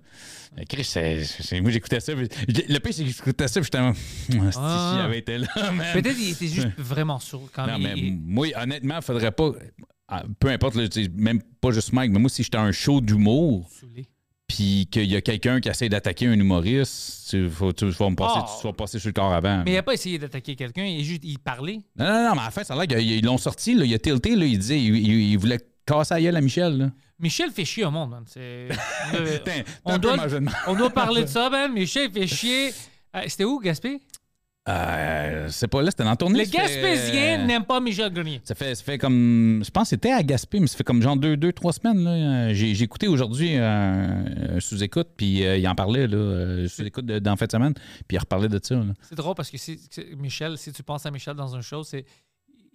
[0.58, 2.12] Euh, Chris, c'est- moi j'écoutais ça.
[2.14, 3.92] Le pire, c'est que j'écoutais ça, puis j'étais.
[4.52, 4.98] Si Ah.
[5.02, 5.86] j'avais été là, man.
[5.94, 9.32] Peut-être qu'il était juste vraiment sourd quand Non, il- mais il- moi, honnêtement, il faudrait
[9.32, 9.52] pas.
[10.08, 10.84] ah, Peu importe, là,
[11.14, 13.66] même pas juste Mike, mais moi, si j'étais un show d'humour,
[14.46, 18.16] puis qu'il y a quelqu'un qui essaie d'attaquer un humoriste, tu, faut, tu, vas me
[18.16, 18.56] passer, Ah.
[18.60, 19.62] tu vas passer sur le corps avant.
[19.64, 21.80] Mais il n'a pas essayé d'attaquer quelqu'un, il, est juste, il parlait.
[21.96, 23.94] Non, non, non, mais à la fin, ça a l'air qu'ils l'ont sorti, là, il
[23.94, 26.78] a tilté, là, il disait, il, il- il voulait casser la gueule à Michel.
[26.78, 26.90] Là.
[27.18, 28.24] Michel fait chier au monde, man.
[28.26, 28.68] C'est-
[29.14, 29.38] Euh,
[29.84, 30.40] on, un doit, majeur.
[30.66, 31.72] on doit parler de ça, man.
[31.72, 32.70] Michel fait chier.
[33.14, 34.00] Euh, C'était où, Gaspé?
[34.68, 36.38] Euh, c'est pas là, c'était dans la tournée.
[36.38, 38.40] Les ça fait, Gaspésiens euh, n'aiment pas Michel Grenier.
[38.44, 39.60] Ça fait, ça fait comme.
[39.64, 42.04] Je pense que c'était à Gaspé, mais ça fait comme genre deux, deux trois semaines.
[42.04, 42.54] là.
[42.54, 47.18] J'ai j'ai écouté aujourd'hui euh, euh, sous-écoute, puis euh, il en parlait, là, sous-écoute de-
[47.18, 47.74] dans fin de semaine,
[48.06, 48.76] puis il reparlait de ça.
[48.76, 48.84] là.
[49.02, 49.80] C'est drôle parce que si,
[50.16, 52.04] Michel, si tu penses à Michel dans un show, c'est.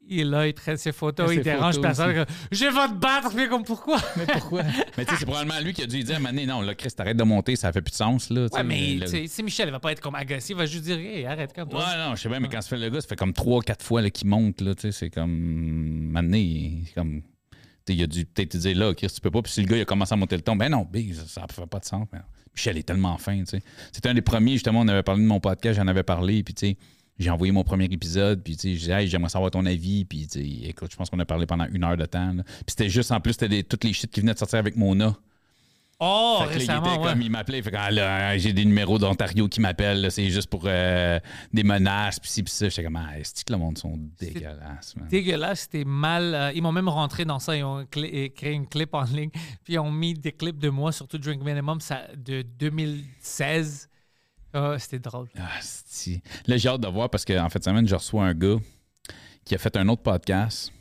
[0.10, 2.26] Il est là, il traite ses photos, Ses il dérange photos personne.
[2.51, 3.97] Je vais te battre, mais comme pourquoi?
[4.16, 4.64] Mais pourquoi?
[4.97, 6.91] mais tu sais, c'est probablement lui qui a dû lui dire donné, non, là, Chris,
[6.95, 8.30] t'arrêtes de monter, ça fait plus de sens.
[8.30, 10.55] Là, Ouais, mais le- tu sais, c'est Michel, il va pas être comme agacé, il
[10.58, 11.70] va juste dire, hey, arrête comme.
[11.70, 13.62] Ouais, non, je sais bien, mais quand ça fait le gars, ça fait comme trois,
[13.62, 15.32] quatre fois là, qu'il monte, là, tu sais, c'est comme.
[15.32, 16.38] Maintenant,
[16.86, 17.22] c'est comme.
[17.22, 19.41] tu sais, Il a dû peut-être te dire là, Chris, tu peux pas.
[19.41, 21.24] Puis si le gars il a commencé à monter le ton, ben non, big, ça,
[21.28, 22.08] ça fait pas de sens.
[22.14, 22.20] mais
[22.55, 23.62] Michel est tellement fin, tu sais.
[23.91, 26.53] C'était un des premiers, justement, on avait parlé de mon podcast, j'en avais parlé, puis
[26.53, 26.78] tu sais,
[27.20, 30.05] j'ai envoyé mon premier épisode, puis tu sais, j'ai dit, hey, j'aimerais savoir ton avis,
[30.05, 32.34] puis tu sais, écoute, je pense qu'on a parlé pendant une heure de temps.
[32.34, 32.43] là.
[32.43, 34.76] Puis c'était juste, en plus, c'était des- toutes les shit qui venaient de sortir avec
[34.76, 35.15] Mona.
[35.99, 37.13] Oh, Fait que là, il récemment, ouais.
[37.22, 40.61] il m'appelait, il fait ah, là, j'ai des numéros d'Ontario qui m'appellent, c'est juste pour
[40.68, 41.20] euh,
[41.51, 42.70] des menaces, puis ci, puis ça.
[42.70, 45.07] J'étais comme, ah, est-ce que le monde sont dégueulasses, man?
[45.09, 46.36] dégueulasse, c'était mal.
[46.36, 47.57] euh, ils m'ont même rentré dans ça.
[47.57, 47.86] Ils ont euh,
[48.30, 49.32] créé une clip en ligne.
[49.63, 53.89] Puis ils ont mis des clips de moi, surtout Drink Minimum, ça, de 2016.
[54.54, 55.28] Ah, c'était drôle.
[55.38, 56.22] Ah, c'ti.
[56.48, 58.58] Là, j'ai hâte de voir parce qu'en fait, cette semaine, je reçois un gars
[59.45, 60.72] qui a fait un autre podcast.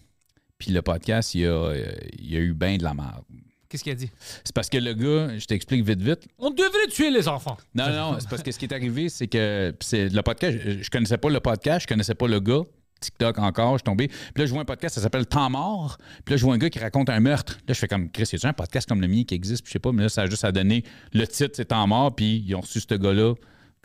[0.59, 1.75] Puis le podcast, il a,
[2.19, 3.25] il a eu bien de la merde.
[3.69, 4.11] Qu'est-ce qu'il a dit?
[4.45, 6.27] C'est parce que le gars, je t'explique vite, vite.
[6.39, 7.57] On devrait tuer les enfants.
[7.75, 10.83] Non, non, c'est parce que ce qui est arrivé, c'est que c'est le podcast, je,
[10.83, 12.63] je connaissais pas le podcast, je connaissais pas le gars.
[13.01, 14.09] TikTok encore, je suis tombé.
[14.09, 15.99] Puis là, je vois un podcast, ça s'appelle Temps mort.
[16.25, 17.59] Puis là, je vois un gars qui raconte un meurtre.
[17.69, 19.63] Là, je fais comme, Chris, y a un podcast comme le mien qui existe?
[19.63, 21.87] Puis je sais pas, mais là, ça a juste à donner le titre, c'est Temps
[21.87, 22.15] mort.
[22.15, 23.35] Puis ils ont reçu ce gars-là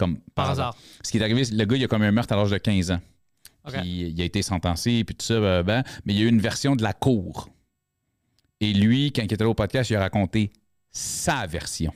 [0.01, 0.75] comme Par hasard.
[1.03, 2.91] Ce qui est arrivé, le gars, il a commis un meurtre à l'âge de 15
[2.91, 2.99] ans.
[3.67, 6.29] Puis il a été sentencé, puis tout ça, ben, ben, mais il y a eu
[6.29, 7.47] une version de la cour.
[8.59, 10.51] Et lui, quand il était là au podcast, il a raconté
[10.91, 11.93] sa version,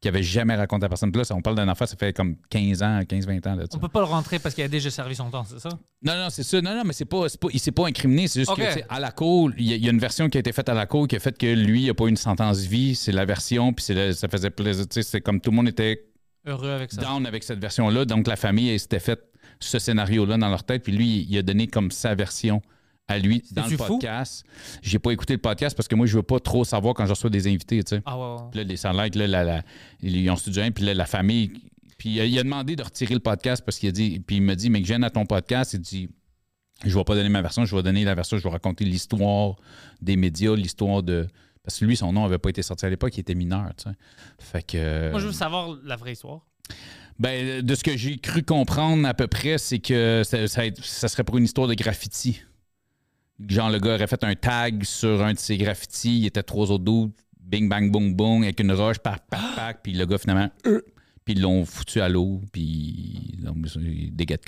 [0.00, 1.12] qu'il n'avait jamais raconté à personne.
[1.12, 3.54] Puis là, ça, on parle d'un affaire, ça fait comme 15 ans, 15-20 ans.
[3.56, 5.68] Là, On peut pas le rentrer parce qu'il a déjà servi son temps, c'est ça?
[6.02, 6.60] non, non, c'est ça.
[6.62, 8.26] Non, non, mais c'est pas, il s'est pas incriminé.
[8.26, 8.58] C'est juste OK.
[8.58, 10.52] que, à la cour, il y, a, il y a une version qui a été
[10.52, 12.60] faite à la cour qui a fait que lui, il n'a pas eu une sentence
[12.60, 12.94] vie.
[12.94, 14.86] C'est la version, puis ça faisait plaisir.
[14.90, 16.13] C'est comme tout le monde était
[16.46, 17.00] Heureux avec ça.
[17.02, 18.04] down avec cette version-là.
[18.04, 19.20] Donc, la famille elle, s'était fait
[19.60, 20.82] ce scénario-là dans leur tête.
[20.82, 22.60] Puis lui, il a donné comme sa version
[23.08, 23.92] à lui dans le C'était-tu fou?
[23.98, 24.44] podcast.
[24.82, 27.10] J'ai pas écouté le podcast parce que moi, je veux pas trop savoir quand je
[27.10, 28.02] reçois des invités, tu sais.
[28.06, 28.48] Ah ouais, ouais.
[28.50, 29.62] Puis là, les salaires, là, la, la-
[30.02, 31.52] ils ont studié puis là, la famille.
[31.98, 34.20] Puis euh, il a demandé de retirer le podcast parce qu'il a dit.
[34.20, 36.08] Puis il me dit, mais que gêne à ton podcast, il dit.
[36.84, 39.54] Je vais pas donner ma version, je vais donner la version, je vais raconter l'histoire
[40.02, 41.26] des médias, l'histoire de.
[41.64, 43.84] Parce que lui, son nom avait pas été sorti à l'époque, il était mineur, tu
[43.84, 43.96] sais.
[44.38, 44.76] Fait que.
[44.76, 46.40] euh, Moi, je veux savoir la vraie histoire.
[47.18, 51.08] ben, de ce que j'ai cru comprendre à peu près, c'est que ça, ça- ça
[51.08, 52.42] serait pour une histoire de graffiti.
[53.48, 56.70] Genre, le gars aurait fait un tag sur un de ses graffitis, il était trois
[56.70, 60.18] autres doutes, bing, bang, boom, boom, avec une roche, pac, pac, pac, puis le gars,
[60.18, 60.82] finalement, euh,
[61.24, 64.38] puis ils l'ont foutu à l'eau, puis donc, des get.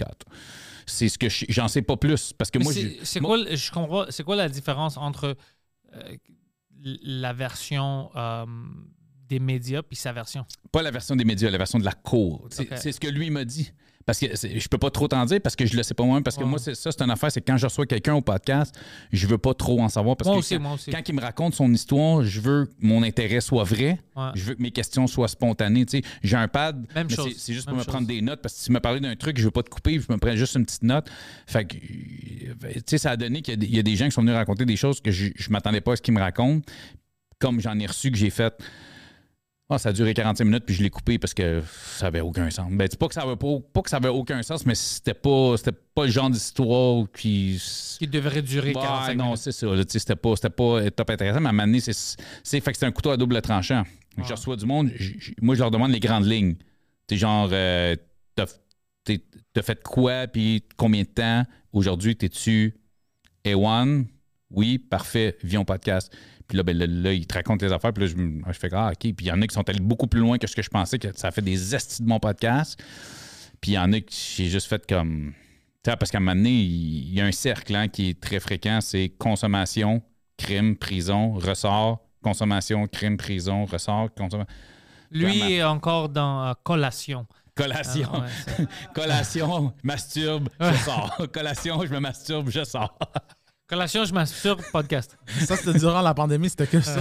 [0.87, 3.57] C'est ce que je- j'en sais pas plus, parce que Mais moi, c'est- quoi, le-
[3.57, 5.37] je comprends, c'est quoi la différence entre
[5.95, 6.17] euh,
[7.03, 8.47] la version euh,
[9.29, 10.47] des médias puis sa version?
[10.73, 12.47] Pas la version des médias, la version de la cour.
[12.51, 13.73] C'est ce que lui m'a dit.
[14.07, 16.23] Parce que je peux pas trop t'en dire parce que je le sais pas moi-même.
[16.23, 16.49] Parce que Ouais.
[16.49, 18.73] moi, c'est ça, c'est une affaire, c'est que quand je reçois quelqu'un au podcast,
[19.13, 20.17] je veux pas trop en savoir.
[20.17, 20.93] Parce Moi que aussi, quand, moi aussi.
[20.93, 23.99] quand il me raconte son histoire, je veux que mon intérêt soit vrai.
[24.15, 24.29] Ouais.
[24.37, 25.85] Je veux que mes questions soient spontanées.
[25.87, 27.33] Tu sais, J'ai un pad, Même mais chose.
[27.33, 27.93] c'est- c'est juste Même pour me chose.
[27.93, 28.41] prendre des notes.
[28.43, 30.19] Parce que si tu me parlais d'un truc, je veux pas te couper, je me
[30.19, 31.09] prends juste une petite note.
[31.49, 34.05] Fait que, tu sais, ça a donné qu'il y a des- y, a des gens
[34.05, 36.21] qui sont venus raconter des choses que je, je m'attendais pas à ce qu'ils me
[36.21, 36.65] racontent.
[37.41, 38.55] Comme j'en ai reçu que j'ai fait.
[39.69, 41.61] Ah, ça a duré 45 minutes, puis je l'ai coupé parce que
[41.97, 42.71] ça avait aucun sens.
[42.71, 45.57] Ben, pas que ça avait pas, pas que ça avait aucun sens, mais c'était pas,
[45.57, 47.61] c'était pas le genre d'histoire qui.
[47.99, 49.39] Qui devrait durer Ouais, 45 non, minutes.
[49.39, 49.67] c'est ça.
[49.89, 52.79] C'était pas, c'était pas euh, top intéressant, mais à un moment donné, c'est, fait que
[52.79, 53.83] c'est un couteau à double tranchant.
[54.25, 54.91] Je reçois du monde,
[55.43, 56.55] moi, je leur demande les grandes lignes.
[57.09, 57.97] Tu sais, genre, euh,
[59.05, 59.21] t'es-
[59.53, 61.45] t'as fait quoi, puis combien de temps?
[61.73, 62.77] Aujourd'hui, t'es-tu
[63.45, 64.05] A1?
[64.51, 66.13] Oui, parfait, viens au podcast.
[66.47, 68.69] Puis là, ben, là, là, ils te racontent les affaires, puis là, je, je fais
[68.73, 68.99] Ah, OK.
[68.99, 70.71] Puis il y en a qui sont allés beaucoup plus loin que ce que je
[70.71, 72.81] pensais, que ça a fait des estis de mon podcast.
[73.61, 75.33] Puis il y en a que j'ai juste fait comme.
[75.83, 78.11] Tu sais, parce qu'à un moment donné, il il y a un cercle hein, qui
[78.11, 80.03] est très fréquent c'est consommation,
[80.37, 84.53] crime, prison, ressort, consommation, crime, prison, ressort, consommation.
[85.11, 87.27] Lui est encore dans euh, collation.
[87.55, 88.11] Collation.
[88.13, 88.27] Ah,
[88.59, 91.17] ouais, Collation, masturbe, je sors.
[91.33, 92.99] Collation, je me masturbe, je sors.
[93.67, 95.17] Collation, je masturbe, podcast.
[95.45, 97.01] Ça, c'était durant la pandémie, c'était que ça.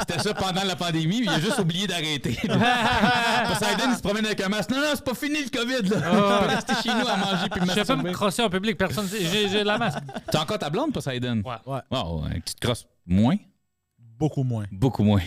[0.00, 2.34] C'était ça pendant la pandémie, mais il a juste oublié d'arrêter.
[2.42, 4.70] Poseidon, il se promène avec un masque.
[4.70, 5.96] Non, non, c'est pas fini le COVID, là.
[5.96, 8.78] Tu peux rester chez nous à manger puis Je vais pas me crosser en public,
[8.78, 9.24] personne sait.
[9.24, 9.98] J'ai j'ai la masque.
[10.30, 11.42] T'as encore ta blonde, Poseidon?
[11.44, 11.56] Ouais.
[11.66, 11.80] Ouais.
[11.90, 12.86] Wow, une petite crosse.
[13.06, 13.36] Moins?
[13.98, 14.66] Beaucoup moins.
[14.70, 15.20] Beaucoup moins.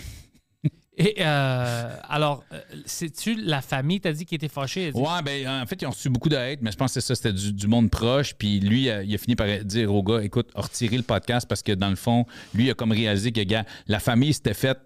[0.99, 4.91] Et euh, alors, euh, c'est-tu la famille, t'as dit, qui était fâchée?
[4.91, 6.99] Dit, Ouais, ben, en fait, ils ont reçu beaucoup de hate, mais je pense que
[6.99, 8.33] c'est ça, c'était du, du monde proche.
[8.33, 11.63] Puis lui, euh, il a fini par dire au gars, écoute, retirer le podcast parce
[11.63, 14.79] que dans le fond, lui, il a comme réalisé que, gars, la famille s'était faite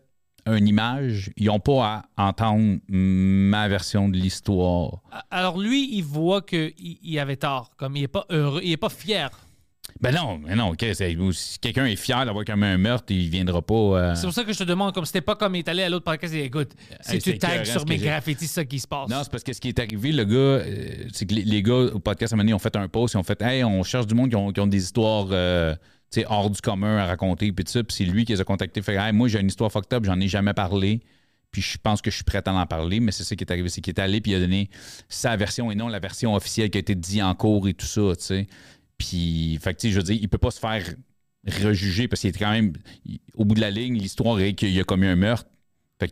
[0.46, 1.32] une image.
[1.36, 5.02] Ils n'ont pas à entendre ma version de l'histoire.
[5.32, 7.72] Alors lui, il voit qu'il il avait tort.
[7.78, 9.32] Comme il est pas heureux, il est pas fier.
[10.04, 13.30] Ben non, mais non, ok, c'est- si quelqu'un est fier d'avoir commis un meurtre, il
[13.30, 13.74] viendra pas.
[13.74, 15.82] euh, C'est pour ça que je te demande, comme c'était pas comme il est allé
[15.82, 18.80] à l'autre podcast et écoute, si Hey, tu tags sur mes graffitis, c'est ça qui
[18.80, 19.10] se passe.
[19.10, 21.64] Non, c'est parce que ce qui est arrivé, le gars, euh, c'est que les, les
[21.64, 23.64] gars au podcast à un moment donné, ont fait un post, ils ont fait Hey,
[23.64, 25.74] on cherche du monde qui ont, qui ont des histoires euh,
[26.28, 27.82] hors du commun à raconter, puis tout ça.
[27.84, 28.82] Puis c'est lui qui les a contactés.
[28.82, 31.00] Fait Hey, moi, j'ai une histoire fucked up, j'en ai jamais parlé.
[31.52, 33.52] Puis je pense que je suis prêt à en parler, mais c'est ça qui est
[33.52, 33.70] arrivé.
[33.70, 34.70] C'est qu'il est allé, puis il a donné
[35.08, 37.86] sa version et non la version officielle qui a été dit en cours et tout
[37.86, 38.48] ça, tu sais.
[38.98, 40.84] Puis, fait que, je veux dire, il peut pas se faire
[41.62, 42.74] rejuger parce qu'il est quand même,
[43.06, 45.50] il- au bout de la ligne, l'histoire est qu'il a commis un meurtre.
[46.00, 46.10] Fait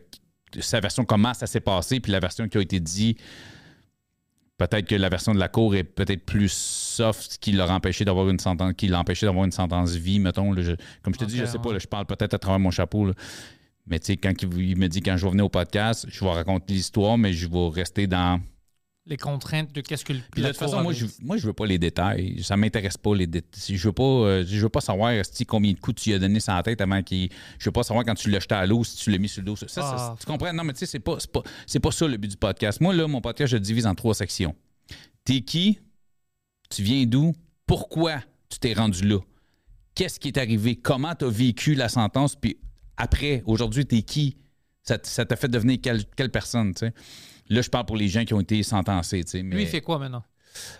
[0.50, 3.16] que sa version, comment ça s'est passé, puis la version qui a été dit,
[4.58, 8.28] peut-être que la version de la cour est peut-être plus soft, qui l'a empêché d'avoir
[8.28, 10.52] une sentence, qui l'a empêché d'avoir une sentence vie, mettons.
[10.52, 12.58] là, je- comme je te dis, je sais pas, là, je parle peut-être à travers
[12.60, 13.06] mon chapeau.
[13.06, 13.14] là.
[13.86, 16.20] Mais tu sais, quand il, il me dit quand je vais venir au podcast, je
[16.24, 18.40] vais raconter l'histoire, mais je vais rester dans.
[19.04, 21.52] Les contraintes de qu'est-ce que le Puis de toute façon, moi je, moi, je veux
[21.52, 22.40] pas les détails.
[22.44, 23.76] Ça m'intéresse pas les détails.
[23.76, 26.20] Je veux pas, euh, je veux pas savoir esti, combien de coups tu lui as
[26.20, 27.28] donné la tête avant qu'il.
[27.58, 29.40] Je veux pas savoir quand tu l'as jeté à l'eau, si tu l'as mis sur
[29.42, 29.56] le dos.
[29.56, 30.16] Ça, ça, Ah.
[30.20, 30.52] tu comprends?
[30.52, 32.80] Non, mais tu sais, c'est pas, pas, pas ça le but du podcast.
[32.80, 34.54] Moi, là, mon podcast, je le divise en trois sections.
[35.24, 35.80] T'es qui?
[36.70, 37.34] Tu viens d'où?
[37.66, 39.18] Pourquoi tu t'es rendu là?
[39.96, 40.76] Qu'est-ce qui est arrivé?
[40.76, 42.36] Comment tu as vécu la sentence?
[42.36, 42.56] Puis
[42.96, 44.36] après, aujourd'hui, tu es qui?
[44.84, 46.92] Ça t'a fait devenir quelle, quelle personne, tu sais?
[47.48, 49.98] Là, je parle pour les gens qui ont été sentencés, mais- Lui, il fait quoi
[49.98, 50.22] maintenant?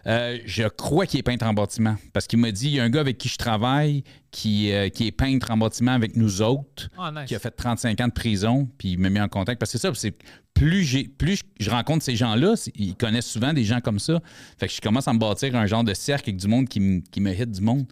[0.06, 1.96] euh, je crois qu'il est peintre en bâtiment.
[2.12, 4.90] Parce qu'il m'a dit, il y a un gars avec qui je travaille qui, euh,
[4.90, 7.24] qui est peintre en bâtiment avec nous autres, Ah, nice.
[7.26, 9.58] qui a fait 35 ans de prison, puis il m'a mis en contact.
[9.58, 10.14] Parce que c'est ça, c'est
[10.52, 14.20] plus, j'ai, plus je, rencontre ces gens-là, ils connaissent souvent des gens comme ça.
[14.58, 16.78] Fait que je commence à me bâtir un genre de cercle avec du monde qui,
[16.80, 17.86] me- qui me hit du monde.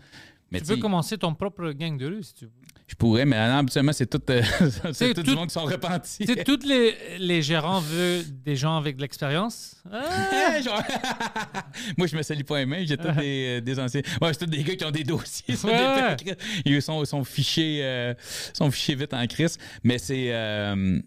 [0.52, 2.51] Mais Tu peux sais, commencer ton propre gang de rue si tu veux.
[2.90, 5.54] Je pourrais, mais non, habituellement, c'est tout, euh, c'est C'est tout tout- du monde qui
[5.54, 6.26] sont repentis.
[6.26, 9.76] Sais, tous les, les gérants veulent des gens avec de l'expérience.
[9.92, 10.60] Ah!
[10.64, 10.82] Genre-
[11.96, 14.00] Moi, je me salis pas les mains, j'ai tous des, euh, des anciens.
[14.20, 15.54] Ouais, c'est tous des gars qui ont des dossiers.
[15.54, 16.34] ça, Ouais, des-
[16.64, 18.12] Ils sont, sont, fichés, euh,
[18.52, 19.56] sont fichés vite en crise.
[19.84, 20.32] Mais c'est.
[20.34, 21.00] euh,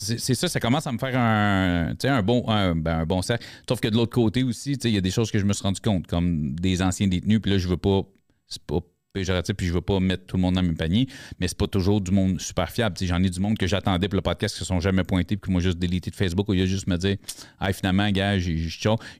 [0.00, 3.44] c'est c'est ça, ça commence à me faire un, bon, un, ben, un bon cercle.
[3.68, 5.62] Sauf que de l'autre côté aussi, il y a des choses que je me suis
[5.62, 8.02] rendu compte, comme des anciens détenus, puis là, je veux pas.
[8.46, 8.78] C'est pas
[9.12, 11.08] péjoratif, puis je veux pas mettre tout le monde dans le même panier,
[11.40, 12.96] mais c'est pas toujours du monde super fiable.
[13.00, 15.48] J'en ai du monde que j'attendais pour le podcast qui se sont jamais pointés, puis
[15.48, 17.16] qui m'ont juste délité de Facebook, au lieu de juste me dire,
[17.58, 18.70] ah, finalement, gars, j'ai eu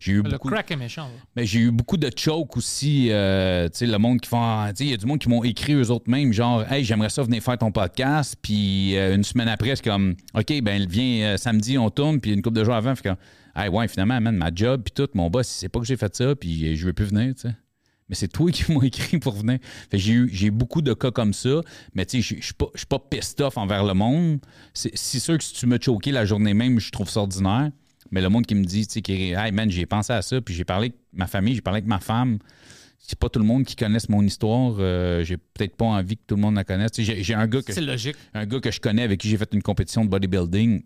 [0.08, 0.48] Le beaucoup.
[0.48, 1.04] crack est méchant.
[1.04, 1.14] là.
[1.36, 3.08] Mais j'ai eu beaucoup de choke aussi.
[3.10, 4.66] euh, le monde qui font.
[4.78, 7.22] Il y a du monde qui m'ont écrit eux autres mêmes, genre, hey, j'aimerais ça
[7.22, 8.36] venir faire ton podcast.
[8.42, 12.20] Puis euh, une semaine après, c'est comme, OK, ben, viens euh, samedi, on tourne.
[12.20, 13.16] Puis une couple de jours avant, fait comme,
[13.56, 15.96] hey, ouais, finalement, man, ma job, puis tout, mon boss, il sait pas que j'ai
[15.96, 17.54] fait ça, puis je veux plus venir, tu sais.
[18.08, 19.58] Mais c'est toi qui m'as écrit pour venir.
[19.92, 21.60] J'ai eu j'ai beaucoup de cas comme ça.
[21.94, 24.38] Mais tu sais, je suis pas, pas pissed off envers le monde.
[24.74, 27.70] C'est sûr que si tu me choqué la journée même, je trouve ça ordinaire.
[28.10, 30.40] Mais le monde qui me dit, tu sais, qui hey man, j'ai pensé à ça,
[30.40, 32.38] puis j'ai parlé avec ma famille, j'ai parlé avec ma femme.
[32.98, 34.76] C'est pas tout le monde qui connaisse mon histoire.
[34.78, 36.90] euh, j'ai peut-être pas envie que tout le monde la connaisse.
[36.96, 38.16] J'ai j'ai un gars que C'est logique.
[38.34, 40.82] un gars que je connais avec qui j'ai fait une compétition de bodybuilding.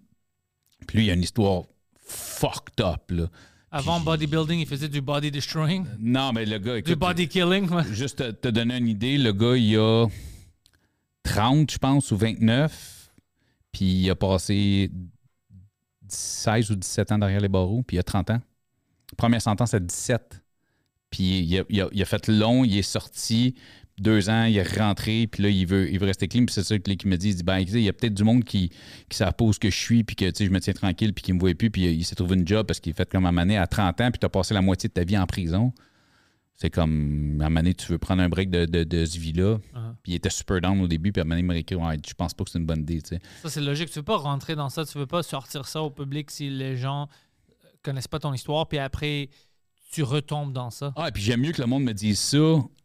[0.86, 1.62] Puis lui, il a une histoire
[2.04, 3.28] fucked up, là.
[3.74, 7.70] Avant bodybuilding, il faisait du body destroying, Non, mais le gars, du écoute, body killing.
[7.90, 10.06] juste te, te donner une idée, le gars, il a
[11.22, 13.10] 30, je pense, ou 29.
[13.72, 14.90] Puis il a passé
[16.08, 18.40] 16 ou 17 ans derrière les barreaux, puis il a 30 ans.
[19.16, 20.42] Première sentence à 17.
[21.10, 23.54] Puis il a, il a- il a fait long, il est sorti.
[23.98, 26.46] Deux ans, il est rentré, puis là, il veut, il veut rester clean.
[26.46, 28.14] Puis c'est ça que lui qui me dit, il dit, ben, il y a peut-être
[28.14, 28.70] du monde qui
[29.10, 30.72] ne savent pas où ce que je suis, puis que, tu sais, je me tiens
[30.72, 32.96] tranquille, puis qui me voit plus, puis il s'est trouvé une job parce qu'il est
[32.96, 35.04] fait comme à mané à 30 ans, puis tu as passé la moitié de ta
[35.04, 35.72] vie en prison.
[36.62, 39.56] C'est comme, à donné, tu veux prendre un break de, de, de ce vie-là.
[39.56, 39.94] Uh-huh.
[40.02, 42.34] Puis il était super down au début, puis à il m'a écrit, ouais, je pense
[42.34, 43.00] pas que c'est une bonne idée.
[43.42, 43.90] Ça, c'est logique.
[43.90, 44.84] Tu veux pas rentrer dans ça.
[44.84, 47.08] Tu veux pas sortir ça au public si les gens
[47.50, 48.68] euh, connaissent pas ton histoire.
[48.68, 49.28] Puis après,
[49.92, 50.92] tu retombes dans ça?
[50.96, 52.38] Ah, et puis j'aime mieux que le monde me dise ça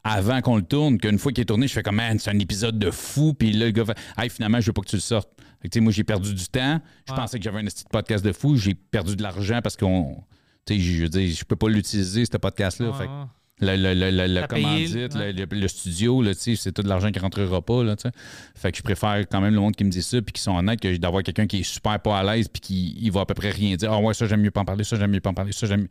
[0.04, 2.40] avant qu'on le tourne, qu'une fois qu'il est tourné, je fais comme, man, c'est un
[2.40, 4.96] épisode de fou, puis là, le gars fait, hey, finalement, je veux pas que tu
[4.96, 5.30] le sortes.
[5.62, 6.80] Fait que, tu sais, moi, j'ai perdu du temps.
[7.08, 7.18] Je Ouais.
[7.20, 8.56] pensais que j'avais un petit podcast de fou.
[8.56, 10.24] J'ai perdu de l'argent parce qu'on.
[10.66, 12.92] Tu sais, je veux dire, je peux pas l'utiliser, ce podcast-là.
[12.92, 13.26] Ouais, Fait que ouais.
[13.60, 15.16] Le, le, le, le- commandite,
[15.52, 17.84] le, studio, là, tu sais, c'est tout de l'argent qui rentrera pas.
[17.84, 18.12] Là, tu sais.
[18.54, 20.56] fait que je préfère quand même le monde qui me dit ça puis qui sont
[20.56, 23.26] honnêtes que d'avoir quelqu'un qui est super pas à l'aise puis qui il va à
[23.26, 23.92] peu près rien dire.
[23.92, 25.66] Ah ouais, ça j'aime mieux pas en parler, ça j'aime mieux pas en parler, ça
[25.66, 25.90] j'aime mieux.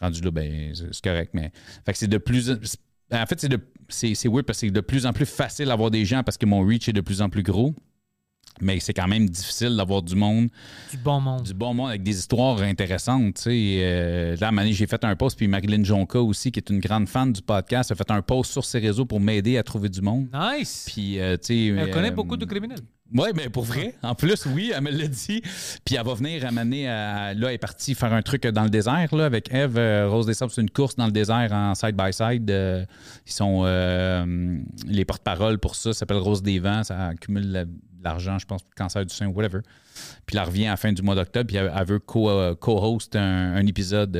[0.00, 1.30] Rendu là, ben c'est correct.
[1.34, 1.52] Mais
[1.84, 2.50] fait que c'est de plus.
[3.12, 5.66] En fait, c'est de c'est c'est weird parce que c'est de plus en plus facile
[5.66, 7.74] d'avoir des gens parce que mon reach est de plus en plus gros.
[8.60, 10.48] Mais c'est quand même difficile d'avoir du monde
[10.90, 11.42] Du bon monde.
[11.42, 13.34] du bon monde avec des histoires intéressantes.
[13.34, 13.78] tu sais.
[13.80, 17.08] Euh, là, à j'ai fait un post, puis Marilyn Jonca aussi, qui est une grande
[17.08, 20.00] fan du podcast, a fait un post sur ses réseaux pour m'aider à trouver du
[20.00, 20.28] monde.
[20.32, 20.86] Nice.
[20.86, 22.78] Puis, euh, tu sais, Elle euh, connaît beaucoup de criminels.
[23.14, 23.94] Oui, mais pour vrai.
[24.02, 25.40] En plus, oui, elle me l'a dit.
[25.84, 27.32] Puis elle va venir amener à.
[27.34, 29.78] Là, elle est partie faire un truc dans le désert là, avec Eve.
[29.78, 32.50] euh, Rose des Sables, c'est une course dans le désert en side-by-side.
[32.50, 32.84] Euh,
[33.26, 35.92] ils sont euh, les porte-parole pour ça.
[35.92, 36.82] Ça s'appelle Rose des Vents.
[36.82, 37.64] Ça accumule la-
[38.02, 39.60] l'argent, je pense, pour le cancer du sein ou whatever.
[40.26, 41.46] Puis elle revient à la fin du mois d'octobre.
[41.46, 44.16] Puis elle, elle veut co- co-host un, un épisode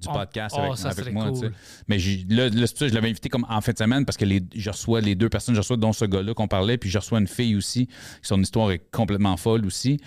[0.00, 1.30] du Oh, podcast oh, avec, ça avec moi.
[1.30, 1.52] cool.
[1.88, 1.98] Mais
[2.28, 4.16] là, là, c'est pour ça que je l'avais invité comme en fin de semaine parce
[4.16, 6.88] que les, je reçois les deux personnes, je reçois dont ce gars-là qu'on parlait, puis
[6.90, 7.88] je reçois une fille aussi,
[8.22, 10.00] son histoire est complètement folle aussi.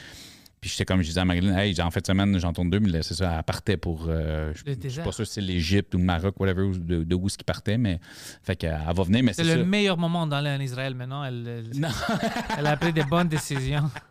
[0.59, 2.79] Puis j'étais comme je disais à Marilyn, hey, en fin de semaine, j'en tourne deux,
[2.79, 4.05] mais c'est ça, elle partait pour.
[4.09, 7.03] euh, je je suis pas sûr si c'est l'Égypte ou le Maroc, whatever, ou de,
[7.03, 7.99] de où ce qui partait, mais.
[8.43, 11.23] Fait qu'elle elle va venir, mais C'est c'est le meilleur moment d'aller en Israël maintenant.
[11.23, 11.87] Elle, elle, Non.
[12.59, 13.89] elle a pris des bonnes décisions.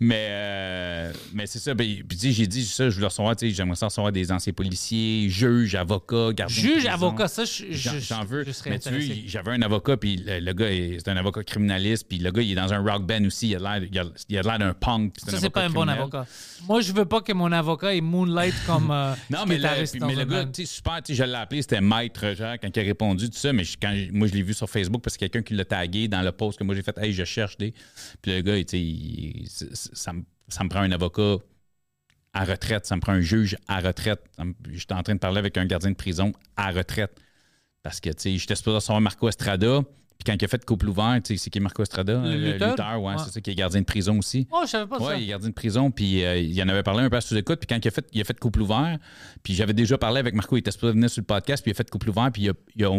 [0.00, 1.72] Mais, euh, mais c'est ça.
[1.74, 4.52] Ben, puis tu sais, j'ai dit ça, je voulais recevoir, j'aimerais ça recevoir des anciens
[4.52, 6.62] policiers, juges, avocats, gardiens.
[6.62, 8.44] Juge, avocat, ça, je, J'en je- j'en veux.
[8.44, 11.42] je serais Mais tu j'avais un avocat, puis le, le gars, est- c'est un avocat
[11.42, 13.48] criminaliste, puis le gars, il est dans un rock band aussi.
[13.48, 15.14] Il a l'air, d'un punk.
[15.14, 16.26] puis Ça, c'est pas un bon avocat.
[16.68, 20.00] Moi, je veux pas que mon avocat il moonlight comme euh, Non, mais, le, puis-
[20.00, 22.68] mais le gars, tu sais, super, tu sais, je l'ai appelé, c'était Maître, genre, quand
[22.74, 25.16] il a répondu, tout ça, mais je- quand, moi, je l'ai vu sur Facebook parce
[25.16, 27.56] que quelqu'un qui l'a tagué dans le post que moi j'ai fait, hey, je cherche
[27.56, 27.72] des.
[28.22, 29.13] Puis le gars, tu sais, il-
[29.48, 31.36] ça, me, ça me prend un avocat
[32.32, 32.86] à retraite.
[32.86, 34.20] Ça me prend un juge à retraite.
[34.70, 37.20] J'étais en train de parler avec un gardien de prison à retraite.
[37.82, 39.80] Parce que, tu sais, j'étais supposé recevoir Marco Estrada.
[40.16, 42.14] Puis quand il a fait couple ouvert, tu sais, c'est qui Marco Estrada?
[42.22, 43.02] Le Euh, lutteur?
[43.02, 43.18] ouais, Ouais.
[43.24, 44.46] c'est ça, qui est gardien de prison aussi.
[44.52, 45.16] Oh, je savais pas Ouais, ça.
[45.18, 47.58] il est gardien de prison, puis euh, il en avait parlé un peu à sous-écoute,
[47.58, 48.96] puis quand il a, fait, il a fait couple ouvert,
[49.42, 51.74] puis j'avais déjà parlé avec Marco, il était supposé venir sur le podcast, puis il
[51.74, 52.90] a fait couple ouvert, puis il a, il a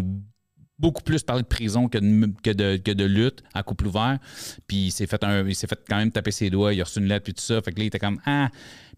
[0.77, 4.19] beaucoup plus parlé de prison que de, que de, que de lutte à couple ouvert,
[4.67, 6.83] puis il s'est fait, un, il s'est fait quand même taper ses doigts, il a
[6.83, 8.49] reçu une lettre, puis tout ça, fait que là, il était comme «Ah!»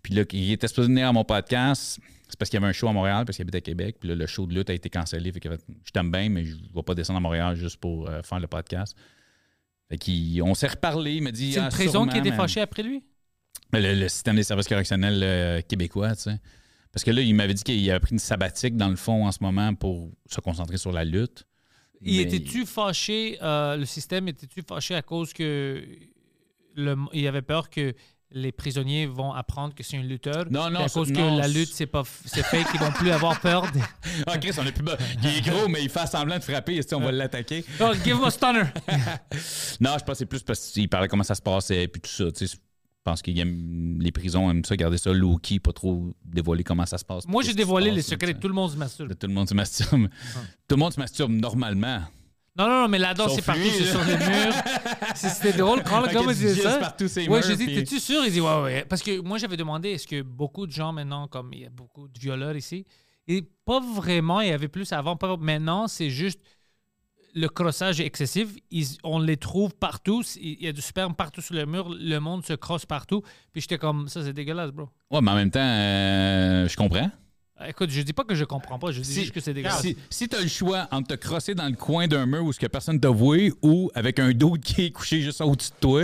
[0.03, 1.99] Puis là, il était supposé venir à mon podcast,
[2.29, 4.09] c'est parce qu'il y avait un show à Montréal, parce qu'il habite à Québec, puis
[4.09, 6.45] là, le show de lutte a été cancellé, fait a fait «Je t'aime bien, mais
[6.45, 8.95] je ne vais pas descendre à Montréal juste pour euh, faire le podcast.»
[9.89, 12.59] Fait qu'on s'est reparlé, il m'a dit C'est Ah, une prison sûrement, qui mais- fâchée
[12.59, 13.03] après lui?
[13.71, 16.39] Le, le système des services correctionnels euh, québécois, tu sais.
[16.91, 19.31] Parce que là, il m'avait dit qu'il avait pris une sabbatique, dans le fond, en
[19.31, 21.45] ce moment, pour se concentrer sur la lutte.
[22.01, 25.83] Il Mais- était-tu fâché, euh, le système était-tu fâché à cause que
[26.75, 27.93] le, il avait peur que
[28.31, 30.45] les prisonniers vont apprendre que c'est un lutteur?
[30.51, 33.09] Non, non, Et à cause que la lutte, c'est pas c'est fake, ils vont plus
[33.09, 33.63] avoir peur.
[33.71, 33.79] De...
[34.27, 34.97] Ah, Chris, on est plus bas.
[35.23, 36.75] Il est gros, mais il fait semblant de frapper.
[36.75, 37.63] Est-ce qu'on va l'attaquer?
[37.79, 38.63] Oh, give him a stunner!
[39.79, 42.09] Non, je pense que c'est plus parce qu'il parlait comment ça se passait, puis tout
[42.09, 42.31] ça.
[42.31, 42.57] Tu sais,
[43.07, 46.97] je pense que les prisons aiment ça, garder ça low-key, pas trop dévoiler comment ça
[46.97, 47.25] se passe.
[47.25, 49.09] Moi, j'ai dévoilé les secrets de tout le monde se masturbe.
[49.09, 50.07] De tout le monde se masturbe.
[50.67, 52.01] Tout le monde se masturbe normalement.
[52.57, 54.53] Non, non, non, mais là-dedans, c'est partout, c'est sur les murs.
[55.15, 56.79] C'était drôle quand le gars me disait ça.
[56.79, 58.25] partout Ouais, murs, dit, puis- t'es-tu sûr?
[58.25, 58.85] Il dit, ouais, ouais.
[58.89, 61.69] Parce que moi, j'avais demandé, est-ce que beaucoup de gens maintenant, comme il y a
[61.69, 62.83] beaucoup de violeurs ici,
[63.27, 66.41] et pas vraiment, il y avait plus avant, pas maintenant, c'est juste
[67.39, 68.47] le crossage est excessif.
[68.71, 70.23] Ils- on les trouve partout.
[70.41, 71.89] Il y a du sperme partout sur le mur.
[71.89, 73.21] Le monde se crosse partout.
[73.51, 74.89] Puis j'étais comme, ça, c'est dégueulasse, bro.
[75.11, 77.09] Ouais, mais en même temps, euh, je comprends.
[77.67, 79.81] Écoute, je dis pas que je comprends pas, je dis Si- juste que c'est dégueulasse.
[79.81, 82.53] Si, si tu as le choix entre te crosser dans le coin d'un mur où
[82.53, 85.75] ce que personne t'a voué ou avec un dos qui est couché juste au-dessus de
[85.79, 86.03] toi,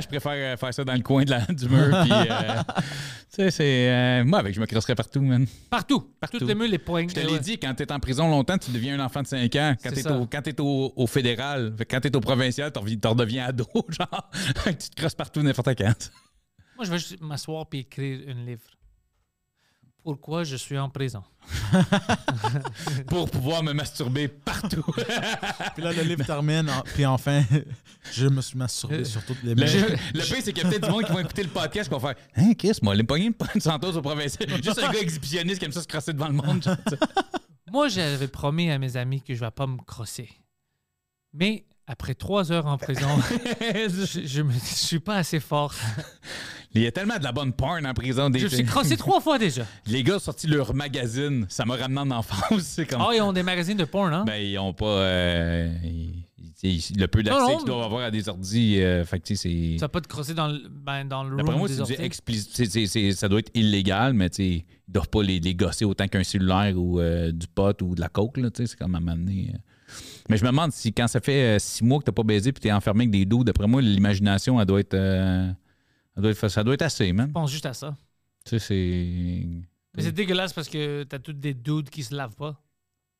[0.00, 1.88] je préfère euh, faire ça dans le coin de la- du mur.
[2.02, 2.82] puis, euh, tu
[3.30, 3.88] sais, c'est.
[3.90, 5.46] euh, moi, avec, je me crosserais partout, man.
[5.70, 6.12] Partout.
[6.20, 6.44] Partout.
[6.46, 7.06] Les murs, les points.
[7.08, 9.54] Je te l'ai dit, quand t'es en prison longtemps, tu deviens un enfant de 5
[9.56, 9.74] ans.
[9.82, 13.66] Quand t'es au, quand t'es au, au fédéral, quand t'es au provincial, t'en redeviens ado,
[13.88, 14.30] genre.
[14.64, 16.10] tu te crosses partout n'importe quand.
[16.76, 18.60] Moi, je vais juste m'asseoir et écrire un livre.
[20.06, 21.24] Pourquoi je suis en prison?
[23.08, 24.84] Pour pouvoir me masturber partout.
[25.74, 27.42] Puis là, le livre termine, en- puis enfin,
[28.12, 29.98] je me suis masturbé sur toutes les Le, murs.
[30.14, 31.94] le pire, c'est qu'il y a peut-être du monde qui va écouter le podcast qui
[31.98, 34.48] va faire Hein, Chris, moi, les poignées de une Santos au provincial.
[34.62, 36.62] Juste un gars exhibitionniste qui aime ça se crosser devant le monde.
[36.62, 36.76] genre.
[37.72, 40.30] Moi, j'avais promis à mes amis que je ne vais pas me crosser.
[41.32, 43.08] Mais après trois heures en prison,
[43.60, 44.42] je, je
[44.72, 45.74] suis pas assez fort.
[46.76, 48.30] Il y a tellement de la bonne porn en prison.
[48.30, 49.66] Des, Je suis crossé trois fois déjà.
[49.86, 51.46] Les gars ont sorti leur magazine.
[51.48, 52.80] Ça m'a ramené en enfance.
[52.88, 53.00] Comme.
[53.00, 54.24] Ah, ils ont des magazines de porn, hein?
[54.26, 54.86] Ben, ils ont pas.
[54.86, 56.22] euh, ils-
[56.96, 58.80] le peu d'accès qu'ils doivent avoir à des ordis.
[58.80, 59.80] euh, fait que, tu sais, c'est.
[59.80, 61.74] Vas pas te crosser dans le, ben, dans le room moi, des
[63.12, 64.48] ça doit être illégal, mais tu sais,
[64.88, 68.00] ils doivent pas les, les gosser autant qu'un cellulaire ou euh, du pot ou de
[68.00, 68.38] la coke.
[68.38, 69.52] là, tu sais, C'est comme à m'amener.
[69.54, 69.58] euh.
[70.28, 72.60] Mais je me demande si quand ça fait six mois que t'as pas baisé puis
[72.60, 74.94] t'es enfermé avec des dos, d'après moi, l'imagination, elle doit être.
[76.16, 77.28] Elle doit être ça doit être assez, man.
[77.28, 77.96] Je pense juste à ça.
[78.44, 79.46] Tu sais, c'est.
[79.96, 82.60] Mais c'est dégueulasse parce que t'as tous des dudes qui se lavent pas.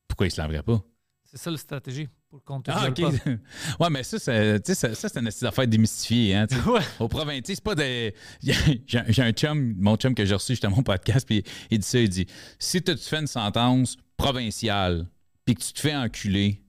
[0.08, 0.82] Pourquoi ils se laveraient pas?
[1.24, 3.24] C'est ça la stratégie pour qu'on te Ah, viole ok.
[3.24, 3.30] pas.
[3.84, 4.58] ouais, mais ça, ça,
[4.94, 6.34] ça, c'est une affaire démystifiée.
[6.36, 6.46] Hein.
[6.66, 6.80] Ouais.
[7.00, 8.14] Au province, c'est pas des.
[8.42, 11.98] J'ai un chum, mon chum que j'ai reçu justement mon podcast, puis il dit ça
[11.98, 12.26] il dit
[12.58, 15.06] si tu fais une sentence provinciale,
[15.44, 16.62] puis que tu te fais enculer,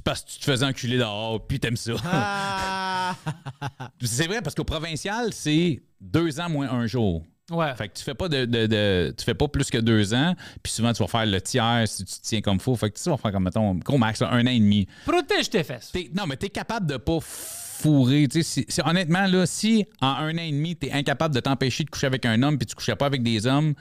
[0.00, 1.92] c'est parce que tu te faisais enculer dehors, puis t'aimes ça.
[2.04, 3.14] Ah!
[4.02, 7.22] c'est vrai, parce qu'au provincial, c'est deux ans moins un jour.
[7.50, 7.74] Ouais.
[7.76, 10.34] Fait que tu fais pas de, de- de- tu fais pas plus que deux ans,
[10.62, 12.76] puis souvent tu vas faire le tiers si tu te tiens comme faux.
[12.76, 14.86] Fait que tu vas faire comme mettons gros max un an et demi.
[15.04, 15.90] Protège tes fesses.
[15.92, 18.26] T'es- non, mais t'es capable de pas fourrer.
[18.26, 21.40] Tu sais, si- si- honnêtement, là, si en un an et demi, t'es incapable de
[21.40, 23.74] t'empêcher de coucher avec un homme puis tu couchais pas avec des hommes,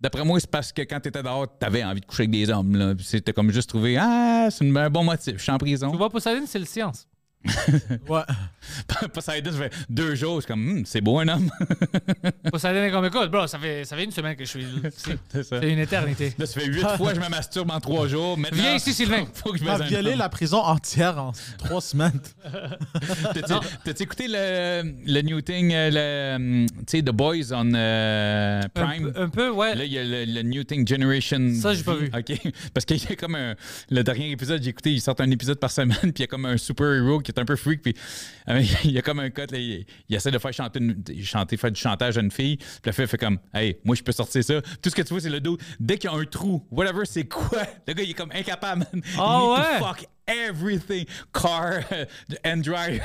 [0.00, 2.96] d'après moi, c'est parce que quand t'étais dehors, t'avais envie de coucher avec des hommes.
[3.00, 5.90] C'était comme juste trouvé Ah, c'est un bon motif, je suis en prison.
[5.90, 7.07] Tu vois, Poseidon, c'est le science.
[8.08, 8.22] Ouais.
[9.14, 11.50] Poseidon, ça fait deux jours, je suis comme Hum, c'est beau un homme.
[12.50, 14.66] Poseidon est comme, écoute, bro, ça fait, ça fait une semaine que je suis.
[14.96, 15.60] C'est c'est ça.
[15.60, 16.34] c'est une éternité.
[16.38, 18.36] Là, ça fait huit fois que je me masturbe en trois jours.
[18.36, 19.24] Maintenant, Viens ici, Sylvain.
[19.34, 20.18] Faut que je violé homme.
[20.18, 22.20] la prison entière en trois semaines.
[23.84, 25.90] T'as-tu écouté le, le new thing, euh,
[26.38, 29.12] le, tu sais, The Boys on euh, Prime?
[29.16, 29.74] un peu, ouais.
[29.74, 31.52] Là, il y a le, le New Thing Generation.
[31.54, 32.10] Ça, j'ai pas vu.
[32.16, 32.52] OK.
[32.74, 33.54] Parce qu'il y a comme un.
[33.90, 36.26] Le dernier épisode, j'ai écouté, ils sortent un épisode par semaine, puis il y a
[36.26, 37.94] comme un super-héros qui est un peu freak, puis
[38.48, 41.02] euh, il y a comme un cut, là, il, il essaie de faire chanter, une-
[41.22, 44.02] chanter, faire du chantage à une fille, puis la fille fait comme, hey, moi, je
[44.02, 44.60] peux sortir ça.
[44.82, 45.58] Tout ce que tu vois, c'est le dos.
[45.80, 48.86] Dès qu'il y a un trou, whatever, c'est quoi, le gars, il est comme incapable,
[48.92, 49.02] man.
[49.02, 49.78] Need ouais?
[49.78, 51.06] fuck everything.
[51.32, 51.84] Car,
[52.44, 53.00] hand dryer,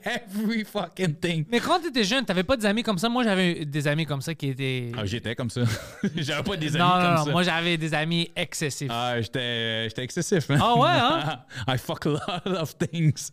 [0.04, 1.44] every fucking thing.
[1.50, 3.08] Mais quand tu étais jeune, t'avais pas des amis comme ça?
[3.08, 4.92] Moi, j'avais des amis comme ça qui étaient.
[4.96, 5.62] Ah, j'étais comme ça.
[6.16, 7.24] J'avais pas des amis non, comme non, non.
[7.24, 7.30] ça.
[7.30, 8.90] Moi, j'avais des amis excessifs.
[8.90, 10.60] Ah, j'étais j'étais excessif, man.
[10.62, 11.40] Ah ouais, hein?
[11.68, 13.30] I fuck a lot of things.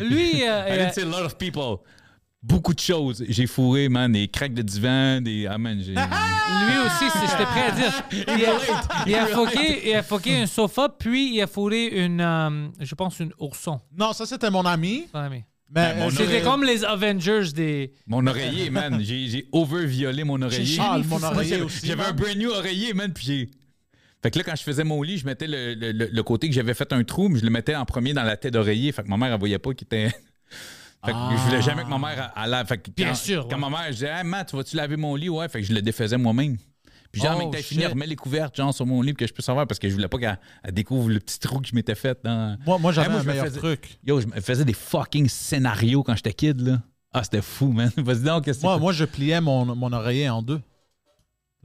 [0.00, 1.82] Lui, euh, I euh, didn't say a lot of people.
[2.42, 3.24] Beaucoup de choses.
[3.28, 5.46] J'ai fourré, man, des craques de divan, des...
[5.46, 5.92] Ah, man, j'ai...
[5.94, 8.04] lui aussi, c'est- j'étais prêt à dire.
[8.12, 8.52] Il a,
[9.06, 12.94] il a foqué, il a foqué un sofa, puis il a fourré une, euh, je
[12.94, 13.80] pense, une ourson.
[13.96, 15.06] Non, ça, c'était mon ami.
[15.12, 15.42] Ton ami.
[15.74, 17.92] Mais Ben, mon euh, C'était comme les Avengers des.
[18.06, 19.00] Mon oreiller, man.
[19.02, 20.78] J'ai j'ai over-violé mon oreiller.
[20.80, 21.84] Ah, mon Moi, oreiller j'avais- aussi.
[21.86, 22.16] J'avais un man.
[22.16, 23.50] brand new oreiller, man, puis j'ai...
[24.22, 26.48] Fait que là, quand je faisais mon lit, je mettais le, le- le- le côté
[26.48, 28.92] que j'avais fait un trou, mais je le mettais en premier dans la tête d'oreiller.
[28.92, 30.14] Fait que ma mère, elle voyait pas qu'il était...
[31.06, 33.60] Fait que je voulais jamais que ma mère fait que Bien quand, sûr, Quand ouais.
[33.60, 35.28] ma mère, je disais, hey, Matt, tu vas-tu laver mon lit?
[35.28, 36.56] Ouais, fait que je le défaisais moi-même.
[37.12, 39.32] Puis genre, Oh, mec, t'as fini, remets les couvertes, genre, sur mon lit, que je
[39.32, 41.74] puisse savoir, parce que je voulais pas qu'elle elle découvre le petit trou que je
[41.74, 42.58] m'étais fait dans.
[42.66, 43.98] Moi, moi j'avais Hey, moi, un je meilleur faisais- truc.
[44.04, 46.82] Yo, je me faisais des fucking scénarios quand j'étais kid, là.
[47.12, 47.90] Ah, c'était fou, man.
[47.96, 50.60] Vas-y donc, qu'est-ce que Moi, moi, je pliais mon, mon oreiller en deux.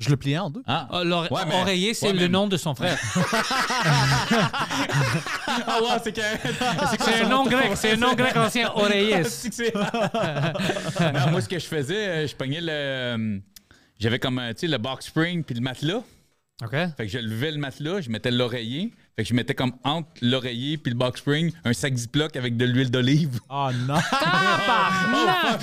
[0.01, 0.63] Je le pliais en deux.
[0.65, 2.97] Ah, Ah, l'ore- Ouais, mais- Oreiller, c'est ouais, le mais- nom de son frère.
[5.67, 6.21] ah ouais, c'est que.
[7.05, 8.71] C'est un nom grec, c'est un nom grec ancien,
[9.25, 12.67] c'est- non, moi, ce que je faisais, euh, je pognais le.
[12.71, 13.37] euh,
[13.99, 16.01] J'avais comme, euh, tu sais, le box spring puis le matelas.
[16.63, 16.71] OK?
[16.71, 18.91] Fait que je levais le matelas, je mettais l'oreiller.
[19.15, 22.57] Fait que je mettais comme entre l'oreiller puis le box spring un sac Ziploc avec
[22.57, 23.39] de l'huile d'olive.
[23.49, 23.95] Ah non!
[24.11, 25.57] Ah,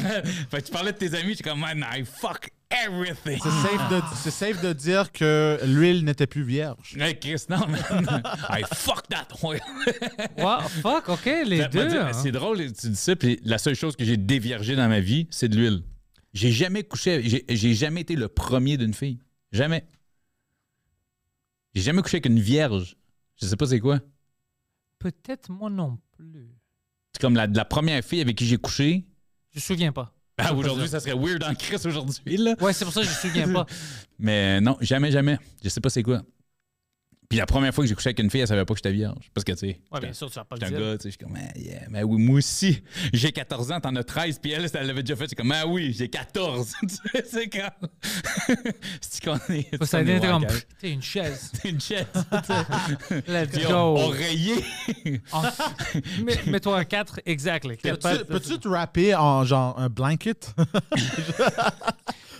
[0.50, 3.38] fait que tu parlais de tes amis, j'étais comme, man, I fuck everything.
[3.42, 6.96] C'est safe, de, c'est safe de dire que l'huile n'était plus vierge.
[6.98, 7.80] Hey, Chris, non, man.
[8.50, 9.60] I fuck that oil.
[10.38, 11.98] Wow, fuck, OK, les Ça- deux.
[11.98, 12.12] hein.
[12.12, 15.26] C'est drôle, tu dis ça, puis la seule chose que j'ai déviergé dans ma vie,
[15.30, 15.82] c'est de l'huile.
[16.34, 19.18] J'ai jamais couché, j'ai- j'ai jamais été le premier d'une fille.
[19.50, 19.84] Jamais.
[21.74, 22.96] J'ai jamais couché avec une vierge.
[23.40, 24.00] Je sais pas c'est quoi.
[24.98, 26.50] Peut-être moi non plus.
[27.12, 29.06] C'est comme la, la première fille avec qui j'ai couché.
[29.52, 30.14] Je me souviens pas.
[30.38, 32.54] Ah, aujourd'hui, ça serait weird en Chris aujourd'hui, là.
[32.60, 33.66] Ouais, c'est pour ça que je me souviens pas.
[34.18, 35.38] Mais non, jamais, jamais.
[35.62, 36.22] Je sais pas c'est quoi.
[37.28, 38.90] Puis la première fois que j'ai couché avec une fille, elle savait pas que j'étais
[38.92, 39.30] vierge.
[39.34, 40.86] Parce que, tu sais, Ouais, bien sûr, tu vas pas le j'étais un dire.
[40.92, 42.82] gars, tu sais, je suis comme, ah, yeah, mais oui, moi aussi.
[43.12, 45.28] J'ai 14 ans, t'en as 13, puis elle, elle l'avait déjà fait.
[45.28, 46.72] C'est comme, ah oui, j'ai 14.
[46.80, 47.88] Tu sais, c'est comme.
[49.02, 49.84] c'est qu'on est.
[49.84, 50.46] Ça était comme,
[50.80, 51.52] t'es une chaise.
[51.52, 52.06] C'est une chaise.
[52.14, 52.38] tu
[53.10, 53.22] sais.
[53.28, 53.74] Let's go.
[53.98, 54.64] Oreiller.
[56.46, 57.76] Mets-toi un 4, exactly.
[57.76, 60.54] Peux-tu, peux-tu te rapper en genre un blanket?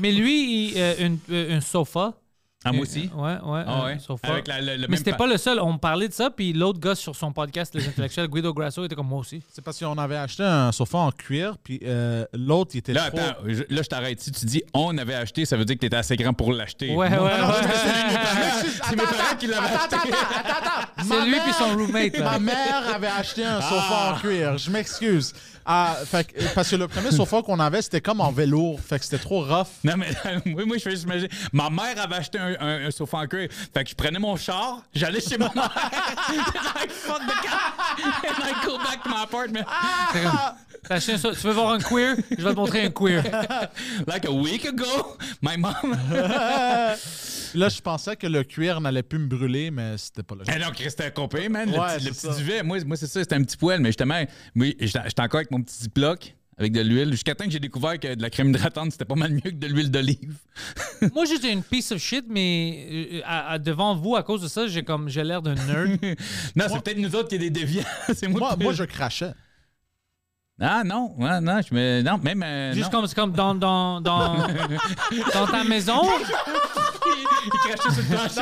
[0.01, 2.15] Mais lui, il, euh, une- euh, un sofa.
[2.65, 3.09] Ah, moi aussi?
[3.15, 3.87] Ouais, ouais, Ah.
[4.25, 5.61] Avec la- le- le Mais même c'était pa- pas le seul.
[5.61, 8.85] On me parlait de ça, puis l'autre gars sur son podcast, Les Intellectuels, Guido Grasso,
[8.85, 9.41] était comme moi aussi.
[9.53, 13.11] C'est parce qu'on avait acheté un sofa en cuir, puis euh, l'autre, il était Là,
[13.11, 13.21] trop...
[13.21, 14.21] attends, je- là, je t'arrête.
[14.21, 16.97] Si tu dis on avait acheté, ça veut dire que t'étais assez grand pour l'acheter.
[16.97, 17.29] Ouais, ouais, ouais.
[18.89, 19.97] C'est mes parents qui l'avaient acheté.
[20.97, 22.17] Ma C'est lui puis son roommate.
[22.19, 22.25] là.
[22.33, 24.59] Ma mère avait acheté un sofa en cuir.
[24.59, 25.33] Je m'excuse.
[25.71, 28.81] Ah, fait parce que le premier sofa qu'on avait, c'était comme en velours.
[28.81, 29.67] Fait que c'était trop rough.
[29.85, 30.07] Non, mais
[30.47, 31.29] moi, moi je fais juste imaginer.
[31.53, 33.49] Ma mère avait acheté un, un- un sofa en cuir.
[33.75, 35.71] Fait que je prenais mon char, j'allais chez ma mère.
[36.31, 37.75] I fuck the cat.
[38.29, 39.67] And I go back to my apartment.
[40.13, 40.25] C'est
[40.89, 42.17] Tu veux voir un queer?
[42.31, 43.23] Je vais te montrer un queer.
[44.07, 44.85] Like a week ago,
[45.43, 45.73] my mom?
[47.55, 50.53] Là, je pensais que le cuir n'allait plus me brûler, mais c'était pas le cas.
[50.57, 51.71] Eh non, Chris, c'était man.
[51.71, 52.63] Le Ouais, petit, le petit duvet.
[52.63, 54.23] Moi, moi c'est ça, c'était un petit poêle, mais justement,
[54.55, 56.35] moi, j'étais encore avec mon petit ziploc.
[56.61, 59.15] Avec de l'huile, jusqu'à temps que j'ai découvert que de la crème hydratante, c'était pas
[59.15, 60.35] mal mieux que de l'huile d'olive.
[61.15, 64.49] Moi, j'étais une piece of shit, mais euh, à- à- devant vous, à cause de
[64.49, 66.01] ça, j'ai comme j'ai l'air d'un nerd.
[66.57, 67.85] Non, c'est peut-être nous autres qui est des déviants.
[68.59, 69.31] moi, je crachais.
[70.61, 72.03] Ah non, ouais, non, je me.
[72.03, 72.43] Non, même.
[72.43, 72.99] euh, Juste non.
[73.01, 74.35] comme, c'est comme dans, dans, dans,
[75.35, 76.03] dans ta maison?
[77.45, 78.41] Il crachait sur le plancher.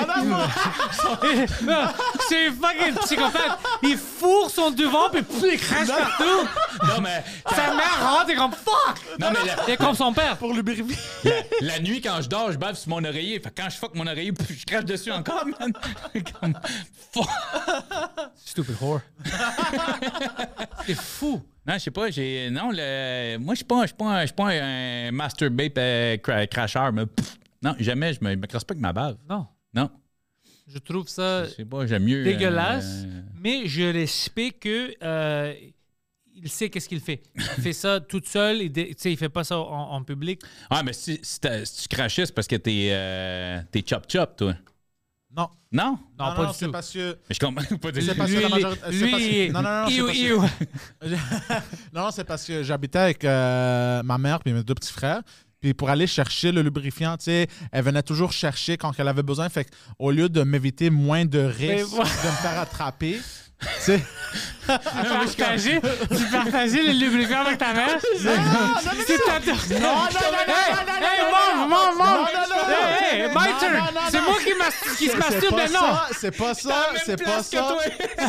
[2.28, 3.58] C'est un fucking psychopathe.
[3.82, 6.48] Il fourre son devant, puis pff, il crache partout.
[6.88, 7.22] Non, mais.
[7.54, 8.96] Sa mère rentre et comme fuck.
[9.20, 10.36] Non, mais la, Il est comme son père.
[10.38, 10.84] Pour lubrifier.
[11.22, 13.38] la- la nuit, quand je dors, je bave sur mon oreiller.
[13.38, 15.72] Fait que quand je fuck mon oreiller, pff, je crache dessus encore, man.
[16.40, 16.54] Comme,
[17.12, 17.28] fuck.
[18.44, 19.00] Stupid whore.
[20.86, 21.42] C'est fou.
[21.66, 22.48] Non, je sais pas, j'ai.
[22.50, 23.38] Non, le.
[23.38, 27.06] Moi, je suis pas, pas, un- pas un masturbate euh, cra- cracheur, mais.
[27.06, 29.16] pff, non, jamais, je me, je me crasse pas avec ma bave.
[29.28, 29.46] Non.
[29.74, 29.90] Non.
[30.68, 32.24] Je trouve ça Je sais pas, j'aime mieux.
[32.24, 35.54] dégueulasse, euh, mais je respecte que euh,
[36.34, 37.22] il sait qu'est-ce qu'il fait.
[37.36, 40.02] Il fait ça tout seul, il, dé- tu sais, il fait pas ça en, en
[40.02, 40.40] public.
[40.70, 42.88] Ah, mais si, si, t'as- si tu crachais, c'est parce que t'es.
[42.90, 44.54] Euh, t'es chop-chop, toi.
[45.36, 45.48] Non.
[45.72, 45.98] Non?
[46.18, 46.72] Non, Non, pas non, du c'est tout.
[46.72, 47.18] parce que.
[47.28, 49.62] Mais je comprends pas de C'est parce que la majorité- lui, parce que- il- non,
[49.62, 50.42] non, non, c'est Iou, parce que- iou.
[51.92, 55.20] non, non, c'est parce que j'habitais avec euh, ma mère et mes deux petits frères.
[55.60, 59.22] Puis pour aller chercher le lubrifiant, tu sais, elle venait toujours chercher quand elle avait
[59.22, 59.48] besoin.
[59.48, 59.68] Fait
[59.98, 63.18] au lieu de m'éviter moins de risques de me faire attraper,
[63.78, 64.02] C'est.
[64.66, 65.80] Partager,
[66.16, 67.98] tu partager le lubrifiant avec ta mère?
[69.06, 72.76] C'est ta Non, non, non, Hey, non, non, non, non, non, non, non.
[73.00, 73.72] Hey, my Non, turn!
[73.72, 74.24] non, non, C'est non.
[74.24, 77.76] moi qui, se C'est masturbe ça, c'est pas ça, c'est pas ça.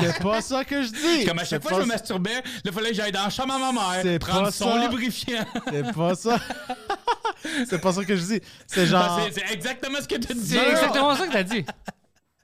[0.02, 1.26] C'est pas ça que je dis.
[1.26, 3.30] Comme à chaque C'est fois que je me masturbais, il fallait que j'aille dans la
[3.30, 5.46] chambre à ma mère, C'est prendre son lubrifiant.
[5.72, 6.38] C'est pas ça.
[7.70, 8.42] c'est pas ça que je dis.
[8.68, 9.20] C'est genre.
[9.34, 10.48] C'est c'est exactement ce que tu as dit.
[10.50, 11.66] C'est exactement ça que t'as dit.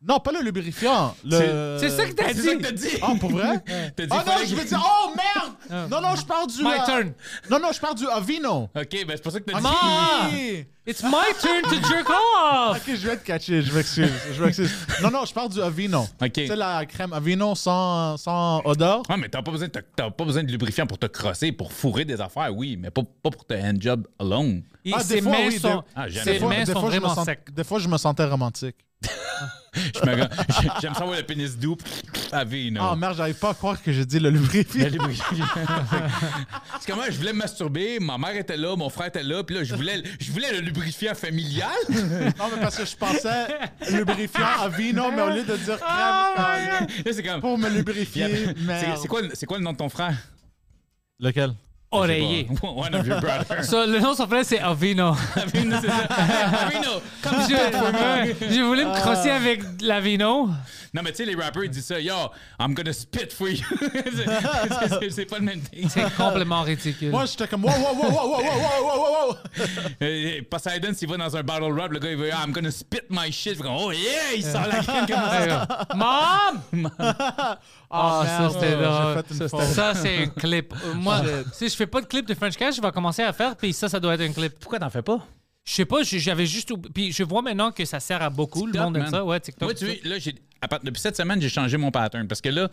[0.06, 1.16] Non, pas le lubrifiant.
[1.24, 1.78] Le...
[1.80, 2.64] C'est ça que t'as C'est ça que dit.
[2.64, 2.98] t'as dit.
[3.02, 3.58] Ah, pour vrai?
[3.98, 4.82] Dit Ah non, je veux dire.
[4.86, 5.90] Oh merde!
[5.90, 6.62] Non, non, je parle du.
[6.62, 7.14] My euh, turn.
[7.50, 8.70] Non, non, je parle du Avino.
[8.76, 9.64] Ok, ben c'est pas ça que t'as dit.
[9.64, 10.68] Ma- Ok.
[10.86, 12.76] It's my turn to jerk off!
[12.76, 14.12] Ok, je vais te catcher, je m'excuse.
[14.34, 14.74] Je m'excuse.
[15.02, 16.02] Non, non, je parle du Avino.
[16.22, 16.34] Ok.
[16.34, 19.04] Tu sais, la crème Avino sans, sans odeur.
[19.08, 21.72] Ah, mais t'as pas, besoin de- t'as pas besoin de lubrifiant pour te crosser, pour
[21.72, 24.64] fourrer des affaires, oui, mais pas, pas pour te handjob alone.
[24.84, 26.24] Et Ah, des fois, mains oui, sont, des- Ah, jamais.
[26.26, 28.76] ses Des fois- mains sont je me vraiment sens- des fois, je me sentais romantique.
[29.76, 30.28] Je me-
[30.82, 31.78] J'aime savoir le pénis doux
[32.32, 32.82] à vie, non?
[32.91, 34.84] Ah merde, j'arrive pas à croire que j'ai dit le lubrifiant.
[34.86, 35.45] Le lubrifiant.
[36.80, 39.56] c'est comment je voulais me masturber, ma mère était là, mon frère était là, puis
[39.56, 41.70] là, je voulais, je voulais le lubrifiant familial.
[41.90, 43.48] Non, mais parce que je pensais
[43.91, 47.41] lubrifiant Avino, mais au lieu de dire crème Ah, euh, Là, c'est comme.
[47.41, 48.98] pour me lubrifier, c'est- merde.
[49.02, 50.16] C'est quoi, c'est quoi le nom de ton frère?
[51.20, 51.54] Lequel?
[51.94, 52.48] Oreiller.
[52.61, 53.70] One of your brothers?
[53.70, 55.15] Ça, le nom de son frère, c'est Avino.
[55.36, 55.95] Avino, c'est ça.
[56.65, 60.49] Avino, come je, je voulais me crosser avec l'Avino.
[60.95, 61.99] Non, mais tu sais, les rappers, ils disent ça.
[61.99, 62.14] Yo,
[62.60, 63.64] I'm gonna spit for you.
[65.10, 65.90] C'est- pas le même thing.
[65.90, 67.10] C'est complètement ridicule.
[67.10, 69.36] Moi, j'étais comme wow, wow, wow, wow, wow, wow, wow, wow, wow.
[70.03, 73.02] Euh, Poseidon, s'il va dans un battle rap, le gars, il va I'm gonna spit
[73.10, 73.57] my shit.
[73.57, 75.68] Fait comme, oh yeah, il sort la crème comme ça.
[75.95, 76.91] Mom!
[77.95, 79.14] Ah, ça, merde, c'était j'ai drôle.
[79.14, 79.61] fait une Ça, faute.
[79.64, 80.74] Ça, c'est un clip.
[80.95, 81.22] Moi,
[81.53, 83.72] si je fais pas de clip de French Cash, je vais commencer à faire, puis
[83.74, 84.53] ça, ça doit être un clip.
[84.60, 85.20] Pourquoi t'en fais pas?
[85.65, 86.74] Je sais pas, j'avais juste.
[86.94, 89.11] Puis je vois maintenant que ça sert à beaucoup, le monde aime man.
[89.11, 89.24] ça.
[89.24, 89.64] Ouais, TikTok.
[89.70, 90.36] Moi, tu vois, là, j'ai,
[90.84, 92.28] depuis cette semaine, j'ai changé mon pattern.
[92.28, 92.68] Parce que là,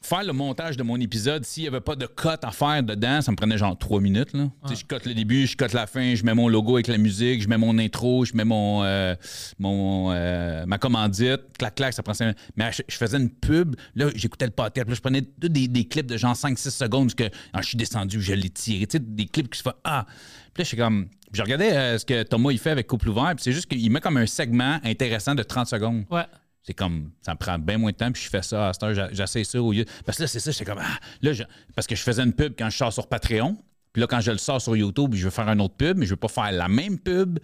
[0.00, 3.20] faire le montage de mon épisode, s'il n'y avait pas de cut à faire dedans,
[3.20, 4.32] ça me prenait genre trois minutes.
[4.32, 4.48] Là.
[4.68, 7.42] Je cote le début, je cote la fin, je mets mon logo avec la musique,
[7.42, 9.14] je mets mon intro, je mets mon, euh,
[9.58, 12.40] mon euh, ma commandite, clac, clac, ça prend cinq minutes.
[12.56, 16.06] Mais je, faisais une pub, là, j'écoutais le podcast, là, je prenais des, des clips
[16.06, 19.26] de genre 5-6 secondes, que ah, je suis descendu, je l'ai tiré, tu sais, des
[19.26, 20.06] clips qui se font Ah!
[20.52, 21.08] Puis là, je suis comme.
[21.32, 23.90] Je regardais euh, ce que Thomas il fait avec Couple Ouvert, puis c'est juste qu'il
[23.90, 26.04] met comme un segment intéressant de 30 secondes.
[26.10, 26.26] Ouais.
[26.62, 28.82] C'est comme, ça me prend bien moins de temps, puis je fais ça à cette
[28.84, 29.84] heure, j'essaie ça au lieu.
[30.06, 31.42] Parce que là, c'est ça, j'étais comme, ah, là, je-
[31.74, 33.56] parce que je faisais une pub quand je sors sur Patreon,
[33.92, 36.06] puis là, quand je le sors sur YouTube, je veux faire une autre pub, mais
[36.06, 37.38] je veux pas faire la même pub.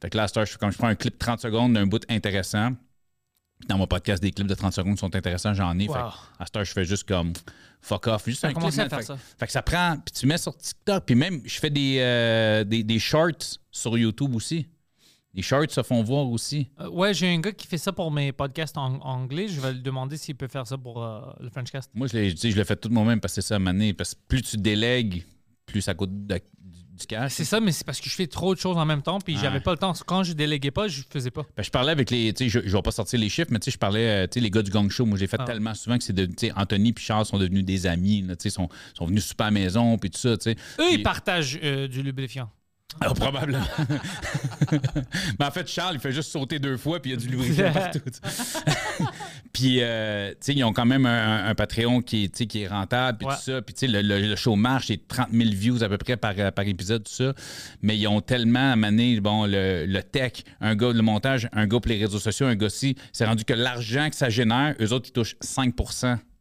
[0.00, 1.40] Fait que là, à cette heure, je fais comme je prends un clip de 30
[1.40, 2.70] secondes d'un bout intéressant.
[3.68, 5.86] Dans mon podcast, des clips de 30 secondes sont intéressants, j'en ai.
[5.86, 5.94] Wow.
[5.94, 6.04] Fait que
[6.42, 7.32] à cette heure, je fais juste comme
[7.80, 8.24] fuck off.
[8.26, 8.72] Juste un clip.
[8.96, 9.16] fait, ça.
[9.38, 9.96] fait que ça prend.
[10.04, 13.96] Puis tu mets sur TikTok, puis même, je fais des, euh, des, des shorts sur
[13.96, 14.66] YouTube aussi.
[15.34, 16.68] Les shorts se font voir aussi.
[16.80, 19.48] Euh, ouais, j'ai un gars qui fait ça pour mes podcasts en anglais.
[19.48, 21.90] Je vais lui demander s'il peut faire ça pour euh, le Frenchcast.
[21.94, 23.92] Moi, je, sais, je le fais tout moi-même parce que c'est ça à maner.
[23.94, 25.24] Parce que plus tu délègues,
[25.66, 26.40] plus ça coûte de-
[26.96, 27.32] du, cash.
[27.32, 29.36] C'est ça, mais c'est parce que je fais trop de choses en même temps, puis
[29.36, 29.60] j'avais Ouais.
[29.60, 29.92] pas le temps.
[30.06, 31.42] Quand je déléguais pas, je faisais pas.
[31.56, 32.32] Ben, je parlais avec les.
[32.32, 34.26] Tu sais, je, je vais pas sortir les chiffres, mais tu sais, je parlais, euh,
[34.28, 35.04] tu sais, les gars du Gang Show.
[35.04, 35.44] Moi, j'ai fait Ah.
[35.44, 36.26] tellement souvent que c'est de.
[36.26, 38.22] Tu sais, Anthony et Charles sont devenus des amis.
[38.22, 40.56] là, tu sais, sont, sont venus super à la maison, puis tout ça, tu sais.
[40.78, 42.48] Eux, ils partagent euh, du lubrifiant.
[43.00, 43.64] Ah, probablement.
[45.38, 47.28] mais en fait, Charles, il fait juste sauter deux fois, puis il y a du
[47.28, 48.00] lubrifiant partout.
[49.52, 52.68] puis, euh, tu sais, ils ont quand même un, un Patreon qui est, qui est
[52.68, 53.34] rentable, puis Ouais.
[53.34, 53.62] tout ça.
[53.62, 56.16] Puis, tu sais, le, le- le show marche, c'est 30 000 views à peu près
[56.16, 57.34] par, par épisode, tout ça.
[57.82, 61.80] Mais ils ont tellement amené, bon, le, le tech, un gars, le montage, un gars
[61.80, 62.96] pour les réseaux sociaux, un gars ci.
[63.12, 65.74] C'est rendu que l'argent que ça génère, eux autres, ils touchent 5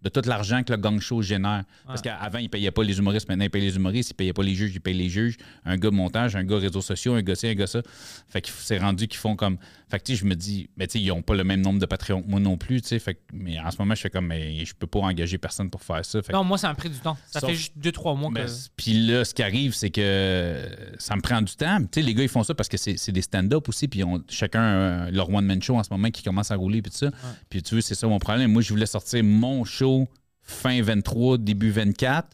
[0.03, 1.63] de tout l'argent que le gang show génère.
[1.87, 4.11] Parce qu'avant, ils ne payaient pas les humoristes, maintenant, ils payent les humoristes.
[4.11, 5.37] Ils ne payaient pas les juges, ils payent les juges.
[5.65, 7.81] Un gars montage, un gars réseaux sociaux, un gars ci, un gars ça.
[8.27, 9.57] Fait que c'est rendu qu'ils font comme.
[9.93, 11.85] Fait que, je me dis, mais tu sais, ils n'ont pas le même nombre de
[11.85, 12.97] Patreon que moi non plus, tu sais.
[12.97, 15.69] Fait que- mais en ce moment, je fais comme, mais je peux pas engager personne
[15.69, 16.19] pour faire ça.
[16.23, 17.15] Fait que- Non, moi, ça m'a pris du temps.
[17.27, 18.41] Ça Sauf- fait juste 2-3 mois que.
[18.75, 20.67] Puis là, ce qui arrive, c'est que
[20.97, 21.77] ça me prend du temps.
[21.79, 23.87] Tu sais, les gars, ils font ça parce que c'est c'est des stand-up aussi.
[23.87, 26.81] Puis ont chacun euh, leur one-man show en ce moment qui commence à rouler.
[26.81, 27.11] Puis tout ça.
[27.49, 28.51] Puis tu veux, c'est ça mon problème.
[28.51, 30.07] Moi, je voulais sortir mon show
[30.41, 32.27] fin 23, début 24.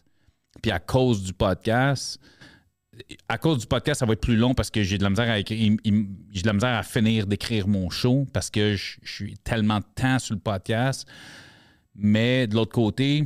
[0.62, 2.18] Puis à cause du podcast,
[3.28, 5.30] à cause du podcast, ça va être plus long parce que j'ai de la misère
[5.30, 5.76] à écrire.
[6.32, 9.78] J'ai de la misère à finir d'écrire mon show parce que je je suis tellement
[9.78, 11.06] de temps sur le podcast.
[11.94, 13.24] Mais de l'autre côté,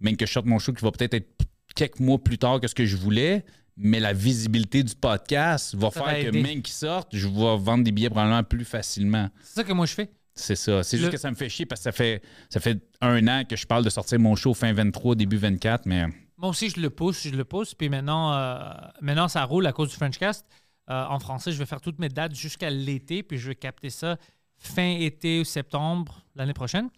[0.00, 1.28] même que je sorte mon show qui va peut-être être
[1.74, 3.44] quelques mois plus tard que ce que je voulais,
[3.76, 7.56] mais la visibilité du podcast va Ça faire va que même qu'il sorte, je vais
[7.58, 9.28] vendre des billets probablement plus facilement.
[9.42, 10.10] C'est ça que moi, je fais.
[10.34, 10.82] C'est ça.
[10.84, 13.26] C'est Le- juste que ça me fait chier parce que ça fait, ça fait un
[13.28, 16.04] an que je parle de sortir mon show fin 23, début 24, mais
[16.38, 17.74] Moi aussi, je le pousse, je le pousse.
[17.74, 18.62] Puis maintenant, euh,
[19.00, 20.46] maintenant ça roule à cause du Frenchcast.
[20.90, 23.90] Euh, en français, je vais faire toutes mes dates jusqu'à l'été, puis je vais capter
[23.90, 24.16] ça
[24.56, 26.88] fin été ou septembre l'année prochaine.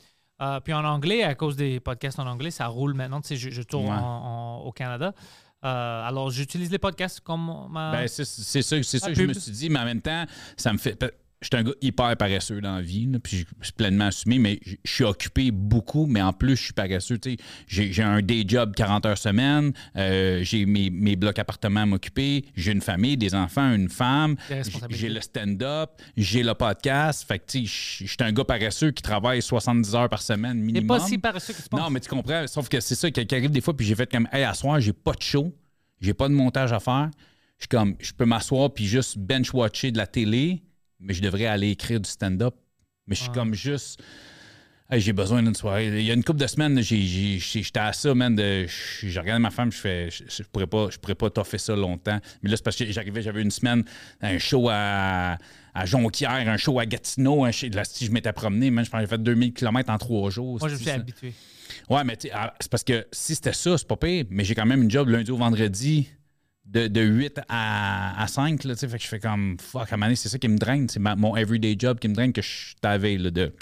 [0.41, 3.21] Euh, puis en anglais, à cause des podcasts en anglais, ça roule maintenant.
[3.21, 3.91] Tu sais, je, je tourne Ouais.
[3.93, 5.13] en- en- au Canada.
[5.65, 7.93] Euh, alors, j'utilise les podcasts comme ma.
[7.93, 10.25] Ben, c'est ça, que je me suis dit, mais en même temps,
[10.57, 10.99] ça me fait.
[11.43, 14.39] Je suis un gars hyper paresseux dans la vie, là, puis je suis pleinement assumé,
[14.39, 17.19] mais je suis occupé beaucoup, mais en plus, je suis paresseux.
[17.67, 22.45] J'ai un day job 40 heures semaine, euh, j'ai mes, mes blocs appartements à m'occuper,
[22.57, 24.37] j'ai une famille, des enfants, une femme,
[24.91, 27.27] j'ai le stand-up, j'ai le podcast.
[27.27, 30.59] Fait que, tu sais, je suis un gars paresseux qui travaille 70 heures par semaine
[30.59, 30.99] minimum.
[30.99, 31.81] pas si paresseux que tu penses.
[31.81, 32.47] Non, mais tu comprends.
[32.49, 34.79] Sauf que c'est ça qui, arrive des fois, puis j'ai fait comme, hey, à soir,
[34.79, 35.55] j'ai pas de show,
[36.03, 37.11] j'ai pas de montage à faire.
[37.57, 40.63] Je suis comme, je peux m'asseoir puis juste bench-watcher de la télé,
[41.01, 42.55] mais je devrais aller écrire du stand-up.
[43.07, 44.01] Mais je suis comme juste.
[44.93, 45.87] Hey, j'ai besoin d'une soirée.
[45.87, 48.35] Il y a une couple de semaines, j'étais à ça, man.
[48.35, 51.59] De, je, regardais ma femme, je fais, je, je pourrais pas, je pourrais pas toffer
[51.59, 52.19] ça longtemps.
[52.43, 53.85] Mais là, c'est parce que j'arrivais, j'avais une semaine,
[54.21, 55.39] un show à,
[55.75, 58.91] à Jonquière, un show à Gatineau, un show- là, si je m'étais promené, man, je
[58.91, 60.59] pense que j'ai fait 2000 km en trois jours.
[60.59, 61.35] Moi, je c'est suis habitué.
[61.89, 64.67] Ouais, mais ah, c'est parce que si c'était ça, c'est pas pire, mais j'ai quand
[64.67, 66.09] même une job lundi au vendredi
[66.71, 69.93] de, de 8 à, à 5, là, tu sais, fait que je fais comme, fuck,
[69.93, 72.43] à un c'est ça qui me draine, c'est mon everyday job qui me draine que
[72.43, 73.53] je t'avais, de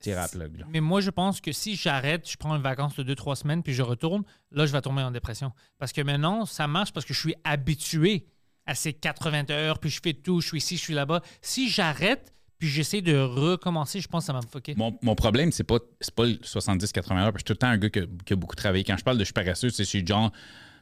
[0.00, 0.66] tirer à plug, là.
[0.70, 3.74] Mais moi, je pense que si j'arrête, je prends une vacance de 2-3 semaines, puis
[3.74, 4.22] je retourne,
[4.52, 5.52] là, je vais tomber en dépression.
[5.78, 8.26] Parce que maintenant, ça marche parce que je suis habitué
[8.66, 11.22] à ces 80 heures, puis je fais tout, je suis ici, je suis là-bas.
[11.42, 14.74] Si j'arrête, puis j'essaie de recommencer, je pense que ça va me fucker.
[14.76, 15.78] Mon, mon problème, c'est pas,
[16.14, 18.06] pas le 70-80 heures, parce que je suis tout le temps un gars qui a,
[18.24, 18.84] qui a beaucoup travaillé.
[18.84, 20.32] Quand je parle de je suis paresseux, c'est genre,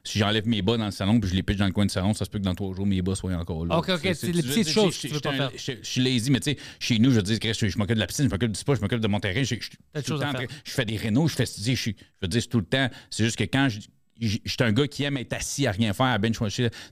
[0.07, 1.93] si j'enlève mes bas dans le salon puis je les pitche dans le coin du
[1.93, 3.77] salon, ça se peut que dans trois jours, mes bas soient encore là.
[3.79, 5.51] Ok, ok, c'est les petites choses je- que tu veux pas faire.
[5.57, 8.01] Je suis lazy, mais tu sais, chez nous, je veux dire, Chris, je, m'occupe de
[8.01, 9.55] la piscine, je m'occupe du spa, je m'occupe de mon terrain, je,
[10.65, 11.91] fais des rénaux, je fais, je,
[12.23, 12.89] veux dire, tout le temps.
[13.11, 13.81] C'est juste que quand je.
[14.19, 16.39] Suis un gars qui aime être assis à rien faire, à bench.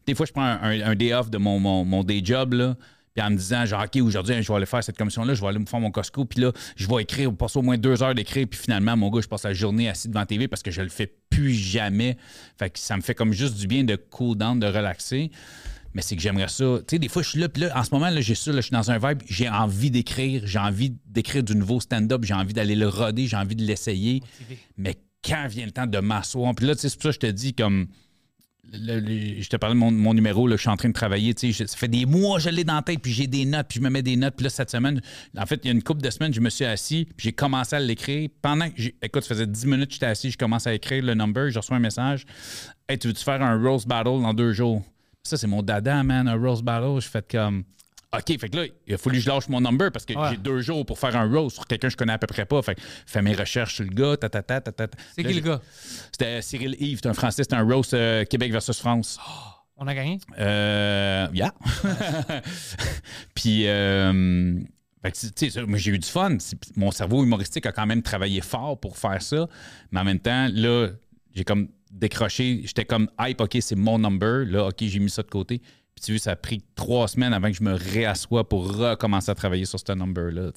[0.07, 2.53] Des fois, je prends un, un- un day off de mon, mon, mon day job,
[2.53, 2.77] là,
[3.15, 5.47] puis en me disant, genre, OK, aujourd'hui, je vais aller faire cette commission-là, je vais
[5.47, 8.15] aller me faire mon Costco, puis là, je vais écrire, passer au moins deux heures
[8.15, 10.73] d'écrire, puis finalement, mon gars, je passe la journée assis devant la TV parce que
[10.73, 12.17] je le fais plus jamais.
[12.59, 15.31] Fait que ça me fait comme juste du bien de cool down, de relaxer.
[15.95, 16.79] Mais c'est que j'aimerais ça.
[16.81, 18.51] Tu sais, des fois, je suis là, puis là, en ce moment, là, j'ai ça,
[18.51, 22.25] là, je suis dans un vibe, j'ai envie d'écrire, j'ai envie d'écrire du nouveau stand-up,
[22.25, 24.21] j'ai envie d'aller le roder, j'ai envie de l'essayer.
[24.77, 27.15] Mais quand vient le temps de m'asseoir, puis là, tu sais, c'est pour ça que
[27.15, 27.87] je te dis, comme.
[28.75, 31.35] Je te parlais de mon, mon numéro, là, je suis en train de travailler.
[31.37, 33.79] Ça fait des mois que je l'ai dans la tête, puis j'ai des notes, puis
[33.79, 34.35] je me mets des notes.
[34.37, 35.01] Puis là, cette semaine,
[35.37, 37.33] en fait, il y a une couple de semaines, je me suis assis, puis j'ai
[37.33, 38.29] commencé à l'écrire.
[38.43, 41.15] Pendant que, écoute, ça faisait 10 minutes que j'étais assis, je commence à écrire le
[41.15, 42.25] number, je reçois un message.
[42.89, 44.83] Hey, tu veux-tu faire un roast battle dans deux jours?
[45.23, 47.01] Ça, c'est mon dada, man, un roast battle.
[47.01, 47.65] Je fais comme.
[48.19, 50.31] OK, fait que là, il a fallu que je lâche mon number parce que Ouais.
[50.31, 52.45] j'ai deux jours pour faire un roast sur quelqu'un que je connais à peu près
[52.47, 52.61] pas.
[52.63, 54.87] Fait que fais mes recherches sur le gars, ta ta ta ta ta.
[55.15, 55.61] C'est qui le gars?
[56.13, 59.19] C'était Cyril Yves, c'est un Français, c'était un roast euh, Québec versus France.
[59.77, 60.19] On a gagné?
[60.39, 61.53] Euh, yeah.
[63.35, 64.59] Puis, euh,
[65.03, 66.37] fait que, tu sais, j'ai eu du fun.
[66.77, 69.49] Mon cerveau humoristique a quand même travaillé fort pour faire ça.
[69.91, 70.89] Mais en même temps, là,
[71.35, 72.63] j'ai comme décroché.
[72.65, 74.45] J'étais comme hype, OK, c'est mon number.
[74.47, 75.61] Là, OK, j'ai mis ça de côté.
[75.95, 79.31] Puis tu vois, ça a pris trois semaines avant que je me réassoie pour recommencer
[79.31, 80.51] à travailler sur ce number-là.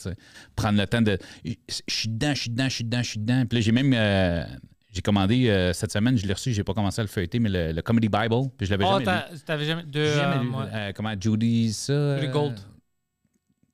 [0.55, 1.17] Prendre le temps de.
[1.45, 1.53] Je
[1.87, 3.45] suis dedans, je suis dedans, je suis dedans, je suis dedans.
[3.47, 3.93] Puis là, j'ai même.
[3.93, 4.43] euh,
[4.91, 7.49] j'ai commandé euh, cette semaine, je l'ai reçu, j'ai pas commencé à le feuilleter, mais
[7.49, 9.39] le, le Comedy Bible, puis je l'avais Oh, jamais lu.
[9.45, 9.83] t'avais jamais.
[9.83, 10.37] De, jamais
[10.73, 10.93] euh, lu.
[10.95, 12.59] comment Judy ça Judy Gold.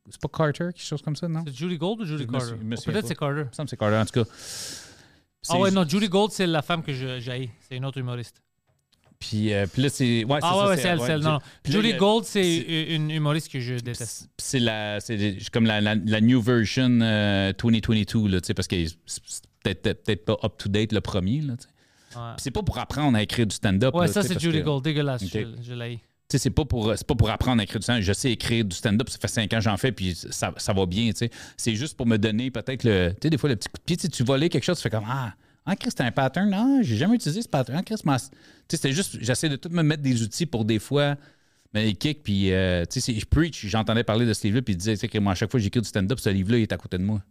[0.09, 1.45] C'est pas Carter, quelque chose comme ça, non?
[1.47, 2.55] C'est Judy Gold ou Judy Carter?
[2.57, 3.43] Peut-être c'est Carter.
[3.57, 4.29] Me c'est Carter, en tout cas.
[5.47, 7.49] Ah ouais, non, Judy Gold, c'est la femme que j'ai.
[7.61, 8.42] C'est une autre humoriste.
[9.29, 10.25] Puis, euh, puis là, c'est.
[10.25, 11.21] Ouais, Ah ouais, ouais, c'est elle, c'est elle.
[11.21, 11.39] Non, là,
[11.95, 12.57] a- Gold, c'est
[12.93, 14.27] une humoriste que je déteste.
[14.37, 18.67] C'est la, c'est comme la, la, la new version euh, 2022, là, tu sais, parce
[18.67, 18.75] que
[19.05, 19.21] c'est
[19.63, 21.53] peut-être pas up-to-date le premier, là.
[22.15, 22.21] Ouais.
[22.37, 23.95] C'est pas pour apprendre à écrire du stand-up.
[23.95, 24.83] Ouais, là, ça, c'est que- Gold.
[24.83, 25.23] Dégueulasse.
[25.25, 25.95] Je, je l'ai.
[26.29, 28.03] Tu sais, c'est pas pour pas pour apprendre à écrire du stand-up.
[28.03, 30.73] Je sais écrire du stand-up, ça fait cinq ans que j'en fais, puis ça, ça
[30.73, 31.29] va bien, tu sais.
[31.57, 33.11] C'est juste pour me donner peut-être le.
[33.13, 34.89] Tu sais, des fois, le petit coup de pied, tu volais quelque chose, tu fais
[34.89, 35.33] comme Ah,
[35.65, 36.49] ah Chris, c'est un pattern.
[36.49, 37.79] Non, j'ai jamais utilisé ce pattern.
[37.79, 38.17] Ah, Chris, ma-
[38.69, 41.15] sais, c'était juste, j'essaie de tout me mettre des outils pour des fois.
[41.73, 44.61] Mais les kicks, puis, euh, tu sais, c'est- je preach, j'entendais parler de ce livre-là,
[44.61, 46.29] puis il disait, tu sais, que moi, à chaque fois que j'écris du stand-up, ce
[46.29, 47.23] livre-là, il est à côté de moi.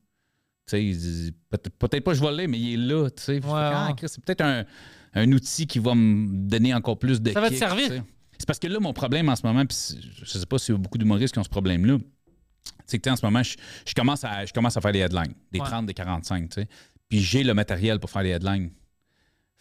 [0.69, 1.33] Tu sais,
[1.79, 3.35] peut-être pas je vais le mais il est là, tu sais.
[3.35, 4.65] Ouais, ah, c'est peut-être un,
[5.15, 8.03] un outil qui va me donner encore plus de Ça va te servir.
[8.39, 9.77] C'est parce que là, mon problème en ce moment, puis
[10.25, 11.99] je sais pas s'il y a beaucoup d'humoristes qui ont ce problème-là,
[12.87, 13.55] c'est que tu sais, en ce moment, je,
[13.87, 15.67] je commence à, je commence à faire des headlines, des Ouais.
[15.67, 16.69] 30, des 45, tu sais.
[17.09, 18.71] Puis j'ai le matériel pour faire les headlines.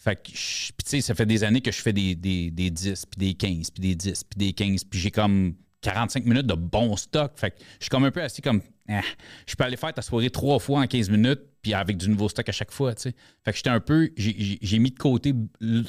[0.03, 3.05] Fait que, tu sais, ça fait des années que je fais des, des, des 10,
[3.05, 6.55] puis des 15, puis des 10, puis des 15, puis j'ai comme 45 minutes de
[6.55, 7.33] bon stock.
[7.35, 9.01] Fait que je suis comme un peu assis comme, ah,
[9.45, 12.29] je peux aller faire ta soirée trois fois en 15 minutes, puis avec du nouveau
[12.29, 13.15] stock à chaque fois, tu sais.
[13.45, 15.35] Fait que j'étais un peu, j'ai- mis de côté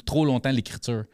[0.05, 1.05] trop longtemps l'écriture.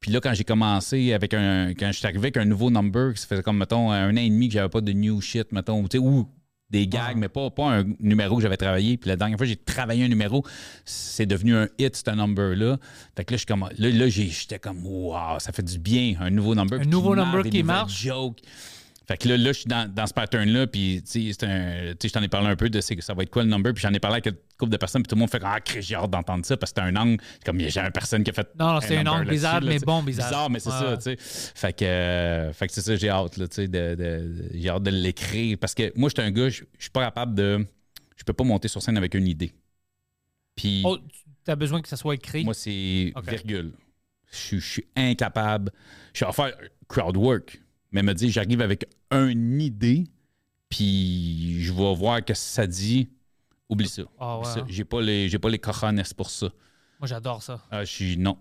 [0.00, 1.74] Puis là, quand j'ai commencé avec un.
[1.74, 4.30] Quand je suis arrivé avec un nouveau number, ça faisait comme, mettons, un an et
[4.30, 6.26] demi que j'avais pas de new shit, mettons, tu sais, ou
[6.70, 8.96] des gags, mais pas, pas un numéro que j'avais travaillé.
[8.96, 10.44] Puis la dernière fois j'ai travaillé un numéro,
[10.84, 12.78] c'est devenu un hit, ce number-là.
[13.16, 16.30] Fait que là, je suis comme, là, là, j'étais wow, ça fait du bien, un
[16.30, 16.80] nouveau number.
[16.80, 18.02] Un nouveau qui number qui marche.
[18.02, 18.40] jokes.
[19.08, 22.12] Fait que là, là, je suis dans, dans ce pattern-là, puis tu sais, c'est je
[22.12, 23.92] t'en ai parlé un peu de c'est- ça va être quoi le number, puis j'en
[23.92, 26.10] ai parlé avec une couple de personnes, puis tout le monde fait Ah, j'ai hâte
[26.10, 28.32] d'entendre ça, parce que c'était un angle, comme il y a jamais personne qui a
[28.32, 28.48] fait.
[28.58, 30.28] Non, non, c'est un angle bizarre, là, mais bon bizarre.
[30.28, 31.16] Bizarre, mais c'est Ouais, ça, tu sais.
[31.54, 34.68] Fait que, euh, fait que c'est ça, j'ai hâte, là, tu sais, de, de- j'ai
[34.68, 37.64] hâte de l'écrire, parce que moi, je suis un gars, je suis pas capable de.
[38.16, 39.52] Je peux pas monter sur scène avec une idée.
[40.56, 40.82] Puis.
[40.84, 40.98] Oh,
[41.44, 42.44] tu as besoin que ça soit écrit?
[42.44, 43.72] Moi, c'est virgule.
[44.32, 45.70] Je, suis- je suis incapable.
[46.12, 46.52] Je suis à faire
[46.88, 47.60] crowd work,
[47.92, 50.04] mais me dire, j'arrive avec une idée,
[50.68, 53.10] puis je vais voir que ça dit.
[53.68, 54.02] Oublie ça.
[54.18, 54.66] Ah ouais, hein.
[54.68, 56.46] J'ai pas les, j'ai pas les cojones pour ça?
[57.00, 57.64] Moi, j'adore ça.
[57.70, 58.38] Ah, je suis non.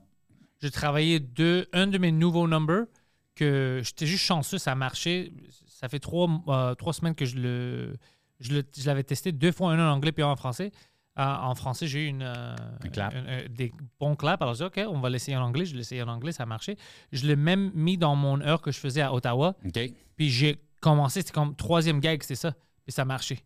[0.62, 2.86] J'ai travaillé deux, un de mes nouveaux numbers
[3.34, 5.34] que j'étais juste chanceux, ça a marché.
[5.68, 7.98] Ça fait trois, euh, trois semaines que je le,
[8.40, 10.72] je le- je l'avais testé deux fois, un en anglais puis un en français.
[11.18, 12.56] Euh, en français, j'ai eu une, euh,
[12.92, 13.14] clap.
[13.50, 14.42] des bons claps.
[14.42, 15.66] Alors, j'ai dit, OK, on va l'essayer en anglais.
[15.66, 16.78] Je l'ai essayé en anglais, ça a marché.
[17.14, 19.56] Je l'ai même mis dans mon heure que je faisais à Ottawa.
[20.18, 22.52] Puis j'ai commencé, c'était comme troisième gag, c'était ça.
[22.86, 23.40] Puis ça a marché.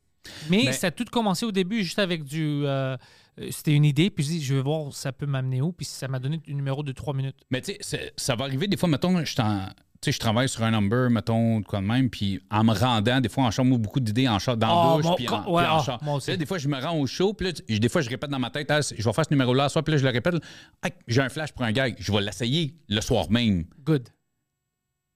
[0.50, 2.64] Mais Mais- ça a tout commencé au début juste avec du.
[2.66, 2.98] euh,
[3.40, 5.72] euh, c'était une idée, puis je dis, je vais voir ça peut m'amener où?
[5.72, 7.38] Puis ça m'a donné un numéro de trois minutes.
[7.52, 9.68] Mais tu sais, c'est- ça va arriver des fois, mettons, je, t'en-
[10.02, 13.28] tu sais, je travaille sur un number, mettons, de même, puis en me rendant, des
[13.28, 15.80] fois, en chambre, beaucoup d'idées en char, dans Ah, la douche, puis en, ouais, en
[15.80, 18.30] ah, sais, des fois, je me rends au show, puis là, des fois, je répète
[18.30, 20.12] dans ma tête, Ah, je vais faire ce numéro-là ce soir, puis là, je le
[20.12, 20.36] répète,
[20.82, 23.66] Ah, j'ai un flash pour un gag, je vais l'essayer le soir même.
[23.84, 24.08] Good.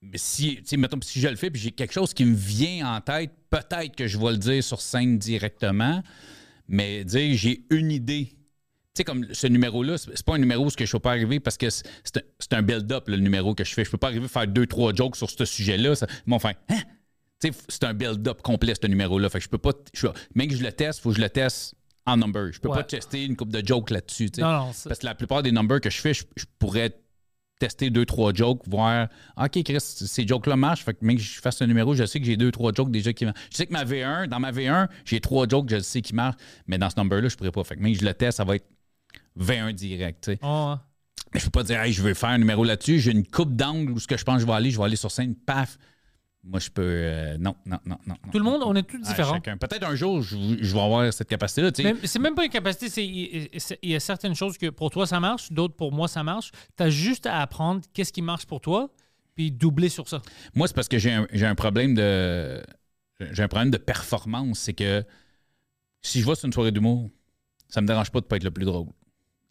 [0.01, 2.35] Mais si, tu sais, mettons, si je le fais, puis j'ai quelque chose qui me
[2.35, 6.03] vient en tête, peut-être que je vais le dire sur scène directement,
[6.67, 8.35] mais dire, j'ai une idée.
[8.95, 10.99] Tu sais, comme ce numéro-là, c'est pas un numéro où ce que je ne peux
[11.01, 13.83] pas arriver parce que c'est un, build-up, le numéro que je fais.
[13.83, 15.95] Je peux pas arriver à faire deux, trois jokes sur ce sujet-là.
[16.27, 16.81] Vont faire Hein?
[17.41, 19.29] Tu sais, c'est un build-up complet, ce numéro-là.
[19.29, 19.71] Fait que je peux pas.
[19.93, 20.05] je-
[20.35, 21.73] même que je le teste, il faut que je le teste
[22.05, 22.51] en number.
[22.53, 22.75] Je peux Ouais.
[22.77, 24.29] pas tester une coupe de jokes là-dessus.
[24.37, 26.91] Parce que la plupart des numbers que je fais, je, je pourrais
[27.59, 29.07] tester deux, trois jokes, voir
[29.37, 30.83] OK, Chris, ces jokes-là marchent.
[30.83, 32.91] Fait que même que je fasse un numéro, je sais que j'ai deux, trois jokes
[32.91, 33.39] déjà qui marchent.
[33.51, 36.37] Je sais que ma V1, dans ma V1, j'ai trois jokes, je sais qui marchent,
[36.67, 37.63] mais dans ce number-là, je pourrais pas.
[37.63, 38.67] Fait que même que je le teste, ça va être
[39.35, 40.31] 21 direct.
[40.41, 40.75] Oh.
[41.33, 42.99] Mais je peux pas dire, hey, je veux faire un numéro là-dessus.
[42.99, 44.83] J'ai une coupe d'angle où ce que je pense que je vais aller, je vais
[44.85, 45.77] aller sur scène, paf.
[46.45, 46.81] Moi, je peux.
[46.83, 48.15] euh, non, non, non, non.
[48.31, 49.39] Tout le monde, on est tous différents.
[49.39, 51.71] Peut-être un jour, je, je vais avoir cette capacité-là.
[52.03, 53.01] c'est même pas une capacité,
[53.81, 56.51] il y a certaines choses que pour toi ça marche, d'autres pour moi ça marche.
[56.75, 58.89] Tu as juste à apprendre qu'est-ce qui marche pour toi,
[59.35, 60.21] puis doubler sur ça.
[60.53, 62.61] Moi, c'est parce que j'ai un, un problème de.
[63.31, 64.59] J'ai un problème de performance.
[64.59, 65.03] C'est que
[66.01, 67.09] si je vais sur une soirée d'humour,
[67.69, 68.87] ça me dérange pas de pas être le plus drôle.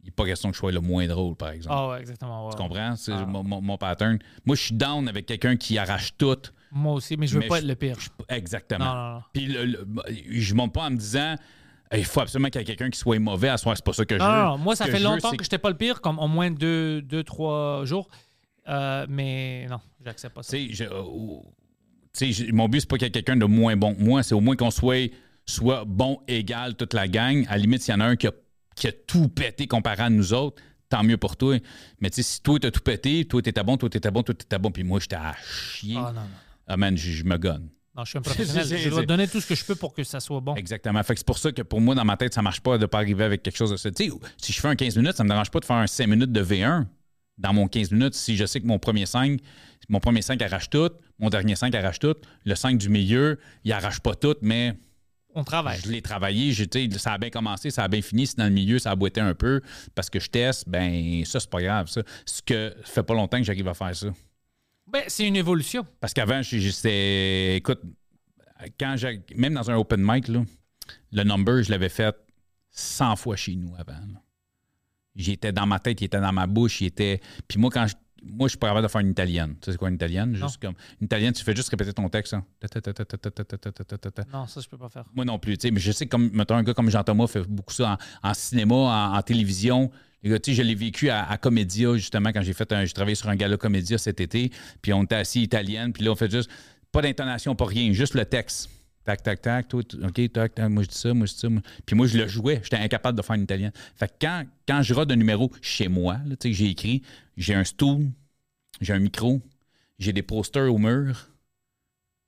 [0.03, 1.77] Il n'est pas question que je sois le moins drôle, par exemple.
[1.79, 2.47] Ah ouais, exactement.
[2.47, 2.53] ouais.
[2.53, 2.97] Tu comprends?
[2.97, 3.25] C'est Ah.
[3.25, 4.19] mon, mon- pattern.
[4.45, 6.37] Moi, je suis down avec quelqu'un qui arrache tout.
[6.73, 7.97] Moi aussi, mais je veux Mais pas je- être le pire.
[8.01, 8.85] je- exactement.
[8.85, 9.23] Non, non, non.
[9.33, 9.87] Puis le- le-
[10.31, 11.37] je monte pas en me disant
[11.95, 13.77] il faut absolument qu'il y ait quelqu'un qui soit mauvais à soir.
[13.77, 14.43] C'est pas ça que je Non, veux.
[14.43, 14.59] non.
[14.59, 17.03] Moi, ça Ce fait je longtemps que j'étais pas le pire, comme au moins deux,
[17.03, 18.09] deux trois jours.
[18.69, 20.57] Euh, mais non, j'accepte pas ça.
[20.57, 21.41] Je- euh,
[22.21, 24.35] je- mon but, c'est pas qu'il y ait quelqu'un de moins bon que moi, c'est
[24.35, 25.11] au moins qu'on soit,
[25.47, 27.45] soit bon égal toute la gang.
[27.49, 28.33] À la limite, s'il y en a un qui a,
[28.75, 31.59] qui a tout pété comparé à nous autres, tant mieux pour toi.
[32.01, 34.35] Mais tu sais, si toi, t'as tout pété, toi, t'étais bon, toi, t'étais bon, toi,
[34.35, 35.97] t'étais bon, puis moi, j'étais à chier.
[35.97, 36.27] Ah non, non.
[36.67, 37.69] Ah man, je, me gonne.
[37.97, 38.79] Non, je suis un professionnel.
[38.79, 40.55] Je dois donner tout ce que je peux pour que ça soit bon.
[40.55, 41.03] Exactement.
[41.03, 42.87] Fait que c'est pour ça que pour moi, dans ma tête, ça marche pas de
[42.87, 43.91] pas arriver avec quelque chose de ça.
[43.91, 45.87] Tu sais, si je fais un 15 minutes, ça me dérange pas de faire un
[45.87, 46.87] 5 minutes de V1
[47.39, 49.41] dans mon 15 minutes si je sais que mon premier 5,
[49.89, 53.73] mon premier 5 arrache tout, mon dernier 5 arrache tout, le 5 du milieu, il
[53.73, 54.75] arrache pas tout, mais
[55.35, 55.81] On travaille.
[55.83, 56.53] je l'ai travaillé,
[56.99, 59.21] ça a bien commencé, ça a bien fini, si dans le milieu, ça a boité
[59.21, 59.63] un peu
[59.95, 62.03] parce que je teste, ben ça, c'est pas grave, ça.
[62.27, 64.09] Ce que ça fait pas longtemps que j'arrive à faire ça.
[64.87, 65.87] Ben, c'est une évolution.
[66.01, 67.57] Parce qu'avant, j'étais.
[67.57, 67.81] Écoute,
[68.79, 69.23] quand j'ai.
[69.35, 70.43] Même dans un open mic, là,
[71.13, 72.15] le number, je l'avais fait
[72.71, 73.99] 100 fois chez nous avant.
[75.15, 77.21] J'étais dans ma tête, il était dans ma bouche, il était.
[77.49, 77.95] Puis moi, quand je
[78.25, 79.55] moi, je suis pas capable de faire une italienne.
[79.61, 80.35] Tu sais, c'est quoi une italienne?
[80.35, 82.35] Juste comme, une italienne, tu fais juste répéter ton texte.
[84.33, 85.05] Non, ça, je peux pas faire.
[85.15, 85.59] Moi non plus.
[85.59, 87.73] Tu sais, mais je sais que, comme, mettons, un gars comme Jean Thomas fait beaucoup
[87.73, 89.91] ça en, cinéma, en, télévision.
[90.23, 93.17] Tu sais, je l'ai vécu à, à, Comédia, justement, quand j'ai fait un, j'ai travaillé
[93.17, 94.51] sur un gala Comédia cet été.
[94.81, 95.93] Puis on était assis italienne.
[95.93, 96.51] Puis là, on fait juste
[96.93, 98.69] pas d'intonation, pas rien, juste le texte.
[99.05, 101.49] Tac, tac, tac, toi, OK, tac, tac, moi je dis ça, moi je dis ça.
[101.49, 103.73] moi- Puis moi, je le jouais, j'étais incapable de faire une italienne.
[103.97, 107.03] Fait que quand, quand je rate un numéro chez moi, tu sais, j'ai écrit,
[107.37, 108.07] j'ai un stool,
[108.81, 109.41] j'ai un micro,
[109.99, 111.29] j'ai des posters au mur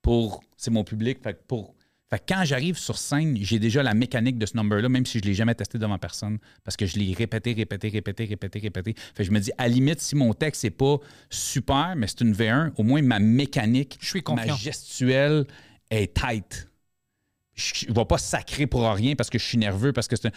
[0.01, 0.43] pour.
[0.57, 1.19] C'est mon public.
[1.21, 1.75] Fait que pour.
[2.09, 5.17] Fait que quand j'arrive sur scène, j'ai déjà la mécanique de ce number-là, même si
[5.17, 8.59] je ne l'ai jamais testé devant personne, parce que je l'ai répété, répété, répété, répété,
[8.59, 8.93] répété.
[8.95, 10.97] Fait que je me dis, à la limite, si mon texte n'est pas
[11.31, 15.45] super, mais c'est une V1, au moins ma mécanique, Je suis ma gestuelle
[15.89, 16.69] est tight.
[17.53, 20.31] je ne vais pas sacrer pour rien parce que je suis nerveux, parce que c'est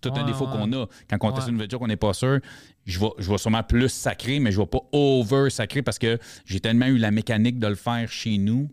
[0.00, 0.52] tout un défaut ouais.
[0.52, 0.86] qu'on a.
[1.08, 2.40] Quand on teste une nouvelle joke, on n'est pas sûr.
[2.84, 5.98] Je vais, je vais sûrement plus sacrer, mais je ne vais pas over sacrer parce
[5.98, 8.70] que j'ai tellement eu la mécanique de le faire chez nous.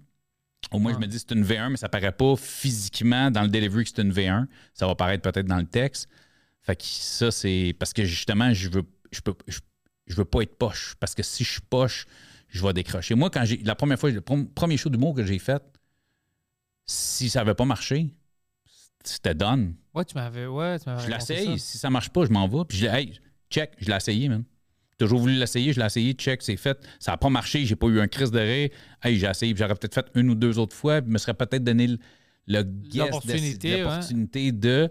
[0.71, 3.49] Au moins, je me dis c'est une V1, mais ça paraît pas physiquement dans le
[3.49, 4.47] delivery que c'est une V1.
[4.73, 6.07] Ça va paraître peut-être dans le texte.
[6.61, 9.59] Fait que ça, c'est parce que justement, je veux, je peux, je,
[10.07, 10.95] je veux pas être poche.
[10.99, 12.07] Parce que si je suis poche,
[12.47, 13.15] je vais décrocher.
[13.15, 15.61] Moi, quand j'ai la première fois, le premier show d'humour que j'ai fait,
[16.85, 18.09] si ça n'avait pas marché,
[19.03, 19.75] c'était done.
[19.93, 20.45] Ouais, tu m'avais.
[20.45, 21.59] Ouais, tu m'avais Je l'essaye.
[21.59, 22.65] Si ça marche pas, je m'en vais.
[22.67, 23.19] Puis je hey,
[23.49, 24.43] check, je l'ai essayé, man.
[24.91, 26.77] J'ai toujours voulu l'essayer, je l'ai essayé, check, c'est fait.
[26.99, 28.69] Ça n'a pas marché, j'ai pas eu un crise de rire.
[29.01, 31.33] Hey, j'ai essayé, puis j'aurais peut-être fait une ou deux autres fois, puis me serait
[31.33, 31.97] peut-être donné le,
[32.47, 34.89] le guess L'opportunité, l'opportunité de.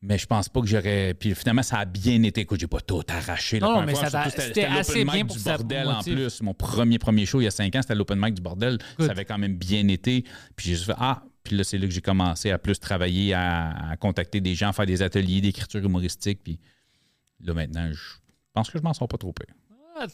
[0.00, 1.12] Mais je pense pas que j'aurais.
[1.14, 2.42] Puis finalement, ça a bien été.
[2.42, 3.58] Écoute, j'ai pas tout arraché.
[3.58, 4.08] la Non, mais fois.
[4.08, 6.42] ça c'était l'open assez mic bien du pour ça bordel en plus.
[6.42, 8.78] Mon premier premier show il y a cinq ans, c'était l'open mic du bordel.
[8.96, 9.06] Good.
[9.06, 10.22] Ça avait quand même bien été.
[10.54, 13.34] Puis j'ai juste fait Ah, puis là, c'est là que j'ai commencé à plus travailler,
[13.34, 16.40] à, à contacter des gens, faire des ateliers d'écriture humoristique.
[16.44, 16.60] Puis
[17.40, 17.98] là, maintenant, je
[18.52, 19.52] pense que je m'en sors pas trop pire.
[20.00, 20.06] Ah,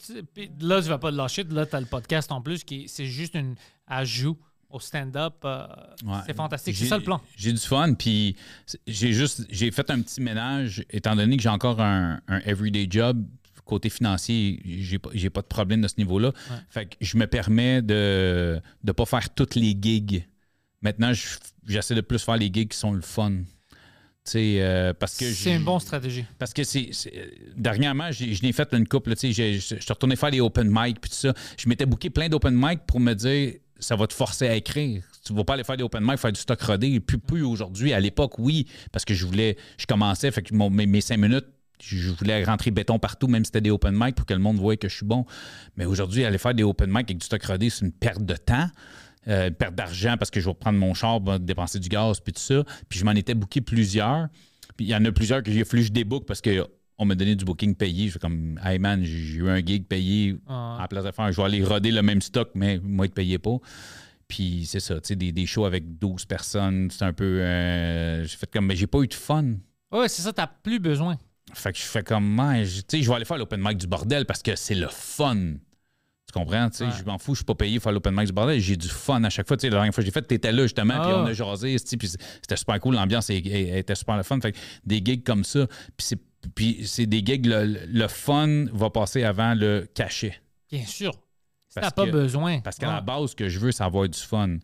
[0.61, 1.44] là, tu vas pas te lâcher.
[1.44, 3.55] Là, tu as le podcast en plus qui c'est juste un
[3.86, 4.39] ajout
[4.74, 5.34] au stand-up.
[5.44, 5.66] euh,
[6.05, 6.18] Ouais.
[6.26, 6.76] C'est fantastique.
[6.76, 7.20] C'est ça le plan.
[7.36, 8.36] J'ai du fun, puis
[8.86, 12.86] j'ai juste j'ai fait un petit ménage, étant donné que j'ai encore un, un everyday
[12.90, 13.24] job.
[13.64, 16.32] Côté financier, j'ai pas, pas de problème de ce niveau-là.
[16.68, 20.26] Fait que je me permets de ne pas faire toutes les gigs.
[20.82, 23.32] Maintenant, je- j'essaie de plus faire les gigs qui sont le fun.
[24.36, 26.24] Euh, parce que C'est une bonne stratégie.
[26.38, 26.90] parce que c'est.
[27.56, 29.14] Dernièrement, je n'ai fait une couple.
[29.18, 31.34] je suis retourné faire les open mic puis tout ça.
[31.59, 33.55] Je m'étais booké plein d'open mic pour me dire
[33.85, 35.02] ça va te forcer à écrire.
[35.24, 37.01] Tu ne vas pas aller faire des open mic, faire du stock rodé.
[37.01, 37.93] Plus, plus aujourd'hui.
[37.93, 39.56] À l'époque, oui, parce que je voulais.
[39.78, 41.47] Je commençais, fait mes, cinq minutes.
[41.82, 44.56] Je voulais rentrer béton partout, même si c'était des open mic, pour que le monde
[44.56, 45.27] voie que je suis bon.
[45.77, 48.36] Mais aujourd'hui, aller faire des open mic avec du stock rodé, c'est une perte de
[48.36, 48.69] temps.
[49.28, 52.32] euh, une perte d'argent parce que je vais prendre mon char, dépenser du gaz, puis
[52.32, 52.65] tout ça.
[52.89, 54.28] Puis je m'en étais booké plusieurs.
[54.77, 56.66] Puis il y en a plusieurs que j'ai fallu que je parce que
[56.98, 58.08] on m'a donné du booking payé.
[58.08, 60.78] Je fais comme, hey man, j'ai eu un gig payé Ah.
[60.80, 61.30] en place de faire.
[61.32, 63.56] Je vais aller roder le même stock, mais moi, ils ne payaient pas.
[64.28, 67.24] Puis c'est ça, tu sais, des, des shows avec 12 personnes, c'est un peu.
[67.40, 69.54] euh, j'ai fait comme, mais j'ai pas eu de fun.
[69.92, 71.18] Ouais, c'est ça, t'as plus besoin.
[71.52, 73.86] Fait que je fais comme, je- tu sais, je vais aller faire l'open mic du
[73.86, 75.36] bordel parce que c'est le fun.
[76.26, 76.68] Tu comprends?
[76.70, 76.90] Tu sais, Ouais.
[76.98, 78.58] Je m'en fous, je suis pas payé pour faire l'open mic du bordel.
[78.60, 79.56] J'ai du fun à chaque fois.
[79.58, 81.18] Tu sais, la dernière fois que j'ai fait, t'étais là justement, puis Ah.
[81.22, 82.94] on a jasé, tu sais, puis c'était super cool.
[82.94, 84.40] L'ambiance était super le fun.
[84.40, 86.18] Fait que des gigs comme ça, puis c'est,
[86.54, 90.40] puis c'est des gigs, le, le fun va passer avant le cachet.
[90.70, 91.12] Bien sûr.
[91.68, 92.60] Si t'as pas que- besoin.
[92.60, 92.94] Parce qu'à Ouais.
[92.94, 94.58] la base, ce que je veux, c'est avoir du fun.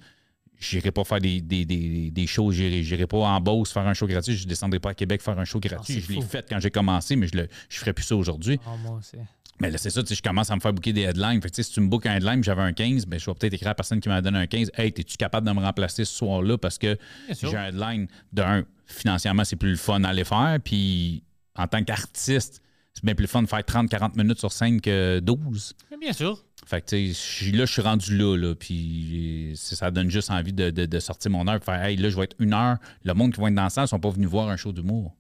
[0.59, 4.07] J'irai pas faire des, des, des, des shows, j'irai, pas en Beauce faire un show
[4.07, 6.01] gratuit, je descendrai pas à Québec faire un show gratuit.
[6.07, 8.61] je l'ai fait quand j'ai commencé, mais je ne je ferai plus ça aujourd'hui.
[8.85, 9.17] Moi aussi.
[9.59, 11.41] Mais là, c'est ça, tu sais, je commence à me faire booker des headlines.
[11.43, 13.27] Fait que, tu sais, si tu me bookes un headline, j'avais un 15, ben, je
[13.27, 14.71] vais peut-être écrire à la personne qui m'a donné un 15.
[14.75, 16.57] Hey, es-tu capable de me remplacer ce soir-là?
[16.57, 16.97] Parce que
[17.43, 18.07] j'ai un headline.
[18.33, 20.59] D'un, financièrement, c'est plus le fun à les faire.
[20.65, 21.23] Puis,
[21.61, 22.63] en tant qu'artiste,
[22.93, 25.75] c'est bien plus fun de faire 30-40 minutes sur scène que 12.
[25.91, 26.43] Mais Bien sûr.
[26.67, 28.55] Fait que, tu sais, là, je suis rendu là, là.
[28.55, 31.57] Puis, ça donne juste envie de, de- de sortir mon heure.
[31.57, 32.77] et Faire, hey, là, je vais être une heure.
[33.05, 34.73] Le monde qui va être dans la salle, ils sont pas venus voir un show
[34.73, 35.17] d'humour.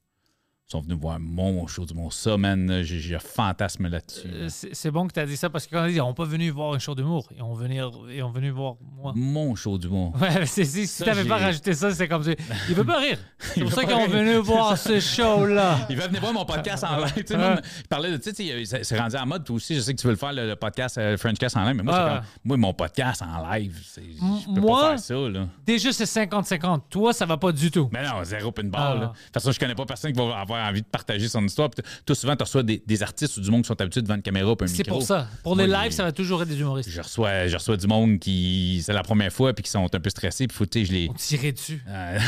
[0.72, 2.12] Ils sont venus voir mon show d'humour.
[2.12, 4.28] Ça, man, j'ai un fantasme là-dessus.
[4.28, 4.34] là.
[4.44, 6.14] Euh, C'est bon que tu as dit ça parce que quand on dit, ils n'ont
[6.14, 7.26] pas venu voir un show d'humour.
[7.36, 7.80] Ils ont venu,
[8.14, 9.12] ils ont venu voir moi.
[9.16, 10.14] Mon show d'humour.
[10.20, 12.30] Ouais, c'est- si si Ça, t'avais pas rajouté ça, c'est comme ça.
[12.68, 13.18] Il veut pas rire.
[13.40, 15.86] C'est Il pour ça qu'ils ont venu voir ce show-là.
[15.90, 17.14] Il va venir voir mon podcast en live.
[17.26, 19.92] Tu je parlais de, tu sais, tu c'est- rendu en mode, toi aussi, je sais
[19.92, 22.56] que tu veux le faire, le, podcast euh, Frenchcast en live, mais moi, comme, moi,
[22.58, 25.48] mon podcast en live, c'est- je peux moi- pas faire ça, là.
[25.66, 26.82] Déjà, c'est 50-50.
[26.90, 27.88] Toi, ça va pas du tout.
[27.92, 28.80] Mais non, zéro pinball.
[28.80, 28.94] Ah.
[28.94, 29.00] là.
[29.00, 31.70] De toute façon, je connais pas personne qui va avoir envie de partager son histoire.
[31.70, 34.14] Puis Toi, souvent, tu reçois des, des artistes ou du monde qui sont habitués devant
[34.16, 35.28] une caméra puis un C'est pour ça.
[35.42, 36.88] Pour les lives, ça va toujours être des humoristes.
[36.90, 40.00] Je reçois, je reçois du monde qui, c'est la première fois, puis qui sont un
[40.00, 40.46] peu stressés.
[40.46, 41.08] Puis, faut, tu sais, je les.
[41.10, 41.82] On tirait dessus.
[41.88, 42.18] Euh,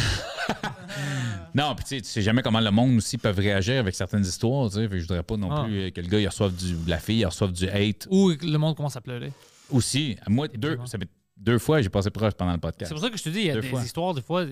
[1.55, 4.25] non, puis tu sais, tu sais jamais comment le monde aussi peut réagir avec certaines
[4.25, 4.69] histoires.
[4.71, 5.65] Tu sais, je voudrais pas non Ah.
[5.65, 8.31] plus euh, que le gars il reçoive du, la fille, il reçoive du hate Ou
[8.31, 9.33] le monde commence à pleurer.
[9.71, 10.17] aussi.
[10.29, 12.89] Moi, deux, ça fait deux fois, j'ai passé proche pendant le podcast.
[12.89, 13.83] C'est pour ça que je te dis, il y a Deux des fois.
[13.83, 14.45] histoires, des fois,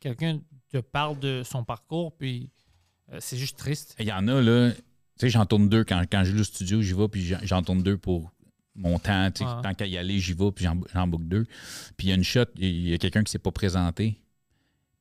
[0.00, 0.38] quelqu'un
[0.70, 2.48] te parle de son parcours, puis
[3.20, 3.94] c'est juste triste.
[3.98, 4.76] Il y en a, là, tu
[5.18, 7.82] sais, j'en tourne deux quand, quand je vais au studio, j'y vais, puis j'en- tourne
[7.82, 8.32] deux pour
[8.74, 9.30] mon temps.
[9.30, 9.62] tu sais, Ouais.
[9.62, 10.64] Tant qu'à y aller, j'y vais, puis
[10.94, 11.44] j'en book deux.
[11.96, 14.18] Puis il y a une shot, il y a quelqu'un qui s'est pas présenté.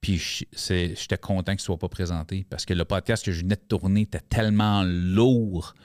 [0.02, 0.18] Puis
[0.52, 4.02] j'étais content qu'il soit pas présenté parce que le podcast que je venais de tourner
[4.02, 5.76] était tellement lourd.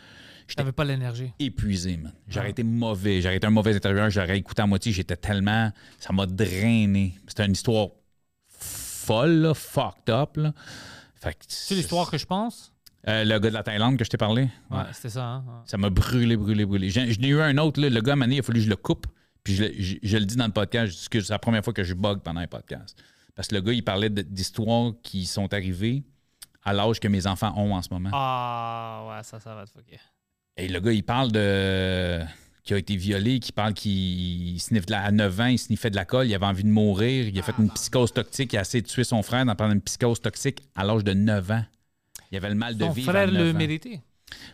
[0.48, 1.32] J'étais T'avais pas l'énergie.
[1.38, 2.12] épuisé, man.
[2.28, 2.50] J'aurais Ah.
[2.50, 3.20] été mauvais.
[3.20, 4.08] J'aurais été un mauvais intervieweur.
[4.10, 4.90] J'aurais écouté à moitié.
[4.92, 5.70] J'étais tellement.
[5.98, 7.14] Ça m'a drainé.
[7.28, 7.88] C'était une histoire
[8.48, 10.36] folle, là, fucked up.
[10.36, 10.54] Là.
[11.48, 12.72] C'est l'histoire que je pense?
[13.08, 14.42] Euh, le gars de la Thaïlande que je t'ai parlé.
[14.70, 14.84] Ouais, Ouais.
[14.92, 15.24] c'était ça.
[15.24, 15.62] hein, ouais.
[15.66, 16.90] Ça m'a brûlé, brûlé, brûlé.
[16.90, 18.64] J'en- Je n'ai eu un autre, là, le gars, à donné, il a fallu que
[18.64, 19.06] je le coupe.
[19.44, 21.84] Puis je, le- je- je le dis dans le podcast, c'est la première fois que
[21.84, 23.00] je bug pendant un podcast.
[23.36, 26.02] Parce que le gars, il parlait d'histoires qui sont arrivées
[26.64, 28.10] à l'âge que mes enfants ont en ce moment.
[28.12, 30.00] Ah, ouais, ça, ça va te fucker.
[30.56, 32.22] Et le gars, il parle de.
[32.66, 35.88] Qui a été violé, qui parle qu'il sniffe de la- à 9 ans, il sniffait
[35.90, 38.58] de la colle, il avait envie de mourir, il a fait une psychose toxique, il
[38.58, 41.50] a essayé de tuer son frère dans pendant une psychose toxique à l'âge de 9
[41.50, 41.64] ans.
[42.32, 43.10] Il avait le mal de vivre.
[43.12, 43.54] frère à 9 le ans.
[43.54, 44.02] méritait.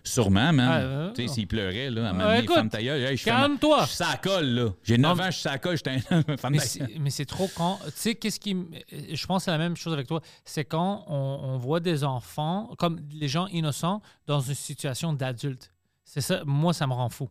[0.05, 0.69] Sûrement, man.
[0.71, 3.01] Ah, euh, tu sais, s'il pleurait, là, à Ah, donné, écoute, ferme ta gueule.
[3.03, 3.87] Hey, je calme-toi.
[3.87, 4.69] Je suis la colle, là.
[4.85, 6.53] J'ai 9 Non, ans, je suis la colle, j'étais un femme
[7.01, 7.79] Mais c'est, trop quand.
[7.87, 8.51] Tu sais, qu'est-ce qui.
[8.51, 10.21] m- Je pense que c'est la même chose avec toi.
[10.45, 15.73] C'est quand on, on voit des enfants, comme les gens innocents, dans une situation d'adulte.
[16.05, 17.31] C'est ça, moi, ça me rend fou.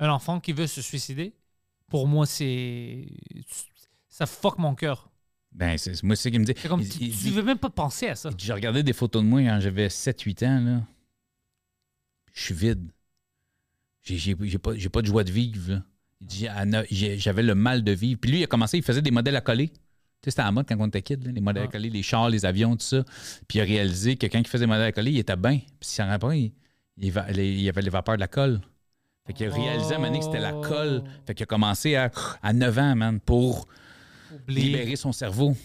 [0.00, 1.34] Un enfant qui veut se suicider,
[1.88, 3.06] pour moi, c'est.
[4.08, 5.10] Ça fuck mon cœur.
[5.52, 6.54] Ben, c'est moi, c'est ce qu'il me dit.
[6.54, 6.80] Comme.
[6.80, 8.30] Il- tu, il tu dit- veux même pas penser à ça.
[8.36, 10.82] J'ai regardé des photos de moi quand j'avais 7-8 ans, là.
[12.32, 12.90] Je suis vide.
[14.02, 15.82] J'ai pas, j'ai pas de joie de vivre, là.
[16.90, 18.18] J'avais le mal de vivre.
[18.20, 19.68] Puis lui, il a commencé, il faisait des modèles à coller.
[19.68, 19.74] Tu
[20.26, 21.72] sais, c'était à la mode quand on était kid, là, les modèles à Ah.
[21.72, 23.04] coller, les chars, les avions, tout ça.
[23.48, 25.58] Puis il a réalisé que quand il faisait des modèles à coller, il était bien.
[25.58, 26.52] Puis s'il s'en rappelle pas, il,
[26.98, 28.60] il il y avait les vapeurs de la colle.
[29.26, 31.02] Fait qu'il a réalisé à un moment donné que c'était la colle.
[31.26, 32.10] Fait qu'il a commencé à,
[32.42, 33.68] à 9 ans, man, pour
[34.34, 34.62] Oublier.
[34.62, 35.56] libérer son cerveau.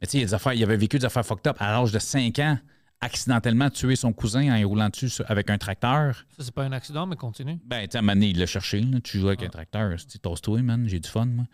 [0.00, 1.56] Mais tu sais, il y a des affaires- il avait vécu des affaires fucked up
[1.60, 2.58] à l'âge de 5 ans,
[3.00, 6.24] accidentellement tué son cousin en y roulant dessus avec un tracteur.
[6.36, 7.58] Ça, c'est pas un accident, mais continue.
[7.64, 8.80] Ben, tu sais, à un moment donné, il l'a cherché.
[8.80, 8.98] là.
[9.02, 9.96] Tu joues avec un tracteur.
[10.10, 10.84] Tu tosse-toi, man?
[10.88, 11.44] J'ai du fun, moi.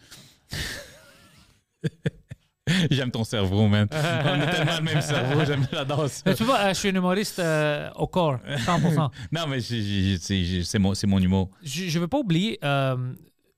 [2.91, 3.87] J'aime ton cerveau, man.
[3.93, 3.95] On
[4.41, 5.45] a tellement le même cerveau.
[5.45, 6.23] J'aime, j'adore ça.
[6.27, 9.11] Mais tu vois, je suis un humoriste euh, au corps, 100%.
[9.33, 11.51] Non, mais j'ai- j'ai- c'est, j'ai- c'est mon, c'est mon humour.
[11.63, 12.97] je ne veux pas oublier, euh,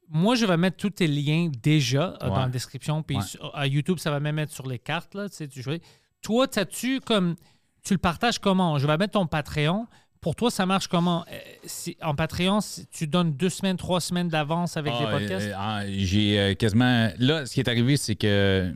[0.09, 3.03] moi, je vais mettre tous tes liens déjà euh, dans la description.
[3.03, 3.23] Puis Ouais.
[3.55, 5.15] à YouTube, ça va même mettre sur les cartes.
[5.15, 5.81] Là, tu sais, tu jouais.
[6.23, 7.37] Toi, t'as-tu comme.
[7.85, 8.79] Tu le partages comment?
[8.79, 9.87] Je vais mettre ton Patreon.
[10.21, 11.25] Pour toi, ça marche comment?
[11.31, 15.19] Euh, si- en Patreon, si tu donnes deux semaines, trois semaines d'avance avec Ah, les
[15.19, 15.47] podcasts?
[15.49, 17.11] euh, ah, j'ai euh, quasiment.
[17.19, 18.73] Là, ce qui est arrivé, c'est que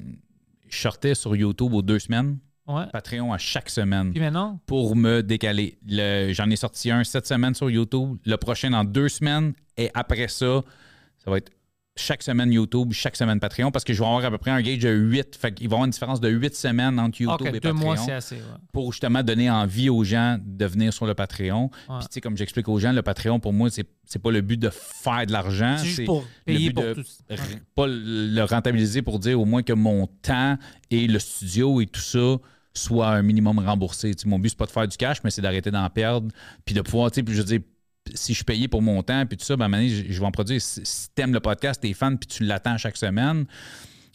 [0.68, 2.38] je sortais sur YouTube aux deux semaines,
[2.68, 2.84] ouais.
[2.92, 4.10] Patreon à chaque semaine.
[4.12, 4.60] Puis maintenant?
[4.66, 5.78] pour me décaler.
[5.88, 9.90] Le- J'en ai sorti un cette semaine sur YouTube, le prochain dans deux semaines, et
[9.94, 10.60] après ça,
[11.24, 11.50] ça va être
[12.00, 14.62] chaque semaine YouTube, chaque semaine Patreon, parce que je vais avoir à peu près un
[14.62, 15.36] gauge de 8.
[15.36, 17.84] Fait qu'il va y avoir une différence de 8 semaines entre YouTube et deux Patreon
[17.84, 18.36] mois, c'est assez.
[18.36, 18.40] ouais.
[18.72, 21.68] pour justement donner envie aux gens de venir sur le Patreon.
[21.68, 24.40] Puis tu sais, comme j'explique aux gens, le Patreon, pour moi, c'est c'est pas le
[24.40, 25.76] but de faire de l'argent.
[25.78, 27.00] C'est pour le payer but pour de tout.
[27.30, 27.36] Ouais.
[27.36, 30.56] r- Pas le rentabiliser pour dire au moins que mon temps
[30.90, 32.36] et le studio et tout ça
[32.74, 34.12] soient un minimum remboursé.
[34.26, 36.28] Mon but, c'est pas de faire du cash, mais c'est d'arrêter d'en perdre.
[36.64, 37.60] Puis de pouvoir, tu sais, je veux dire,
[38.14, 40.60] si je suis payé pour mon temps, puis tout ça, ben, je vais en produire.
[40.60, 43.46] Si, si t'aimes le podcast, t'es fan, puis tu l'attends chaque semaine,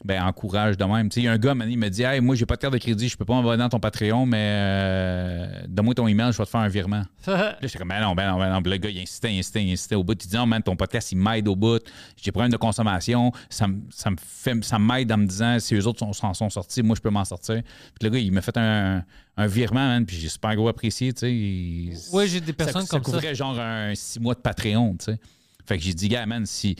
[0.03, 1.09] ben encourage de même.
[1.09, 2.61] Tu sais, il y a un gars, il me dit Hey, moi, j'ai pas de
[2.61, 6.31] carte de crédit, je peux pas envoyer dans ton Patreon, mais euh, donne-moi ton email,
[6.31, 7.03] je vais te faire un virement.
[7.27, 8.61] Là, j'étais comme, ben non, ben non, ben non.
[8.61, 10.13] Puis le gars, il insistait, insistait, insistait au bout.
[10.23, 11.79] Il dit, non, man, ton podcast, il m'aide au bout.
[12.17, 13.31] J'ai des problèmes de consommation.
[13.49, 16.33] Ça, me- ça me fait, ça m'aide en me disant, si eux autres sont- s'en
[16.33, 17.61] sont, sortis, moi, je peux m'en sortir.
[17.63, 19.03] Puis le gars, il m'a fait un,
[19.37, 21.33] un virement, man, puis j'ai super gros apprécié, tu sais.
[21.33, 23.17] Il- Ouais, j'ai des personnes ça, comme ça ça.
[23.17, 25.19] couvrait genre un six mois de Patreon, tu sais.
[25.65, 26.75] Fait que j'ai dit, gars, man, si.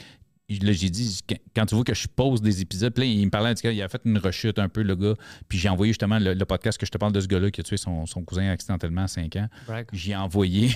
[0.48, 1.22] Là, j'ai dit,
[1.56, 3.88] quand- tu vois que je pose des épisodes, puis là, il me parlait, il a
[3.90, 5.16] fait une rechute un peu, le gars.
[5.48, 7.62] Puis j'ai envoyé justement le, le podcast que je te parle de ce gars-là qui
[7.62, 9.48] a tué son, son cousin accidentellement à 5 ans.
[9.92, 10.70] J'ai envoyé.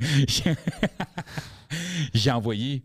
[2.14, 2.82] j'ai- envoyé.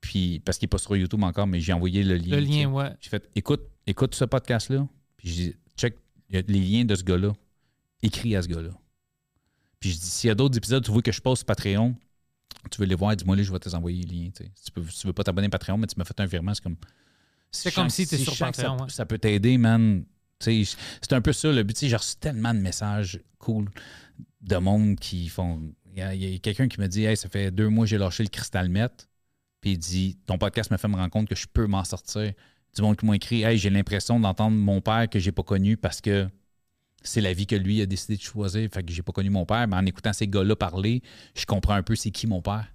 [0.00, 2.36] Puis, parce qu'il n'est pas sur YouTube encore, mais j'ai envoyé le lien.
[2.36, 2.90] Le lien, ouais.
[3.00, 4.86] J'ai fait écoute, écoute ce podcast-là.
[5.16, 5.94] Puis j'ai dit check
[6.30, 7.32] les liens de ce gars-là.
[8.02, 8.70] Écris à ce gars-là.
[9.78, 11.94] Puis je dis s'il y a d'autres épisodes, tu veux que je poste sur Patreon,
[12.70, 14.30] tu veux les voir, dis-moi je vais te les envoyer les liens.
[14.36, 14.50] tu sais.
[14.54, 16.26] Si tu, peux, si tu veux pas t'abonner à Patreon, mais tu m'as fait un
[16.26, 16.76] virement, c'est comme.
[17.52, 18.88] C'est comme si t'es je sur ça- Patreon, ouais.
[18.90, 20.04] Ça, peut t'aider, man.
[20.38, 21.76] Tu C'est un peu ça le but.
[21.76, 23.68] Tu J'ai reçu tellement de messages cool
[24.40, 25.60] de monde qui font.
[25.92, 27.84] Il y a, il y a quelqu'un qui me dit Hey, ça fait deux mois
[27.84, 29.08] que j'ai lâché le cristal meth.
[29.60, 32.32] Puis il dit Ton podcast me fait me rendre compte que je peux m'en sortir.
[32.74, 35.76] Du monde qui m'a écrit Hey, j'ai l'impression d'entendre mon père que j'ai pas connu
[35.76, 36.28] parce que
[37.02, 38.68] c'est la vie que lui a décidé de choisir.
[38.72, 39.66] Fait que j'ai pas connu mon père.
[39.68, 41.02] Mais en écoutant ces gars-là parler,
[41.34, 42.66] je comprends un peu c'est qui mon père.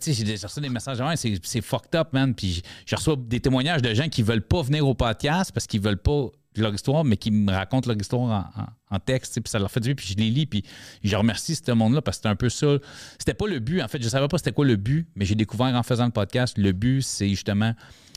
[0.00, 2.34] Tu sais, j'ai reçu des messages, ouais, c'est fucked up, man.
[2.34, 5.82] Puis je reçois des témoignages de gens qui veulent pas venir au podcast parce qu'ils
[5.82, 8.50] veulent pas leur histoire, mais qui me racontent leur histoire
[8.90, 10.62] en, texte, puis ça leur fait du bien, puis je les lis, puis
[11.02, 12.78] je remercie ce monde-là parce que c'était un peu ça.
[13.18, 15.34] C'était pas le but, en fait, je savais pas c'était quoi le but, mais j'ai
[15.34, 17.74] découvert en faisant le podcast, le but, c'est justement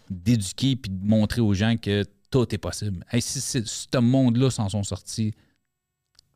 [0.09, 2.03] d'éduquer puis de montrer aux gens que
[2.43, 3.05] tout est possible.
[3.11, 5.33] Hey, si, si ce monde-là s'en sont sortis,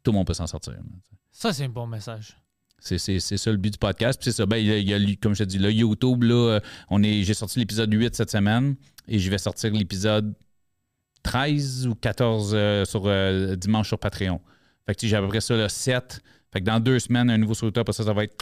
[0.03, 0.75] tout le monde peut s'en sortir.
[1.31, 2.37] Ça, c'est un bon message.
[2.79, 4.17] C'est, c'est- c'est ça le but du podcast.
[4.19, 4.45] Puis c'est ça.
[4.45, 6.53] Ben, il y a, il y a lui- comme je te dis, là, YouTube, là,
[6.53, 6.59] euh,
[6.89, 8.75] on est, j'ai sorti l'épisode 8 cette semaine
[9.09, 10.33] et je vais sortir l'épisode
[11.23, 14.39] 13 ou 14 euh, sur euh, dimanche sur Patreon.
[14.85, 16.21] Fait que j'ai à peu près ça, le 7.
[16.53, 18.37] Fait que dans deux semaines, un nouveau sur YouTube, ça, ça va être.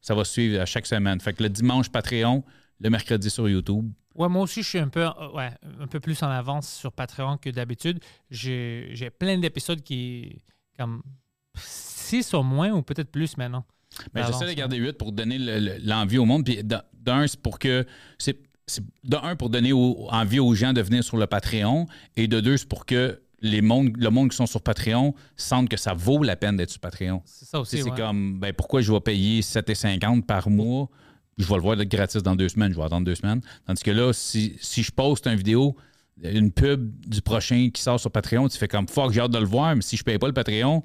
[0.00, 1.18] Ça va suivre à chaque semaine.
[1.20, 2.44] Fait que le dimanche Patreon,
[2.80, 3.90] le mercredi sur YouTube.
[4.14, 5.50] Ouais, moi aussi, je suis un peu, euh, ouais,
[5.80, 7.98] un peu plus en avance sur Patreon que d'habitude.
[8.30, 10.42] J'ai plein d'épisodes qui,
[10.78, 11.02] comme
[11.56, 13.64] 6 au moins, ou peut-être plus maintenant.
[14.14, 14.40] Mais d'avance.
[14.40, 16.44] j'essaie de garder 8 pour donner le- le- l'envie au monde.
[16.44, 17.86] Puis d'un- c'est pour que.
[18.18, 18.38] C'est
[19.04, 21.86] de un, pour donner au- envie aux gens de venir sur le Patreon.
[22.16, 25.68] Et de deux, c'est pour que les mondes, le monde qui sont sur Patreon sentent
[25.68, 27.20] que ça vaut la peine d'être sur Patreon.
[27.26, 27.76] C'est ça aussi.
[27.82, 27.96] C'est ouais.
[27.96, 30.88] comme, ben, pourquoi je vais payer 7,50 par mois?
[31.38, 32.72] Je vais le voir gratis dans deux semaines.
[32.72, 33.40] Je vais attendre deux semaines.
[33.66, 35.76] Tandis que là, si, si je poste une vidéo,
[36.22, 39.38] une pub du prochain qui sort sur Patreon, tu fais comme, fuck, j'ai hâte de
[39.38, 40.84] le voir, mais si je paye pas le Patreon,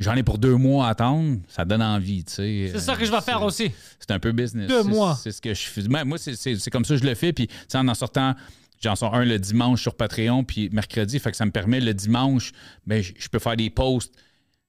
[0.00, 1.38] j'en ai pour deux mois à attendre.
[1.46, 2.70] Ça donne envie, tu sais.
[2.72, 3.70] C'est ça que je vais faire aussi.
[4.00, 4.68] C'est un peu business.
[4.68, 5.14] Deux mois.
[5.22, 5.82] C'est ce que je fais.
[5.82, 7.32] Ben, moi, c'est- comme ça que je le fais.
[7.32, 8.34] Puis, tu sais, en en sortant,
[8.82, 11.20] j'en sors un le dimanche sur Patreon, puis mercredi.
[11.20, 12.50] Fait que ça me permet le dimanche,
[12.84, 14.12] ben, je je peux faire des posts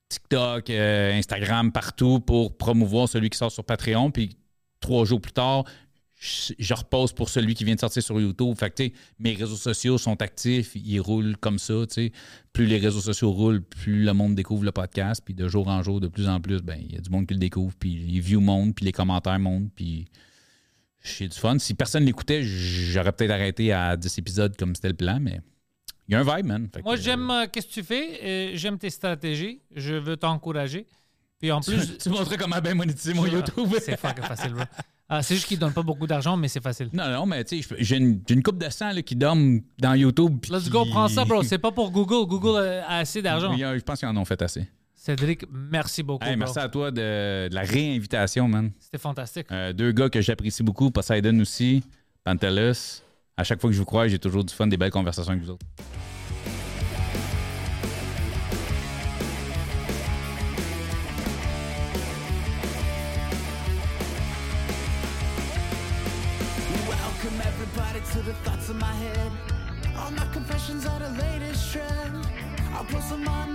[0.09, 4.11] TikTok, euh, Instagram, partout pour promouvoir celui qui sort sur Patreon.
[4.11, 4.37] Puis,
[4.85, 5.63] trois jours plus tard,
[6.17, 8.55] je, je repose pour celui qui vient de sortir sur YouTube.
[8.57, 12.11] Fait que, tu sais, mes réseaux sociaux sont actifs, ils roulent comme ça, tu sais.
[12.53, 15.21] Plus les réseaux sociaux roulent, plus le monde découvre le podcast.
[15.25, 17.27] Puis, de jour en jour, de plus en plus, ben, il y a du monde
[17.27, 17.73] qui le découvre.
[17.77, 19.71] Puis, les views montent, puis les commentaires montent.
[19.75, 20.05] Puis,
[21.03, 21.59] j'ai du fun.
[21.59, 25.41] Si personne l'écoutait, j'aurais peut-être arrêté à 10 épisodes comme c'était le plan, mais
[26.07, 26.69] il y a un vibe, man.
[26.73, 28.19] Fait Moi, j'aime euh, qu'est-ce que tu fais?
[28.23, 29.61] euh, j'aime tes stratégies.
[29.75, 30.87] Je veux t'encourager.
[31.45, 31.97] Puis en plus.
[31.99, 33.69] Tu montrais comment bien monétiser mon YouTube.
[33.79, 34.63] C'est fucking facile, bro.
[35.07, 36.89] Ah, c'est juste qu'ils donnent pas beaucoup d'argent, mais c'est facile.
[36.91, 40.43] Non, non, mais tu sais, j'ai une, coupe de sang là, qui dorme dans YouTube.
[40.49, 41.43] Let's qui- go, prends ça, bro.
[41.43, 42.27] C'est pas pour Google.
[42.27, 43.51] Google euh, a assez d'argent.
[43.51, 44.67] A- Je pense qu'ils en ont fait assez.
[44.95, 46.25] Cédric, merci beaucoup.
[46.25, 46.39] Hey, bro.
[46.39, 48.71] merci à toi de, de la réinvitation, man.
[48.79, 49.45] C'était fantastique.
[49.51, 51.83] Euh, deux gars que j'apprécie beaucoup, Poseidon aussi,
[52.23, 53.03] Pantelis.
[53.37, 55.43] À chaque fois que je vous crois, j'ai toujours du fun, des belles conversations avec
[55.43, 55.65] vous autres.
[70.65, 72.27] My are the latest trend.
[72.73, 73.54] I'll post them on